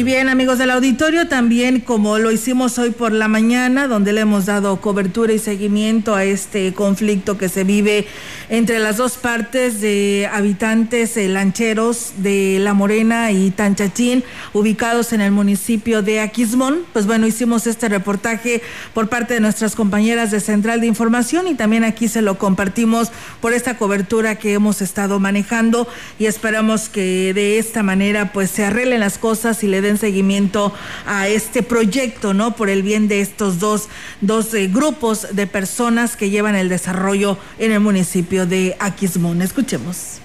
Y 0.00 0.02
bien, 0.02 0.30
amigos 0.30 0.56
del 0.56 0.70
auditorio, 0.70 1.28
también 1.28 1.80
como 1.80 2.18
lo 2.18 2.30
hicimos 2.30 2.78
hoy 2.78 2.88
por 2.88 3.12
la 3.12 3.28
mañana, 3.28 3.86
donde 3.86 4.14
le 4.14 4.22
hemos 4.22 4.46
dado 4.46 4.80
cobertura 4.80 5.34
y 5.34 5.38
seguimiento 5.38 6.14
a 6.14 6.24
este 6.24 6.72
conflicto 6.72 7.36
que 7.36 7.50
se 7.50 7.64
vive 7.64 8.06
entre 8.48 8.78
las 8.78 8.96
dos 8.96 9.18
partes 9.18 9.82
de 9.82 10.26
habitantes 10.32 11.18
eh, 11.18 11.28
lancheros 11.28 12.14
de 12.16 12.56
La 12.60 12.72
Morena 12.72 13.30
y 13.30 13.50
Tanchachín, 13.50 14.24
ubicados 14.54 15.12
en 15.12 15.20
el 15.20 15.32
municipio 15.32 16.00
de 16.00 16.20
Aquismón. 16.20 16.78
Pues 16.94 17.06
bueno, 17.06 17.26
hicimos 17.26 17.66
este 17.66 17.90
reportaje 17.90 18.62
por 18.94 19.10
parte 19.10 19.34
de 19.34 19.40
nuestras 19.40 19.76
compañeras 19.76 20.30
de 20.30 20.40
Central 20.40 20.80
de 20.80 20.86
Información 20.86 21.46
y 21.46 21.56
también 21.56 21.84
aquí 21.84 22.08
se 22.08 22.22
lo 22.22 22.38
compartimos 22.38 23.12
por 23.42 23.52
esta 23.52 23.76
cobertura 23.76 24.36
que 24.36 24.54
hemos 24.54 24.80
estado 24.80 25.20
manejando 25.20 25.86
y 26.18 26.24
esperamos 26.24 26.88
que 26.88 27.34
de 27.34 27.58
esta 27.58 27.82
manera 27.82 28.32
pues 28.32 28.50
se 28.50 28.64
arreglen 28.64 29.00
las 29.00 29.18
cosas 29.18 29.62
y 29.62 29.66
le 29.66 29.89
den 29.90 29.98
seguimiento 29.98 30.72
a 31.06 31.28
este 31.28 31.62
proyecto, 31.62 32.32
¿no? 32.32 32.54
Por 32.54 32.70
el 32.70 32.82
bien 32.82 33.08
de 33.08 33.20
estos 33.20 33.58
dos, 33.58 33.88
dos 34.20 34.54
eh, 34.54 34.68
grupos 34.68 35.26
de 35.32 35.46
personas 35.46 36.16
que 36.16 36.30
llevan 36.30 36.54
el 36.54 36.68
desarrollo 36.68 37.36
en 37.58 37.72
el 37.72 37.80
municipio 37.80 38.46
de 38.46 38.76
Aquismón. 38.78 39.42
Escuchemos. 39.42 40.20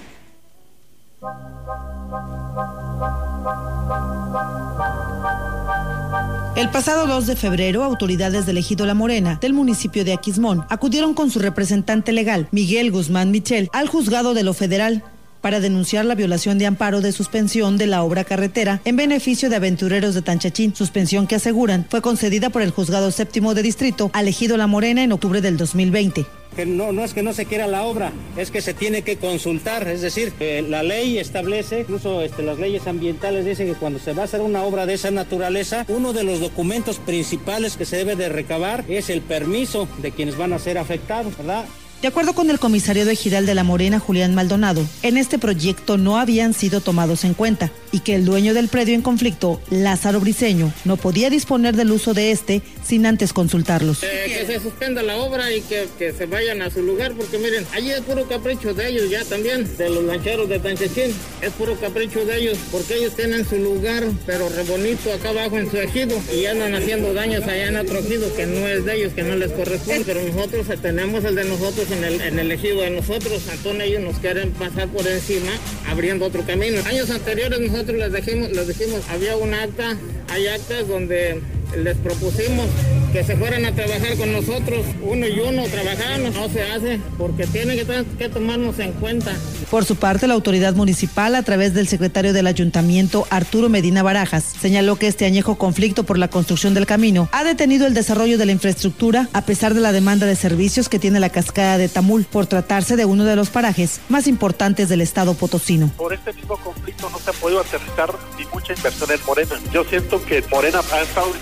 El 6.54 6.70
pasado 6.70 7.06
2 7.06 7.26
de 7.26 7.36
febrero, 7.36 7.84
autoridades 7.84 8.46
del 8.46 8.58
Ejido 8.58 8.86
La 8.86 8.94
Morena, 8.94 9.38
del 9.40 9.52
municipio 9.52 10.04
de 10.04 10.14
Aquismón, 10.14 10.64
acudieron 10.70 11.12
con 11.12 11.30
su 11.30 11.38
representante 11.38 12.12
legal, 12.12 12.48
Miguel 12.50 12.90
Guzmán 12.92 13.30
Michel, 13.30 13.68
al 13.72 13.88
juzgado 13.88 14.32
de 14.32 14.42
lo 14.42 14.54
federal 14.54 15.04
para 15.46 15.60
denunciar 15.60 16.04
la 16.04 16.16
violación 16.16 16.58
de 16.58 16.66
amparo 16.66 17.00
de 17.00 17.12
suspensión 17.12 17.78
de 17.78 17.86
la 17.86 18.02
obra 18.02 18.24
carretera 18.24 18.80
en 18.84 18.96
beneficio 18.96 19.48
de 19.48 19.54
aventureros 19.54 20.12
de 20.12 20.22
Tanchachín, 20.22 20.74
suspensión 20.74 21.28
que 21.28 21.36
aseguran 21.36 21.86
fue 21.88 22.02
concedida 22.02 22.50
por 22.50 22.62
el 22.62 22.72
juzgado 22.72 23.12
séptimo 23.12 23.54
de 23.54 23.62
distrito 23.62 24.10
elegido 24.18 24.56
La 24.56 24.66
Morena 24.66 25.04
en 25.04 25.12
octubre 25.12 25.40
del 25.40 25.56
2020 25.56 26.26
que 26.56 26.66
no, 26.66 26.90
no 26.90 27.04
es 27.04 27.14
que 27.14 27.22
no 27.22 27.32
se 27.32 27.44
quiera 27.44 27.68
la 27.68 27.84
obra, 27.84 28.12
es 28.36 28.50
que 28.50 28.62
se 28.62 28.74
tiene 28.74 29.02
que 29.02 29.18
consultar, 29.18 29.86
es 29.86 30.00
decir, 30.00 30.32
la 30.68 30.82
ley 30.82 31.18
establece, 31.18 31.80
incluso 31.80 32.22
este, 32.22 32.42
las 32.42 32.58
leyes 32.58 32.86
ambientales 32.86 33.44
dicen 33.44 33.68
que 33.68 33.78
cuando 33.78 33.98
se 33.98 34.14
va 34.14 34.22
a 34.22 34.24
hacer 34.24 34.40
una 34.40 34.62
obra 34.62 34.86
de 34.86 34.94
esa 34.94 35.10
naturaleza, 35.10 35.84
uno 35.88 36.14
de 36.14 36.24
los 36.24 36.40
documentos 36.40 36.98
principales 36.98 37.76
que 37.76 37.84
se 37.84 37.98
debe 37.98 38.16
de 38.16 38.30
recabar 38.30 38.84
es 38.88 39.10
el 39.10 39.20
permiso 39.20 39.86
de 39.98 40.12
quienes 40.12 40.38
van 40.38 40.54
a 40.54 40.58
ser 40.58 40.78
afectados, 40.78 41.36
¿verdad? 41.36 41.66
De 42.02 42.08
acuerdo 42.08 42.34
con 42.34 42.50
el 42.50 42.58
comisario 42.58 43.06
de 43.06 43.14
Ejidal 43.14 43.46
de 43.46 43.54
la 43.54 43.64
Morena, 43.64 43.98
Julián 43.98 44.34
Maldonado, 44.34 44.86
en 45.02 45.16
este 45.16 45.38
proyecto 45.38 45.96
no 45.96 46.18
habían 46.18 46.52
sido 46.52 46.82
tomados 46.82 47.24
en 47.24 47.32
cuenta 47.32 47.72
y 47.90 48.00
que 48.00 48.14
el 48.14 48.26
dueño 48.26 48.52
del 48.52 48.68
predio 48.68 48.94
en 48.94 49.00
conflicto, 49.00 49.62
Lázaro 49.70 50.20
Briceño, 50.20 50.70
no 50.84 50.98
podía 50.98 51.30
disponer 51.30 51.74
del 51.74 51.90
uso 51.90 52.12
de 52.12 52.32
este 52.32 52.60
sin 52.84 53.06
antes 53.06 53.32
consultarlos. 53.32 54.02
Eh, 54.02 54.26
que 54.26 54.46
se 54.46 54.60
suspenda 54.60 55.02
la 55.02 55.16
obra 55.16 55.50
y 55.50 55.62
que, 55.62 55.88
se 55.96 56.26
vayan 56.26 56.60
a 56.60 56.70
su 56.70 56.82
lugar, 56.82 57.14
porque 57.14 57.38
miren, 57.38 57.66
allí 57.72 57.90
es 57.90 58.02
puro 58.02 58.28
capricho 58.28 58.74
de 58.74 58.88
ellos 58.88 59.08
ya 59.08 59.24
también, 59.24 59.66
de 59.78 59.88
los 59.88 60.04
lancheros 60.04 60.48
de 60.50 60.58
Tanchechín, 60.58 61.14
es 61.40 61.50
puro 61.56 61.76
capricho 61.80 62.24
de 62.26 62.38
ellos, 62.38 62.58
porque 62.70 62.96
ellos 62.96 63.16
tienen 63.16 63.48
su 63.48 63.56
lugar, 63.56 64.04
pero 64.26 64.50
re 64.50 64.62
bonito 64.64 65.12
acá 65.14 65.30
abajo 65.30 65.56
en 65.56 65.70
su 65.70 65.78
ejido 65.78 66.20
y 66.32 66.44
andan 66.44 66.74
haciendo 66.74 67.14
daños 67.14 67.42
allá 67.44 67.68
en 67.68 67.76
otro 67.76 67.98
ejido 67.98 68.32
que 68.36 68.46
no 68.46 68.66
es 68.66 68.84
de 68.84 68.96
ellos, 68.96 69.12
que 69.14 69.22
no 69.22 69.34
les 69.34 69.50
corresponde, 69.52 70.04
pero 70.04 70.22
nosotros 70.22 70.66
tenemos 70.82 71.24
el 71.24 71.34
de 71.34 71.44
nosotros 71.44 71.85
en 71.90 72.04
el, 72.04 72.20
en 72.20 72.50
ejido 72.50 72.82
de 72.82 72.90
nosotros, 72.90 73.42
entonces 73.50 73.84
ellos 73.84 74.02
nos 74.02 74.18
quieren 74.18 74.52
pasar 74.52 74.88
por 74.88 75.06
encima 75.06 75.50
abriendo 75.88 76.26
otro 76.26 76.44
camino. 76.44 76.80
Años 76.86 77.10
anteriores 77.10 77.60
nosotros 77.60 77.98
les 77.98 78.12
dijimos, 78.12 78.50
les 78.50 78.68
dijimos, 78.68 79.00
había 79.08 79.36
un 79.36 79.54
acta, 79.54 79.96
hay 80.28 80.46
actas 80.46 80.88
donde 80.88 81.40
les 81.76 81.96
propusimos 81.98 82.66
que 83.12 83.24
se 83.24 83.36
fueran 83.36 83.64
a 83.64 83.72
trabajar 83.72 84.16
con 84.16 84.32
nosotros, 84.32 84.84
uno 85.02 85.26
y 85.26 85.38
uno 85.40 85.64
trabajando, 85.64 86.30
no 86.30 86.48
se 86.48 86.62
hace 86.62 87.00
porque 87.18 87.46
tienen 87.46 87.78
que, 87.78 88.04
que, 88.18 88.28
tomarnos 88.28 88.78
en 88.78 88.92
cuenta. 88.92 89.32
Por 89.70 89.84
su 89.84 89.96
parte, 89.96 90.26
la 90.26 90.34
autoridad 90.34 90.74
municipal, 90.74 91.34
a 91.34 91.42
través 91.42 91.74
del 91.74 91.88
secretario 91.88 92.32
del 92.32 92.46
ayuntamiento, 92.46 93.26
Arturo 93.30 93.68
Medina 93.68 94.02
Barajas, 94.02 94.44
señaló 94.44 94.96
que 94.96 95.06
este 95.06 95.24
añejo 95.24 95.56
conflicto 95.56 96.04
por 96.04 96.18
la 96.18 96.28
construcción 96.28 96.74
del 96.74 96.86
camino 96.86 97.28
ha 97.32 97.44
detenido 97.44 97.86
el 97.86 97.94
desarrollo 97.94 98.38
de 98.38 98.46
la 98.46 98.52
infraestructura 98.52 99.28
a 99.32 99.42
pesar 99.42 99.74
de 99.74 99.80
la 99.80 99.92
demanda 99.92 100.26
de 100.26 100.36
servicios 100.36 100.88
que 100.88 100.98
tiene 100.98 101.20
la 101.20 101.30
cascada 101.30 101.78
de 101.78 101.88
Tamul 101.88 102.24
por 102.24 102.46
tratarse 102.46 102.96
de 102.96 103.04
uno 103.04 103.24
de 103.24 103.36
los 103.36 103.50
parajes 103.50 104.00
más 104.08 104.26
importantes 104.26 104.88
del 104.88 105.00
estado 105.00 105.34
potosino. 105.34 105.90
Por 105.96 106.12
este 106.12 106.32
mismo 106.32 106.56
conflicto 106.56 107.08
no 107.10 107.18
se 107.18 107.30
ha 107.30 107.32
podido 107.32 107.60
aterrizar 107.60 108.10
ni 108.38 108.44
mucha 108.46 108.74
inversión 108.74 109.10
en 109.10 109.20
Morena. 109.26 109.54
Yo 109.72 109.84
siento 109.84 110.24
que 110.24 110.44
Morena 110.50 110.80
ha 110.92 111.00
estado 111.00 111.32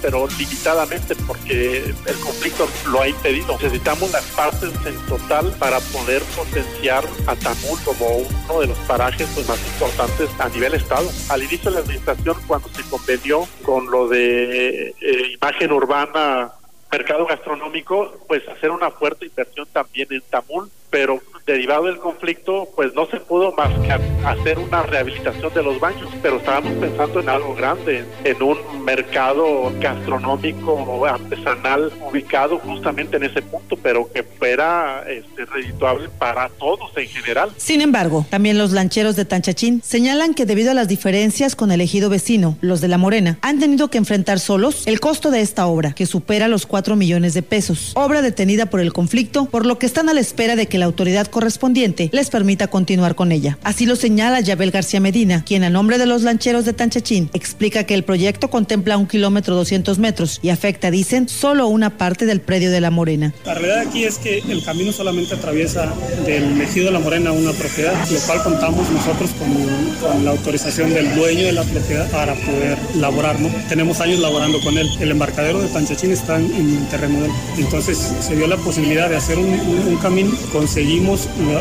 pero 0.00 0.26
limitadamente 0.38 1.14
porque 1.26 1.84
el 1.84 2.20
conflicto 2.20 2.68
lo 2.88 3.02
ha 3.02 3.08
impedido. 3.08 3.56
Necesitamos 3.60 4.10
las 4.12 4.24
partes 4.32 4.70
en 4.86 4.96
total 5.06 5.50
para 5.58 5.80
poder 5.80 6.22
potenciar 6.36 7.04
a 7.26 7.36
Tamul 7.36 7.78
como 7.84 8.06
uno 8.16 8.60
de 8.60 8.66
los 8.68 8.78
parajes 8.80 9.28
pues, 9.34 9.48
más 9.48 9.58
importantes 9.66 10.28
a 10.38 10.48
nivel 10.48 10.74
estado. 10.74 11.08
Al 11.28 11.42
inicio 11.42 11.70
de 11.70 11.76
la 11.76 11.82
administración, 11.82 12.36
cuando 12.46 12.68
se 12.68 12.82
convenió 12.90 13.48
con 13.62 13.90
lo 13.90 14.08
de 14.08 14.94
eh, 15.00 15.32
imagen 15.34 15.72
urbana 15.72 16.52
mercado 16.92 17.26
gastronómico, 17.26 18.12
pues 18.28 18.46
hacer 18.48 18.70
una 18.70 18.90
fuerte 18.90 19.26
inversión 19.26 19.66
también 19.72 20.06
en 20.10 20.22
Tamul, 20.30 20.70
pero 20.90 21.20
derivado 21.46 21.86
del 21.86 21.98
conflicto, 21.98 22.68
pues 22.74 22.94
no 22.94 23.06
se 23.06 23.20
pudo 23.20 23.52
más 23.52 23.70
que 23.80 23.92
hacer 24.26 24.58
una 24.58 24.82
rehabilitación 24.82 25.52
de 25.52 25.62
los 25.62 25.78
baños, 25.78 26.08
pero 26.22 26.36
estábamos 26.36 26.72
pensando 26.74 27.20
en 27.20 27.28
algo 27.28 27.54
grande, 27.54 28.04
en 28.24 28.42
un 28.42 28.58
mercado 28.84 29.72
gastronómico 29.78 31.04
artesanal 31.06 31.92
ubicado 32.10 32.58
justamente 32.58 33.16
en 33.16 33.24
ese 33.24 33.42
punto, 33.42 33.76
pero 33.76 34.10
que 34.10 34.22
fuera 34.22 35.04
este, 35.08 35.44
redituable 35.44 36.08
para 36.18 36.48
todos 36.48 36.90
en 36.96 37.08
general. 37.08 37.50
Sin 37.56 37.82
embargo, 37.82 38.26
también 38.30 38.56
los 38.56 38.72
lancheros 38.72 39.16
de 39.16 39.24
Tanchachín 39.24 39.82
señalan 39.84 40.34
que 40.34 40.46
debido 40.46 40.70
a 40.70 40.74
las 40.74 40.88
diferencias 40.88 41.56
con 41.56 41.72
el 41.72 41.80
ejido 41.80 42.08
vecino, 42.08 42.56
los 42.62 42.80
de 42.80 42.88
La 42.88 42.98
Morena, 42.98 43.38
han 43.42 43.58
tenido 43.58 43.88
que 43.88 43.98
enfrentar 43.98 44.40
solos 44.40 44.86
el 44.86 45.00
costo 45.00 45.30
de 45.30 45.40
esta 45.40 45.66
obra, 45.66 45.92
que 45.92 46.06
supera 46.06 46.48
los 46.48 46.64
4 46.66 46.96
millones 46.96 47.34
de 47.34 47.42
pesos, 47.42 47.92
obra 47.94 48.22
detenida 48.22 48.66
por 48.66 48.80
el 48.80 48.92
conflicto, 48.92 49.44
por 49.46 49.66
lo 49.66 49.78
que 49.78 49.86
están 49.86 50.08
a 50.08 50.14
la 50.14 50.20
espera 50.20 50.56
de 50.56 50.66
que 50.66 50.78
la 50.78 50.86
autoridad 50.86 51.28
correspondiente 51.34 52.10
les 52.12 52.30
permita 52.30 52.68
continuar 52.68 53.16
con 53.16 53.32
ella. 53.32 53.58
Así 53.64 53.86
lo 53.86 53.96
señala 53.96 54.40
Yabel 54.40 54.70
García 54.70 55.00
Medina, 55.00 55.42
quien 55.44 55.64
a 55.64 55.68
nombre 55.68 55.98
de 55.98 56.06
los 56.06 56.22
lancheros 56.22 56.64
de 56.64 56.72
Tanchachín 56.72 57.28
explica 57.34 57.84
que 57.84 57.94
el 57.94 58.04
proyecto 58.04 58.50
contempla 58.50 58.96
un 58.96 59.08
kilómetro 59.08 59.56
200 59.56 59.98
metros 59.98 60.38
y 60.42 60.50
afecta, 60.50 60.92
dicen, 60.92 61.28
solo 61.28 61.66
una 61.66 61.98
parte 61.98 62.24
del 62.24 62.40
predio 62.40 62.70
de 62.70 62.80
La 62.80 62.92
Morena. 62.92 63.34
La 63.44 63.54
realidad 63.54 63.80
aquí 63.80 64.04
es 64.04 64.18
que 64.18 64.38
el 64.38 64.64
camino 64.64 64.92
solamente 64.92 65.34
atraviesa 65.34 65.92
del 66.24 66.54
Mejido 66.54 66.86
de 66.86 66.92
La 66.92 67.00
Morena 67.00 67.32
una 67.32 67.52
propiedad, 67.52 67.94
lo 68.08 68.20
cual 68.20 68.42
contamos 68.44 68.88
nosotros 68.90 69.30
con, 69.32 70.24
la 70.24 70.30
autorización 70.30 70.94
del 70.94 71.14
dueño 71.16 71.46
de 71.46 71.52
la 71.52 71.64
propiedad 71.64 72.08
para 72.10 72.34
poder 72.34 72.78
laborar. 72.96 73.36
Tenemos 73.68 74.00
años 74.00 74.20
laborando 74.20 74.60
con 74.60 74.78
él. 74.78 74.88
El 75.00 75.10
embarcadero 75.10 75.60
de 75.60 75.68
Tanchachín 75.68 76.12
está 76.12 76.36
en, 76.36 76.86
terreno 76.90 77.20
de 77.20 77.26
él. 77.26 77.32
Entonces 77.58 77.98
se 78.20 78.36
dio 78.36 78.46
la 78.46 78.56
posibilidad 78.58 79.08
de 79.08 79.16
hacer 79.16 79.38
un, 79.38 79.96
camino 80.02 80.36
con 80.52 80.68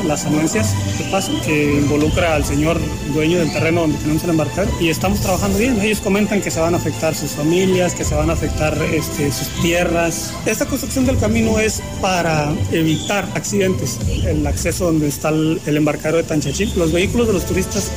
las 0.05 0.26
anuencias 0.26 0.76
que 0.97 1.03
pasan, 1.05 1.39
que 1.41 1.76
involucra 1.76 2.36
al 2.36 2.45
señor 2.45 2.80
dueño 3.14 3.39
del 3.39 3.51
terreno 3.51 3.82
donde 3.82 3.97
tenemos 3.97 4.24
el 4.24 4.32
embarcadero 4.32 4.72
y 4.80 4.89
estamos 4.89 5.20
trabajando 5.22 5.57
bien. 5.57 5.80
Ellos 5.82 5.99
comentan 5.99 6.41
que 6.41 6.51
se 6.51 6.59
van 6.59 6.74
a 6.74 6.78
afectar 6.78 7.16
sus 7.16 7.32
familias, 7.32 7.93
que 7.93 8.03
se 8.03 8.16
van 8.16 8.30
a 8.30 8.34
afectar 8.34 8.78
este, 8.93 9.32
sus 9.32 9.47
tierras. 9.61 10.34
Esta 10.45 10.66
construcción 10.66 11.05
del 11.05 11.18
camino 11.18 11.59
es 11.59 11.82
para 12.01 12.53
evitar 12.72 13.28
accidentes. 13.36 13.99
El 14.26 14.45
acceso 14.47 14.86
donde 14.86 15.07
está 15.07 15.30
el, 15.30 15.59
el 15.66 15.78
embarcadero 15.78 16.18
de 16.18 16.24
Tanchachín, 16.24 16.72
los 16.76 16.91
vehículos 16.91 17.28
de 17.28 17.34
los 17.34 17.45
turistas 17.45 17.91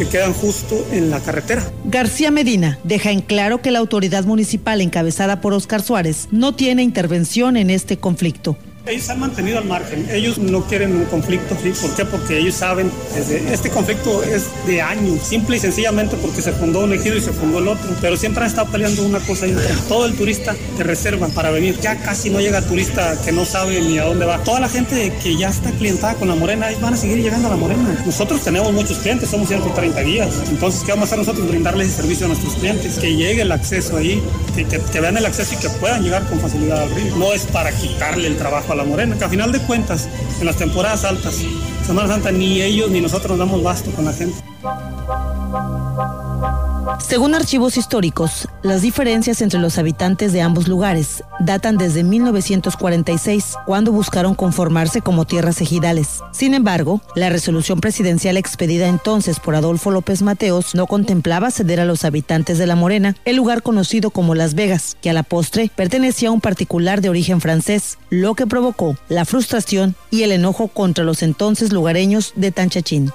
se 0.00 0.08
quedan 0.08 0.32
justo 0.32 0.86
en 0.92 1.10
la 1.10 1.20
carretera. 1.20 1.62
García 1.84 2.30
Medina 2.30 2.78
deja 2.84 3.10
en 3.10 3.20
claro 3.20 3.60
que 3.60 3.70
la 3.70 3.80
autoridad 3.80 4.24
municipal 4.24 4.80
encabezada 4.80 5.40
por 5.40 5.52
Oscar 5.52 5.82
Suárez 5.82 6.28
no 6.30 6.54
tiene 6.54 6.82
intervención 6.82 7.56
en 7.56 7.68
este 7.68 7.98
conflicto. 7.98 8.56
Ellos 8.86 9.04
se 9.04 9.12
han 9.12 9.20
mantenido 9.20 9.58
al 9.58 9.66
margen, 9.66 10.08
ellos 10.10 10.38
no 10.38 10.64
quieren 10.64 10.96
un 10.96 11.04
conflicto. 11.04 11.54
¿Por 11.54 11.94
qué? 11.94 12.04
Porque 12.06 12.38
ellos 12.38 12.54
saben, 12.54 12.90
desde, 13.14 13.52
este 13.52 13.68
conflicto 13.68 14.22
es 14.22 14.46
de 14.66 14.80
años, 14.80 15.20
simple 15.22 15.58
y 15.58 15.60
sencillamente 15.60 16.16
porque 16.16 16.40
se 16.40 16.52
fundó 16.52 16.84
un 16.84 16.94
ejido 16.94 17.16
y 17.16 17.20
se 17.20 17.30
fundó 17.32 17.58
el 17.58 17.68
otro, 17.68 17.90
pero 18.00 18.16
siempre 18.16 18.42
han 18.42 18.48
estado 18.48 18.70
peleando 18.72 19.04
una 19.04 19.20
cosa 19.20 19.46
y 19.46 19.52
otra. 19.52 19.74
Todo 19.86 20.06
el 20.06 20.14
turista 20.14 20.56
que 20.78 20.82
reserva 20.82 21.28
para 21.28 21.50
venir, 21.50 21.78
ya 21.78 21.96
casi 21.96 22.30
no 22.30 22.40
llega 22.40 22.62
turista 22.62 23.20
que 23.22 23.32
no 23.32 23.44
sabe 23.44 23.82
ni 23.82 23.98
a 23.98 24.04
dónde 24.04 24.24
va. 24.24 24.42
Toda 24.44 24.60
la 24.60 24.68
gente 24.68 25.12
que 25.22 25.36
ya 25.36 25.50
está 25.50 25.70
clientada 25.72 26.14
con 26.14 26.28
la 26.28 26.34
morena, 26.34 26.68
van 26.80 26.94
a 26.94 26.96
seguir 26.96 27.18
llegando 27.18 27.48
a 27.48 27.50
la 27.50 27.56
morena. 27.56 28.02
Nosotros 28.06 28.40
tenemos 28.40 28.72
muchos 28.72 28.98
clientes, 28.98 29.28
somos 29.28 29.48
130 29.48 30.00
días, 30.00 30.30
entonces 30.48 30.82
¿qué 30.84 30.92
vamos 30.92 31.04
a 31.04 31.06
hacer 31.08 31.18
nosotros? 31.18 31.46
Brindarles 31.46 31.88
el 31.88 31.94
servicio 31.94 32.24
a 32.24 32.28
nuestros 32.28 32.54
clientes, 32.54 32.98
que 32.98 33.14
llegue 33.14 33.42
el 33.42 33.52
acceso 33.52 33.98
ahí, 33.98 34.22
que 34.56 35.00
vean 35.00 35.18
el 35.18 35.26
acceso 35.26 35.54
y 35.54 35.58
que 35.58 35.68
puedan 35.68 36.02
llegar 36.02 36.26
con 36.30 36.40
facilidad 36.40 36.82
al 36.84 36.94
río. 36.94 37.14
No 37.16 37.34
es 37.34 37.42
para 37.42 37.72
quitarle 37.72 38.26
el 38.26 38.38
trabajo 38.38 38.69
la 38.74 38.84
morena, 38.84 39.16
que 39.16 39.24
a 39.24 39.28
final 39.28 39.52
de 39.52 39.60
cuentas, 39.60 40.08
en 40.40 40.46
las 40.46 40.56
temporadas 40.56 41.04
altas, 41.04 41.42
Semana 41.84 42.08
Santa, 42.08 42.30
ni 42.30 42.62
ellos 42.62 42.90
ni 42.90 43.00
nosotros 43.00 43.36
nos 43.36 43.38
damos 43.38 43.62
basto 43.62 43.90
con 43.92 44.04
la 44.04 44.12
gente. 44.12 44.36
Según 46.98 47.34
archivos 47.34 47.76
históricos, 47.76 48.48
las 48.62 48.82
diferencias 48.82 49.40
entre 49.42 49.60
los 49.60 49.78
habitantes 49.78 50.32
de 50.32 50.42
ambos 50.42 50.68
lugares 50.68 51.22
datan 51.38 51.76
desde 51.76 52.02
1946, 52.02 53.54
cuando 53.66 53.92
buscaron 53.92 54.34
conformarse 54.34 55.00
como 55.00 55.24
tierras 55.24 55.60
ejidales. 55.60 56.20
Sin 56.32 56.54
embargo, 56.54 57.00
la 57.14 57.30
resolución 57.30 57.80
presidencial 57.80 58.36
expedida 58.36 58.88
entonces 58.88 59.40
por 59.40 59.54
Adolfo 59.54 59.90
López 59.90 60.22
Mateos 60.22 60.74
no 60.74 60.86
contemplaba 60.86 61.50
ceder 61.50 61.80
a 61.80 61.84
los 61.84 62.04
habitantes 62.04 62.58
de 62.58 62.66
La 62.66 62.76
Morena 62.76 63.16
el 63.24 63.36
lugar 63.36 63.62
conocido 63.62 64.10
como 64.10 64.34
Las 64.34 64.54
Vegas, 64.54 64.96
que 65.00 65.10
a 65.10 65.14
la 65.14 65.22
postre 65.22 65.70
pertenecía 65.74 66.30
a 66.30 66.32
un 66.32 66.40
particular 66.40 67.00
de 67.00 67.08
origen 67.08 67.40
francés, 67.40 67.98
lo 68.10 68.34
que 68.34 68.46
provocó 68.46 68.96
la 69.08 69.24
frustración 69.24 69.94
y 70.10 70.22
el 70.22 70.32
enojo 70.32 70.68
contra 70.68 71.04
los 71.04 71.22
entonces 71.22 71.72
lugareños 71.72 72.32
de 72.36 72.50
Tanchachín 72.52 73.12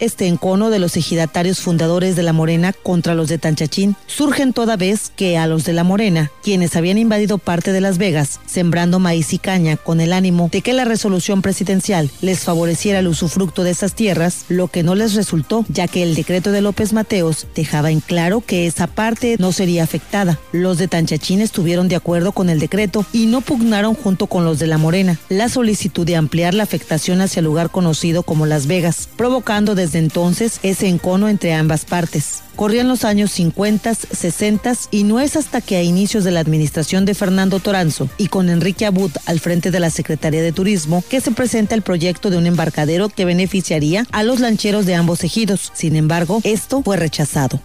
este 0.00 0.26
encono 0.26 0.70
de 0.70 0.78
los 0.78 0.96
ejidatarios 0.96 1.60
fundadores 1.60 2.16
de 2.16 2.22
la 2.22 2.32
Morena 2.32 2.72
contra 2.72 3.14
los 3.14 3.28
de 3.28 3.38
Tanchachín 3.38 3.96
surgen 4.06 4.52
toda 4.52 4.76
vez 4.76 5.10
que 5.14 5.38
a 5.38 5.46
los 5.46 5.64
de 5.64 5.72
la 5.72 5.84
Morena, 5.84 6.30
quienes 6.42 6.76
habían 6.76 6.98
invadido 6.98 7.38
parte 7.38 7.72
de 7.72 7.80
Las 7.80 7.98
Vegas, 7.98 8.40
sembrando 8.46 8.98
maíz 8.98 9.32
y 9.32 9.38
caña 9.38 9.76
con 9.76 10.00
el 10.00 10.12
ánimo 10.12 10.48
de 10.50 10.62
que 10.62 10.72
la 10.72 10.84
resolución 10.84 11.42
presidencial 11.42 12.10
les 12.20 12.40
favoreciera 12.40 12.98
el 12.98 13.08
usufructo 13.08 13.64
de 13.64 13.70
esas 13.70 13.94
tierras, 13.94 14.44
lo 14.48 14.68
que 14.68 14.82
no 14.82 14.94
les 14.94 15.14
resultó, 15.14 15.64
ya 15.68 15.88
que 15.88 16.02
el 16.02 16.14
decreto 16.14 16.52
de 16.52 16.62
López 16.62 16.92
Mateos 16.92 17.46
dejaba 17.54 17.90
en 17.90 18.00
claro 18.00 18.40
que 18.40 18.66
esa 18.66 18.86
parte 18.86 19.36
no 19.38 19.52
sería 19.52 19.84
afectada. 19.84 20.38
Los 20.52 20.78
de 20.78 20.88
Tanchachín 20.88 21.40
estuvieron 21.40 21.88
de 21.88 21.96
acuerdo 21.96 22.32
con 22.32 22.50
el 22.50 22.58
decreto 22.58 23.04
y 23.12 23.26
no 23.26 23.40
pugnaron 23.40 23.94
junto 23.94 24.26
con 24.26 24.44
los 24.44 24.58
de 24.58 24.66
la 24.66 24.78
Morena 24.78 25.18
la 25.28 25.48
solicitud 25.48 26.06
de 26.06 26.16
ampliar 26.16 26.54
la 26.54 26.62
afectación 26.62 27.20
hacia 27.20 27.40
el 27.40 27.46
lugar 27.46 27.70
conocido 27.70 28.22
como 28.22 28.46
Las 28.46 28.66
Vegas, 28.66 29.08
provocando 29.16 29.74
desde 29.74 29.91
entonces 29.94 30.58
ese 30.62 30.88
encono 30.88 31.28
entre 31.28 31.54
ambas 31.54 31.84
partes. 31.84 32.42
Corrían 32.56 32.88
los 32.88 33.04
años 33.04 33.32
50, 33.32 33.94
60 33.94 34.72
y 34.90 35.04
no 35.04 35.20
es 35.20 35.36
hasta 35.36 35.60
que 35.60 35.76
a 35.76 35.82
inicios 35.82 36.24
de 36.24 36.30
la 36.30 36.40
administración 36.40 37.04
de 37.04 37.14
Fernando 37.14 37.60
Toranzo 37.60 38.08
y 38.18 38.28
con 38.28 38.48
Enrique 38.48 38.86
Abud 38.86 39.10
al 39.26 39.40
frente 39.40 39.70
de 39.70 39.80
la 39.80 39.90
Secretaría 39.90 40.42
de 40.42 40.52
Turismo 40.52 41.02
que 41.08 41.20
se 41.20 41.30
presenta 41.32 41.74
el 41.74 41.82
proyecto 41.82 42.30
de 42.30 42.38
un 42.38 42.46
embarcadero 42.46 43.08
que 43.08 43.24
beneficiaría 43.24 44.06
a 44.12 44.22
los 44.22 44.40
lancheros 44.40 44.86
de 44.86 44.94
ambos 44.94 45.24
ejidos. 45.24 45.72
Sin 45.74 45.96
embargo, 45.96 46.40
esto 46.44 46.82
fue 46.82 46.96
rechazado. 46.96 47.60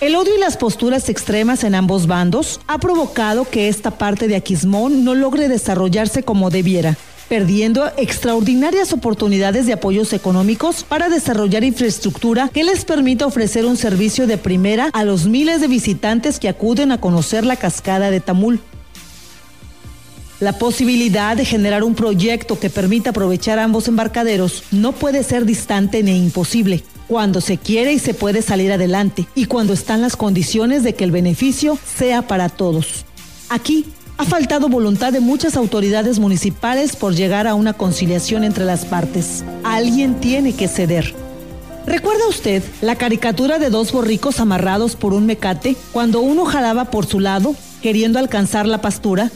El 0.00 0.16
odio 0.16 0.36
y 0.36 0.40
las 0.40 0.56
posturas 0.56 1.08
extremas 1.08 1.64
en 1.64 1.74
ambos 1.74 2.06
bandos 2.06 2.60
ha 2.66 2.78
provocado 2.78 3.48
que 3.48 3.68
esta 3.68 3.92
parte 3.92 4.28
de 4.28 4.36
Aquismón 4.36 5.04
no 5.04 5.14
logre 5.14 5.48
desarrollarse 5.48 6.22
como 6.22 6.50
debiera 6.50 6.98
perdiendo 7.28 7.90
extraordinarias 7.96 8.92
oportunidades 8.92 9.66
de 9.66 9.72
apoyos 9.72 10.12
económicos 10.12 10.84
para 10.84 11.08
desarrollar 11.08 11.64
infraestructura 11.64 12.48
que 12.52 12.64
les 12.64 12.84
permita 12.84 13.26
ofrecer 13.26 13.64
un 13.66 13.76
servicio 13.76 14.26
de 14.26 14.38
primera 14.38 14.90
a 14.92 15.04
los 15.04 15.26
miles 15.26 15.60
de 15.60 15.68
visitantes 15.68 16.38
que 16.38 16.48
acuden 16.48 16.92
a 16.92 17.00
conocer 17.00 17.44
la 17.44 17.56
cascada 17.56 18.10
de 18.10 18.20
Tamul. 18.20 18.60
La 20.40 20.58
posibilidad 20.58 21.36
de 21.36 21.44
generar 21.44 21.84
un 21.84 21.94
proyecto 21.94 22.58
que 22.58 22.68
permita 22.68 23.10
aprovechar 23.10 23.58
ambos 23.58 23.88
embarcaderos 23.88 24.64
no 24.72 24.92
puede 24.92 25.22
ser 25.22 25.44
distante 25.44 26.02
ni 26.02 26.16
imposible 26.16 26.84
cuando 27.08 27.40
se 27.40 27.56
quiere 27.56 27.92
y 27.92 27.98
se 27.98 28.14
puede 28.14 28.42
salir 28.42 28.72
adelante 28.72 29.26
y 29.34 29.46
cuando 29.46 29.72
están 29.72 30.00
las 30.02 30.16
condiciones 30.16 30.82
de 30.82 30.94
que 30.94 31.04
el 31.04 31.10
beneficio 31.10 31.78
sea 31.96 32.22
para 32.22 32.48
todos. 32.48 33.04
Aquí 33.48 33.86
ha 34.16 34.24
faltado 34.24 34.68
voluntad 34.68 35.12
de 35.12 35.20
muchas 35.20 35.56
autoridades 35.56 36.18
municipales 36.18 36.94
por 36.96 37.14
llegar 37.14 37.46
a 37.46 37.54
una 37.54 37.72
conciliación 37.72 38.44
entre 38.44 38.64
las 38.64 38.84
partes. 38.84 39.44
Alguien 39.64 40.20
tiene 40.20 40.54
que 40.54 40.68
ceder. 40.68 41.14
¿Recuerda 41.86 42.26
usted 42.28 42.62
la 42.80 42.96
caricatura 42.96 43.58
de 43.58 43.70
dos 43.70 43.92
borricos 43.92 44.40
amarrados 44.40 44.96
por 44.96 45.12
un 45.12 45.26
mecate 45.26 45.76
cuando 45.92 46.20
uno 46.20 46.44
jalaba 46.44 46.86
por 46.86 47.06
su 47.06 47.20
lado 47.20 47.54
queriendo 47.82 48.18
alcanzar 48.18 48.66
la 48.66 48.80
pastura? 48.80 49.30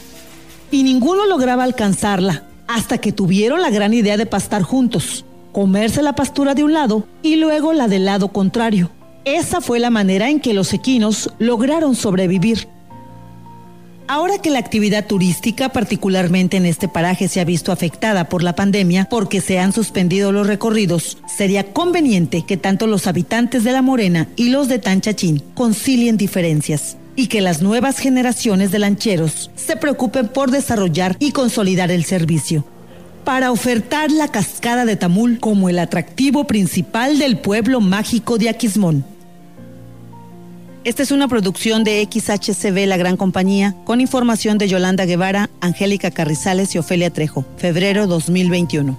Y 0.71 0.83
ninguno 0.83 1.25
lograba 1.25 1.63
alcanzarla 1.63 2.43
hasta 2.67 2.97
que 2.97 3.11
tuvieron 3.11 3.61
la 3.61 3.69
gran 3.69 3.93
idea 3.93 4.17
de 4.17 4.25
pastar 4.25 4.63
juntos, 4.63 5.25
comerse 5.51 6.01
la 6.01 6.13
pastura 6.13 6.55
de 6.55 6.63
un 6.63 6.73
lado 6.73 7.05
y 7.21 7.35
luego 7.35 7.73
la 7.73 7.87
del 7.87 8.05
lado 8.05 8.29
contrario. 8.29 8.89
Esa 9.25 9.61
fue 9.61 9.79
la 9.79 9.89
manera 9.89 10.29
en 10.29 10.39
que 10.39 10.53
los 10.53 10.73
equinos 10.73 11.31
lograron 11.37 11.95
sobrevivir. 11.95 12.67
Ahora 14.11 14.39
que 14.39 14.49
la 14.49 14.57
actividad 14.57 15.05
turística, 15.05 15.69
particularmente 15.69 16.57
en 16.57 16.65
este 16.65 16.87
paraje, 16.87 17.27
se 17.27 17.41
ha 17.41 17.45
visto 17.45 17.71
afectada 17.71 18.27
por 18.27 18.41
la 18.41 18.55
pandemia 18.55 19.05
porque 19.07 19.39
se 19.39 19.59
han 19.59 19.71
suspendido 19.71 20.31
los 20.31 20.47
recorridos, 20.47 21.19
sería 21.27 21.73
conveniente 21.73 22.43
que 22.43 22.57
tanto 22.57 22.87
los 22.87 23.05
habitantes 23.05 23.63
de 23.63 23.71
La 23.71 23.83
Morena 23.83 24.27
y 24.35 24.49
los 24.49 24.67
de 24.67 24.79
Tanchachín 24.79 25.43
concilien 25.53 26.17
diferencias 26.17 26.97
y 27.15 27.27
que 27.27 27.39
las 27.39 27.61
nuevas 27.61 27.99
generaciones 27.99 28.71
de 28.71 28.79
lancheros 28.79 29.51
se 29.55 29.75
preocupen 29.75 30.27
por 30.27 30.49
desarrollar 30.49 31.15
y 31.19 31.31
consolidar 31.31 31.91
el 31.91 32.03
servicio 32.03 32.65
para 33.25 33.51
ofertar 33.51 34.09
la 34.09 34.29
cascada 34.29 34.85
de 34.85 34.95
Tamul 34.95 35.39
como 35.39 35.69
el 35.69 35.77
atractivo 35.77 36.47
principal 36.47 37.19
del 37.19 37.37
pueblo 37.37 37.79
mágico 37.79 38.39
de 38.39 38.49
Aquismón. 38.49 39.05
Esta 40.85 41.03
es 41.03 41.11
una 41.11 41.27
producción 41.27 41.83
de 41.83 42.07
XHCB 42.09 42.87
La 42.87 42.95
Gran 42.95 43.17
Compañía, 43.17 43.75
con 43.83 43.99
información 43.99 44.57
de 44.57 44.69
Yolanda 44.69 45.05
Guevara, 45.05 45.49
Angélica 45.59 46.09
Carrizales 46.09 46.73
y 46.73 46.77
Ofelia 46.77 47.11
Trejo, 47.11 47.45
febrero 47.57 48.07
2021. 48.07 48.97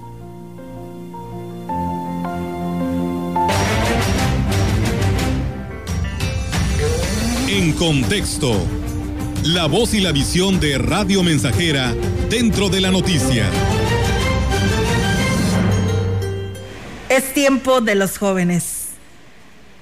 En 7.48 7.72
contexto, 7.72 8.52
la 9.44 9.66
voz 9.66 9.94
y 9.94 10.00
la 10.00 10.12
visión 10.12 10.60
de 10.60 10.76
Radio 10.76 11.22
Mensajera 11.22 11.94
dentro 12.28 12.68
de 12.68 12.82
la 12.82 12.90
noticia. 12.90 13.48
Es 17.08 17.32
tiempo 17.32 17.80
de 17.80 17.94
los 17.94 18.18
jóvenes. 18.18 18.79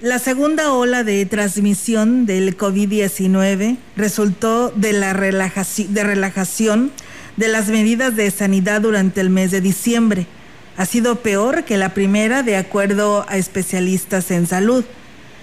La 0.01 0.21
segunda 0.21 0.73
ola 0.73 1.03
de 1.03 1.27
transmisión 1.27 2.25
del 2.25 2.57
COVID-19 2.57 3.79
resultó 3.97 4.71
de 4.71 4.93
la 4.93 5.13
relajación, 5.13 6.93
de 7.37 7.49
las 7.49 7.67
medidas 7.67 8.15
de 8.15 8.31
sanidad 8.31 8.81
durante 8.81 9.21
el 9.21 9.29
mes 9.29 9.51
de 9.51 9.61
diciembre. 9.61 10.29
Ha 10.77 10.87
sido 10.87 11.17
peor 11.17 11.65
que 11.65 11.79
la 11.79 11.95
primera, 11.95 12.45
de 12.45 12.57
acuerdo 12.57 13.27
a 13.29 13.39
especialistas 13.39 14.31
en 14.31 14.47
salud. 14.47 14.85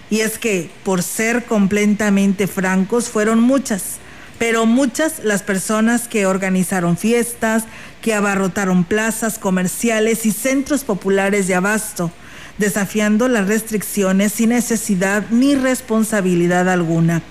Y 0.09 0.21
es 0.21 0.37
que, 0.37 0.69
por 0.85 1.03
ser 1.03 1.43
completamente 1.43 2.47
francos, 2.47 3.09
fueron 3.09 3.41
muchas, 3.41 3.97
pero 4.39 4.65
muchas 4.65 5.21
las 5.25 5.43
personas 5.43 6.07
que 6.07 6.27
organizaron 6.27 6.95
fiestas, 6.95 7.65
que 8.01 8.13
abarrotaron 8.13 8.85
plazas 8.85 9.37
comerciales 9.37 10.25
y 10.25 10.31
centros 10.31 10.85
populares 10.85 11.47
de 11.47 11.55
abasto 11.55 12.09
desafiando 12.57 13.27
las 13.27 13.47
restricciones 13.47 14.33
sin 14.33 14.49
necesidad 14.49 15.25
ni 15.29 15.55
responsabilidad 15.55 16.69
alguna. 16.69 17.21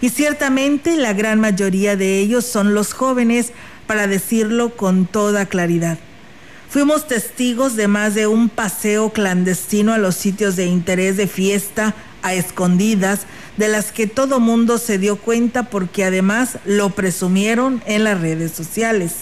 Y 0.00 0.10
ciertamente 0.10 0.96
la 0.96 1.12
gran 1.12 1.40
mayoría 1.40 1.96
de 1.96 2.18
ellos 2.18 2.44
son 2.44 2.74
los 2.74 2.92
jóvenes, 2.92 3.52
para 3.86 4.06
decirlo 4.06 4.76
con 4.76 5.06
toda 5.06 5.46
claridad. 5.46 5.98
Fuimos 6.68 7.06
testigos 7.06 7.76
de 7.76 7.86
más 7.86 8.14
de 8.14 8.26
un 8.26 8.48
paseo 8.48 9.10
clandestino 9.10 9.92
a 9.92 9.98
los 9.98 10.16
sitios 10.16 10.56
de 10.56 10.66
interés 10.66 11.16
de 11.16 11.28
fiesta 11.28 11.94
a 12.22 12.34
escondidas, 12.34 13.26
de 13.56 13.68
las 13.68 13.92
que 13.92 14.06
todo 14.06 14.40
mundo 14.40 14.78
se 14.78 14.98
dio 14.98 15.16
cuenta 15.16 15.64
porque 15.64 16.04
además 16.04 16.58
lo 16.64 16.90
presumieron 16.90 17.82
en 17.86 18.02
las 18.02 18.20
redes 18.20 18.52
sociales. 18.52 19.18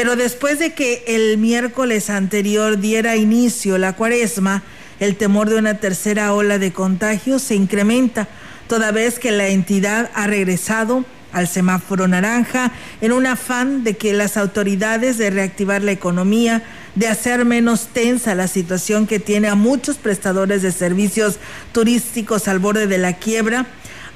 Pero 0.00 0.16
después 0.16 0.58
de 0.58 0.72
que 0.72 1.04
el 1.08 1.36
miércoles 1.36 2.08
anterior 2.08 2.78
diera 2.78 3.16
inicio 3.16 3.76
la 3.76 3.96
cuaresma, 3.96 4.62
el 4.98 5.14
temor 5.14 5.50
de 5.50 5.56
una 5.56 5.74
tercera 5.74 6.32
ola 6.32 6.58
de 6.58 6.72
contagios 6.72 7.42
se 7.42 7.54
incrementa, 7.54 8.26
toda 8.66 8.92
vez 8.92 9.18
que 9.18 9.30
la 9.30 9.48
entidad 9.48 10.10
ha 10.14 10.26
regresado 10.26 11.04
al 11.34 11.48
semáforo 11.48 12.08
naranja 12.08 12.72
en 13.02 13.12
un 13.12 13.26
afán 13.26 13.84
de 13.84 13.98
que 13.98 14.14
las 14.14 14.38
autoridades 14.38 15.18
de 15.18 15.28
reactivar 15.28 15.82
la 15.82 15.92
economía, 15.92 16.62
de 16.94 17.06
hacer 17.06 17.44
menos 17.44 17.88
tensa 17.92 18.34
la 18.34 18.48
situación 18.48 19.06
que 19.06 19.18
tiene 19.18 19.48
a 19.48 19.54
muchos 19.54 19.98
prestadores 19.98 20.62
de 20.62 20.72
servicios 20.72 21.38
turísticos 21.72 22.48
al 22.48 22.58
borde 22.58 22.86
de 22.86 22.96
la 22.96 23.18
quiebra, 23.18 23.66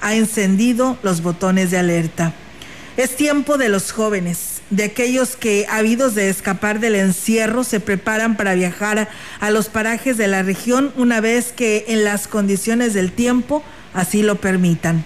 ha 0.01 0.15
encendido 0.15 0.97
los 1.03 1.21
botones 1.21 1.71
de 1.71 1.77
alerta. 1.77 2.33
Es 2.97 3.17
tiempo 3.17 3.59
de 3.59 3.69
los 3.69 3.93
jóvenes, 3.93 4.54
de 4.77 4.85
aquellos 4.85 5.37
que, 5.37 5.67
habidos 5.69 6.15
de 6.15 6.29
escapar 6.29 6.81
del 6.81 6.97
encierro, 6.97 7.65
se 7.65 7.81
preparan 7.81 8.37
para 8.37 8.55
viajar 8.55 9.09
a 9.41 9.51
los 9.51 9.69
parajes 9.69 10.17
de 10.17 10.27
la 10.27 10.43
región 10.43 10.93
una 10.97 11.21
vez 11.21 11.53
que 11.53 11.85
en 11.89 12.05
las 12.05 12.27
condiciones 12.27 12.95
del 12.95 13.13
tiempo 13.13 13.63
así 13.93 14.23
lo 14.23 14.37
permitan. 14.37 15.05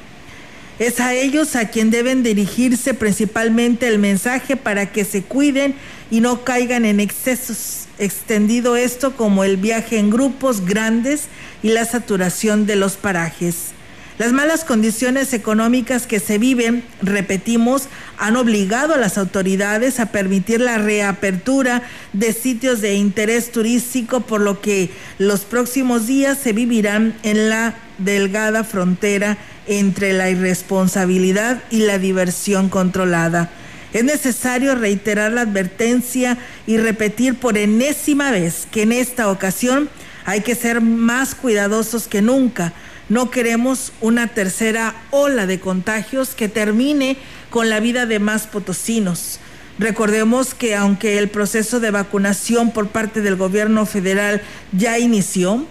Es 0.78 1.00
a 1.00 1.12
ellos 1.12 1.56
a 1.56 1.68
quien 1.68 1.90
deben 1.90 2.22
dirigirse 2.22 2.94
principalmente 2.94 3.88
el 3.88 3.98
mensaje 3.98 4.56
para 4.56 4.92
que 4.92 5.04
se 5.04 5.22
cuiden 5.22 5.74
y 6.10 6.20
no 6.20 6.44
caigan 6.44 6.84
en 6.84 7.00
excesos, 7.00 7.86
extendido 7.98 8.76
esto 8.76 9.16
como 9.16 9.42
el 9.42 9.56
viaje 9.56 9.98
en 9.98 10.08
grupos 10.08 10.64
grandes 10.64 11.24
y 11.62 11.70
la 11.70 11.84
saturación 11.84 12.64
de 12.66 12.76
los 12.76 12.96
parajes. 12.96 13.72
Las 14.18 14.32
malas 14.32 14.64
condiciones 14.64 15.32
económicas 15.32 16.08
que 16.08 16.18
se 16.18 16.38
viven, 16.38 16.82
repetimos, 17.00 17.84
han 18.18 18.34
obligado 18.34 18.94
a 18.94 18.98
las 18.98 19.16
autoridades 19.16 20.00
a 20.00 20.06
permitir 20.06 20.60
la 20.60 20.76
reapertura 20.76 21.84
de 22.12 22.32
sitios 22.32 22.80
de 22.80 22.94
interés 22.94 23.52
turístico, 23.52 24.22
por 24.22 24.40
lo 24.40 24.60
que 24.60 24.90
los 25.18 25.42
próximos 25.42 26.08
días 26.08 26.36
se 26.36 26.52
vivirán 26.52 27.14
en 27.22 27.48
la 27.48 27.76
delgada 27.98 28.64
frontera 28.64 29.38
entre 29.68 30.12
la 30.12 30.30
irresponsabilidad 30.30 31.62
y 31.70 31.82
la 31.82 31.98
diversión 31.98 32.70
controlada. 32.70 33.50
Es 33.92 34.02
necesario 34.02 34.74
reiterar 34.74 35.30
la 35.30 35.42
advertencia 35.42 36.38
y 36.66 36.76
repetir 36.76 37.36
por 37.36 37.56
enésima 37.56 38.32
vez 38.32 38.66
que 38.72 38.82
en 38.82 38.90
esta 38.90 39.30
ocasión 39.30 39.88
hay 40.24 40.40
que 40.40 40.56
ser 40.56 40.80
más 40.80 41.36
cuidadosos 41.36 42.08
que 42.08 42.20
nunca. 42.20 42.72
No 43.08 43.30
queremos 43.30 43.92
una 44.00 44.28
tercera 44.28 44.94
ola 45.10 45.46
de 45.46 45.60
contagios 45.60 46.34
que 46.34 46.48
termine 46.48 47.16
con 47.50 47.70
la 47.70 47.80
vida 47.80 48.04
de 48.04 48.18
más 48.18 48.46
potosinos. 48.46 49.40
Recordemos 49.78 50.54
que 50.54 50.74
aunque 50.74 51.18
el 51.18 51.28
proceso 51.28 51.80
de 51.80 51.90
vacunación 51.90 52.72
por 52.72 52.88
parte 52.88 53.22
del 53.22 53.36
gobierno 53.36 53.86
federal 53.86 54.42
ya 54.72 54.98
inició, 54.98 55.66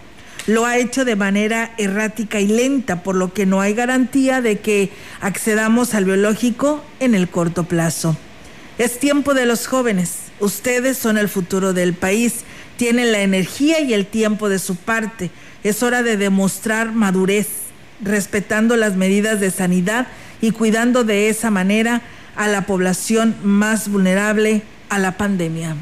lo 0.48 0.66
ha 0.66 0.78
hecho 0.78 1.04
de 1.04 1.18
manera 1.18 1.74
errática 1.78 2.40
y 2.40 2.48
lenta, 2.48 3.04
por 3.04 3.16
lo 3.16 3.34
que 3.34 3.46
no 3.46 3.60
hay 3.60 3.74
garantía 3.74 4.42
de 4.42 4.60
que 4.60 4.92
accedamos 5.20 5.94
al 5.94 6.06
biológico 6.06 6.82
en 7.02 7.16
el 7.16 7.28
corto 7.28 7.66
plazo. 7.66 8.18
Es 8.78 8.98
tiempo 8.98 9.34
de 9.34 9.46
los 9.46 9.68
jóvenes. 9.68 10.28
Ustedes 10.40 10.98
son 10.98 11.18
el 11.18 11.28
futuro 11.28 11.74
del 11.74 11.94
país. 11.94 12.46
Tienen 12.78 13.12
la 13.12 13.20
energía 13.20 13.82
y 13.82 13.94
el 13.94 14.06
tiempo 14.06 14.48
de 14.48 14.60
su 14.60 14.76
parte. 14.76 15.32
Es 15.64 15.84
hora 15.84 16.04
de 16.04 16.18
demostrar 16.18 16.92
madurez, 16.92 17.48
respetando 18.02 18.76
las 18.76 18.96
medidas 18.96 19.40
de 19.40 19.52
sanidad 19.52 20.08
y 20.42 20.52
cuidando 20.52 21.04
de 21.04 21.30
esa 21.30 21.50
manera 21.50 22.02
a 22.36 22.48
la 22.48 22.66
población 22.66 23.36
más 23.44 23.90
vulnerable 23.90 24.62
a 24.90 25.00
la 25.00 25.18
pandemia. 25.18 25.76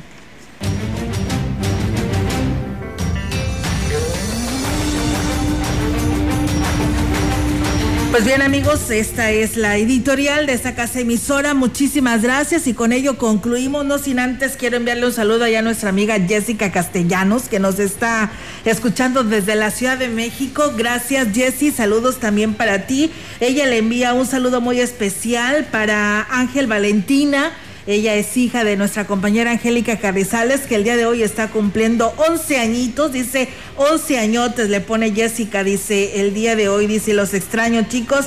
Pues 8.16 8.24
bien 8.24 8.42
amigos, 8.42 8.92
esta 8.92 9.32
es 9.32 9.58
la 9.58 9.76
editorial 9.76 10.46
de 10.46 10.54
esta 10.54 10.74
casa 10.74 11.02
emisora. 11.02 11.54
Muchísimas 11.54 12.22
gracias 12.22 12.66
y 12.66 12.74
con 12.74 12.94
ello 12.94 13.18
concluimos. 13.18 13.84
No 13.84 13.98
sin 13.98 14.20
antes 14.20 14.56
quiero 14.56 14.78
enviarle 14.78 15.08
un 15.08 15.12
saludo 15.12 15.44
allá 15.44 15.60
a 15.60 15.62
nuestra 15.62 15.90
amiga 15.90 16.16
Jessica 16.18 16.72
Castellanos 16.72 17.50
que 17.50 17.60
nos 17.60 17.78
está 17.78 18.32
escuchando 18.64 19.26
desde 19.26 19.56
la 19.56 19.70
Ciudad 19.70 19.98
de 19.98 20.08
México. 20.08 20.72
Gracias 20.78 21.28
Jessy, 21.34 21.72
saludos 21.72 22.22
también 22.22 22.54
para 22.54 22.88
ti. 22.88 23.12
Ella 23.42 23.66
le 23.66 23.80
envía 23.80 24.14
un 24.14 24.26
saludo 24.26 24.62
muy 24.62 24.80
especial 24.80 25.66
para 25.70 26.22
Ángel 26.32 26.68
Valentina 26.68 27.52
ella 27.88 28.16
es 28.16 28.36
hija 28.36 28.64
de 28.64 28.78
nuestra 28.78 29.06
compañera 29.06 29.52
Angélica 29.52 29.98
Carrizales, 29.98 30.62
que 30.62 30.74
el 30.74 30.84
día 30.84 30.98
de 30.98 31.06
hoy 31.06 31.22
está 31.22 31.50
cumpliendo 31.50 32.14
11 32.18 32.60
añitos, 32.60 33.14
dice 33.14 33.48
11 33.78 34.18
añotes, 34.18 34.70
le 34.70 34.82
pone 34.82 35.12
Jessica, 35.12 35.64
dice 35.64 36.20
el 36.20 36.34
día 36.34 36.56
de 36.56 36.68
hoy, 36.68 36.88
dice 36.88 37.14
los 37.14 37.36
extraño 37.36 37.86
chicos. 37.88 38.26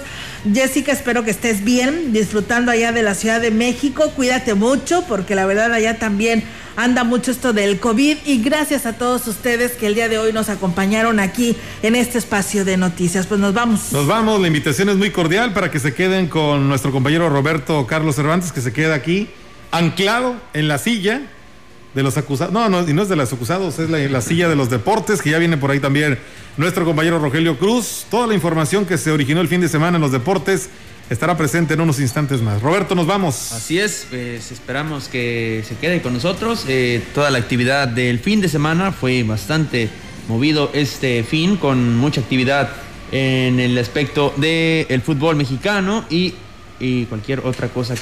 Jessica, 0.53 0.93
espero 0.93 1.25
que 1.25 1.33
estés 1.33 1.65
bien, 1.65 2.13
disfrutando 2.13 2.71
allá 2.71 2.93
de 2.93 3.03
la 3.03 3.17
Ciudad 3.17 3.41
de 3.41 3.51
México, 3.51 4.13
cuídate 4.15 4.55
mucho, 4.55 5.05
porque 5.09 5.35
la 5.35 5.45
verdad 5.45 5.73
allá 5.73 5.99
también 5.99 6.45
anda 6.77 7.03
mucho 7.03 7.33
esto 7.33 7.53
del 7.53 7.81
COVID 7.81 8.19
y 8.27 8.41
gracias 8.41 8.87
a 8.87 8.93
todos 8.93 9.27
ustedes 9.27 9.73
que 9.73 9.89
el 9.89 9.97
día 9.97 10.09
de 10.09 10.19
hoy 10.19 10.33
nos 10.33 10.49
acompañaron 10.49 11.19
aquí 11.19 11.57
en 11.83 11.97
este 11.97 12.19
espacio 12.19 12.65
de 12.65 12.77
noticias. 12.77 13.27
Pues 13.27 13.41
nos 13.41 13.53
vamos. 13.53 13.93
Nos 13.93 14.07
vamos, 14.07 14.41
la 14.41 14.47
invitación 14.47 14.89
es 14.89 14.95
muy 14.95 15.11
cordial 15.11 15.53
para 15.53 15.73
que 15.73 15.81
se 15.81 15.93
queden 15.93 16.29
con 16.29 16.69
nuestro 16.69 16.93
compañero 16.93 17.29
Roberto 17.29 17.85
Carlos 17.89 18.15
Cervantes, 18.15 18.53
que 18.53 18.61
se 18.61 18.73
queda 18.73 18.95
aquí 18.95 19.29
anclado 19.71 20.37
en 20.55 20.69
la 20.69 20.79
silla 20.79 21.23
de 21.95 22.03
los 22.03 22.17
acusados. 22.17 22.53
No, 22.53 22.69
no, 22.69 22.89
y 22.89 22.93
no 22.93 23.03
es 23.03 23.09
de 23.09 23.17
los 23.17 23.33
acusados, 23.33 23.79
es 23.79 23.91
la, 23.91 24.21
silla 24.21 24.49
de 24.49 24.57
los 24.57 24.71
deportes, 24.71 25.23
que 25.23 25.31
ya 25.31 25.39
viene 25.39 25.57
por 25.57 25.71
ahí 25.71 25.81
también 25.81 26.19
nuestro 26.57 26.85
compañero 26.85 27.19
Rogelio 27.19 27.59
Cruz. 27.59 28.07
Toda 28.11 28.27
la 28.27 28.35
información 28.35 28.87
que 28.87 28.99
se 28.99 29.11
originó 29.11 29.41
el 29.41 29.49
fin 29.49 29.61
de 29.61 29.69
semana 29.69 29.97
en 29.97 30.03
los 30.03 30.13
deportes 30.13 30.69
estará 31.11 31.37
presente 31.37 31.75
en 31.75 31.81
unos 31.81 31.99
instantes 32.01 32.43
más. 32.43 32.61
Roberto, 32.61 32.95
nos 32.95 33.07
vamos. 33.07 33.53
Así 33.53 33.79
es, 33.79 34.07
pues 34.11 34.53
esperamos 34.53 35.09
que 35.09 35.65
se 35.67 35.77
quede 35.77 36.03
con 36.03 36.13
nosotros. 36.13 36.65
Eh, 36.69 37.03
toda 37.15 37.31
la 37.31 37.39
actividad 37.39 37.89
del 37.89 38.19
fin 38.19 38.41
de 38.41 38.49
semana 38.49 38.93
fue 38.93 39.23
bastante 39.23 39.89
movido 40.29 40.71
este 40.75 41.25
fin, 41.25 41.57
con 41.57 41.97
mucha 41.97 42.21
actividad 42.21 42.71
en 43.11 43.59
el 43.59 43.79
aspecto 43.79 44.35
del 44.37 45.01
fútbol 45.01 45.37
mexicano 45.37 46.05
y 46.11 46.35
cualquier 47.07 47.41
otra 47.41 47.69
cosa 47.69 47.97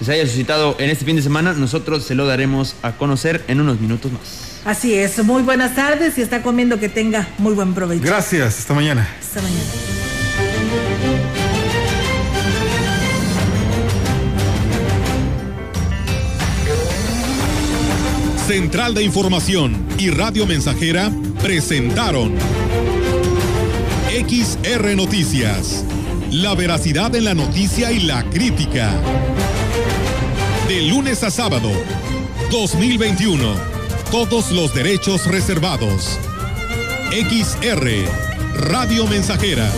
que 0.00 0.06
se 0.06 0.14
haya 0.14 0.26
suscitado 0.26 0.76
en 0.78 0.88
este 0.88 1.04
fin 1.04 1.14
de 1.14 1.20
semana, 1.20 1.52
nosotros 1.52 2.04
se 2.04 2.14
lo 2.14 2.26
daremos 2.26 2.74
a 2.80 2.92
conocer 2.92 3.44
en 3.48 3.60
unos 3.60 3.78
minutos 3.80 4.10
más. 4.10 4.62
Así 4.64 4.94
es, 4.94 5.22
muy 5.22 5.42
buenas 5.42 5.74
tardes 5.74 6.16
y 6.16 6.22
está 6.22 6.42
comiendo 6.42 6.80
que 6.80 6.88
tenga 6.88 7.28
muy 7.36 7.52
buen 7.52 7.74
provecho. 7.74 8.02
Gracias, 8.02 8.60
hasta 8.60 8.72
mañana. 8.72 9.06
Hasta 9.20 9.42
mañana. 9.42 9.60
Central 18.46 18.94
de 18.94 19.04
Información 19.04 19.86
y 19.98 20.08
Radio 20.08 20.46
Mensajera 20.46 21.12
presentaron 21.42 22.34
XR 24.08 24.96
Noticias. 24.96 25.84
La 26.30 26.54
veracidad 26.54 27.14
en 27.14 27.26
la 27.26 27.34
noticia 27.34 27.92
y 27.92 28.00
la 28.00 28.24
crítica. 28.30 28.98
De 30.70 30.82
lunes 30.82 31.24
a 31.24 31.32
sábado, 31.32 31.68
2021. 32.52 33.54
Todos 34.12 34.52
los 34.52 34.72
derechos 34.72 35.26
reservados. 35.26 36.16
XR, 37.10 37.88
Radio 38.54 39.04
Mensajera. 39.08 39.68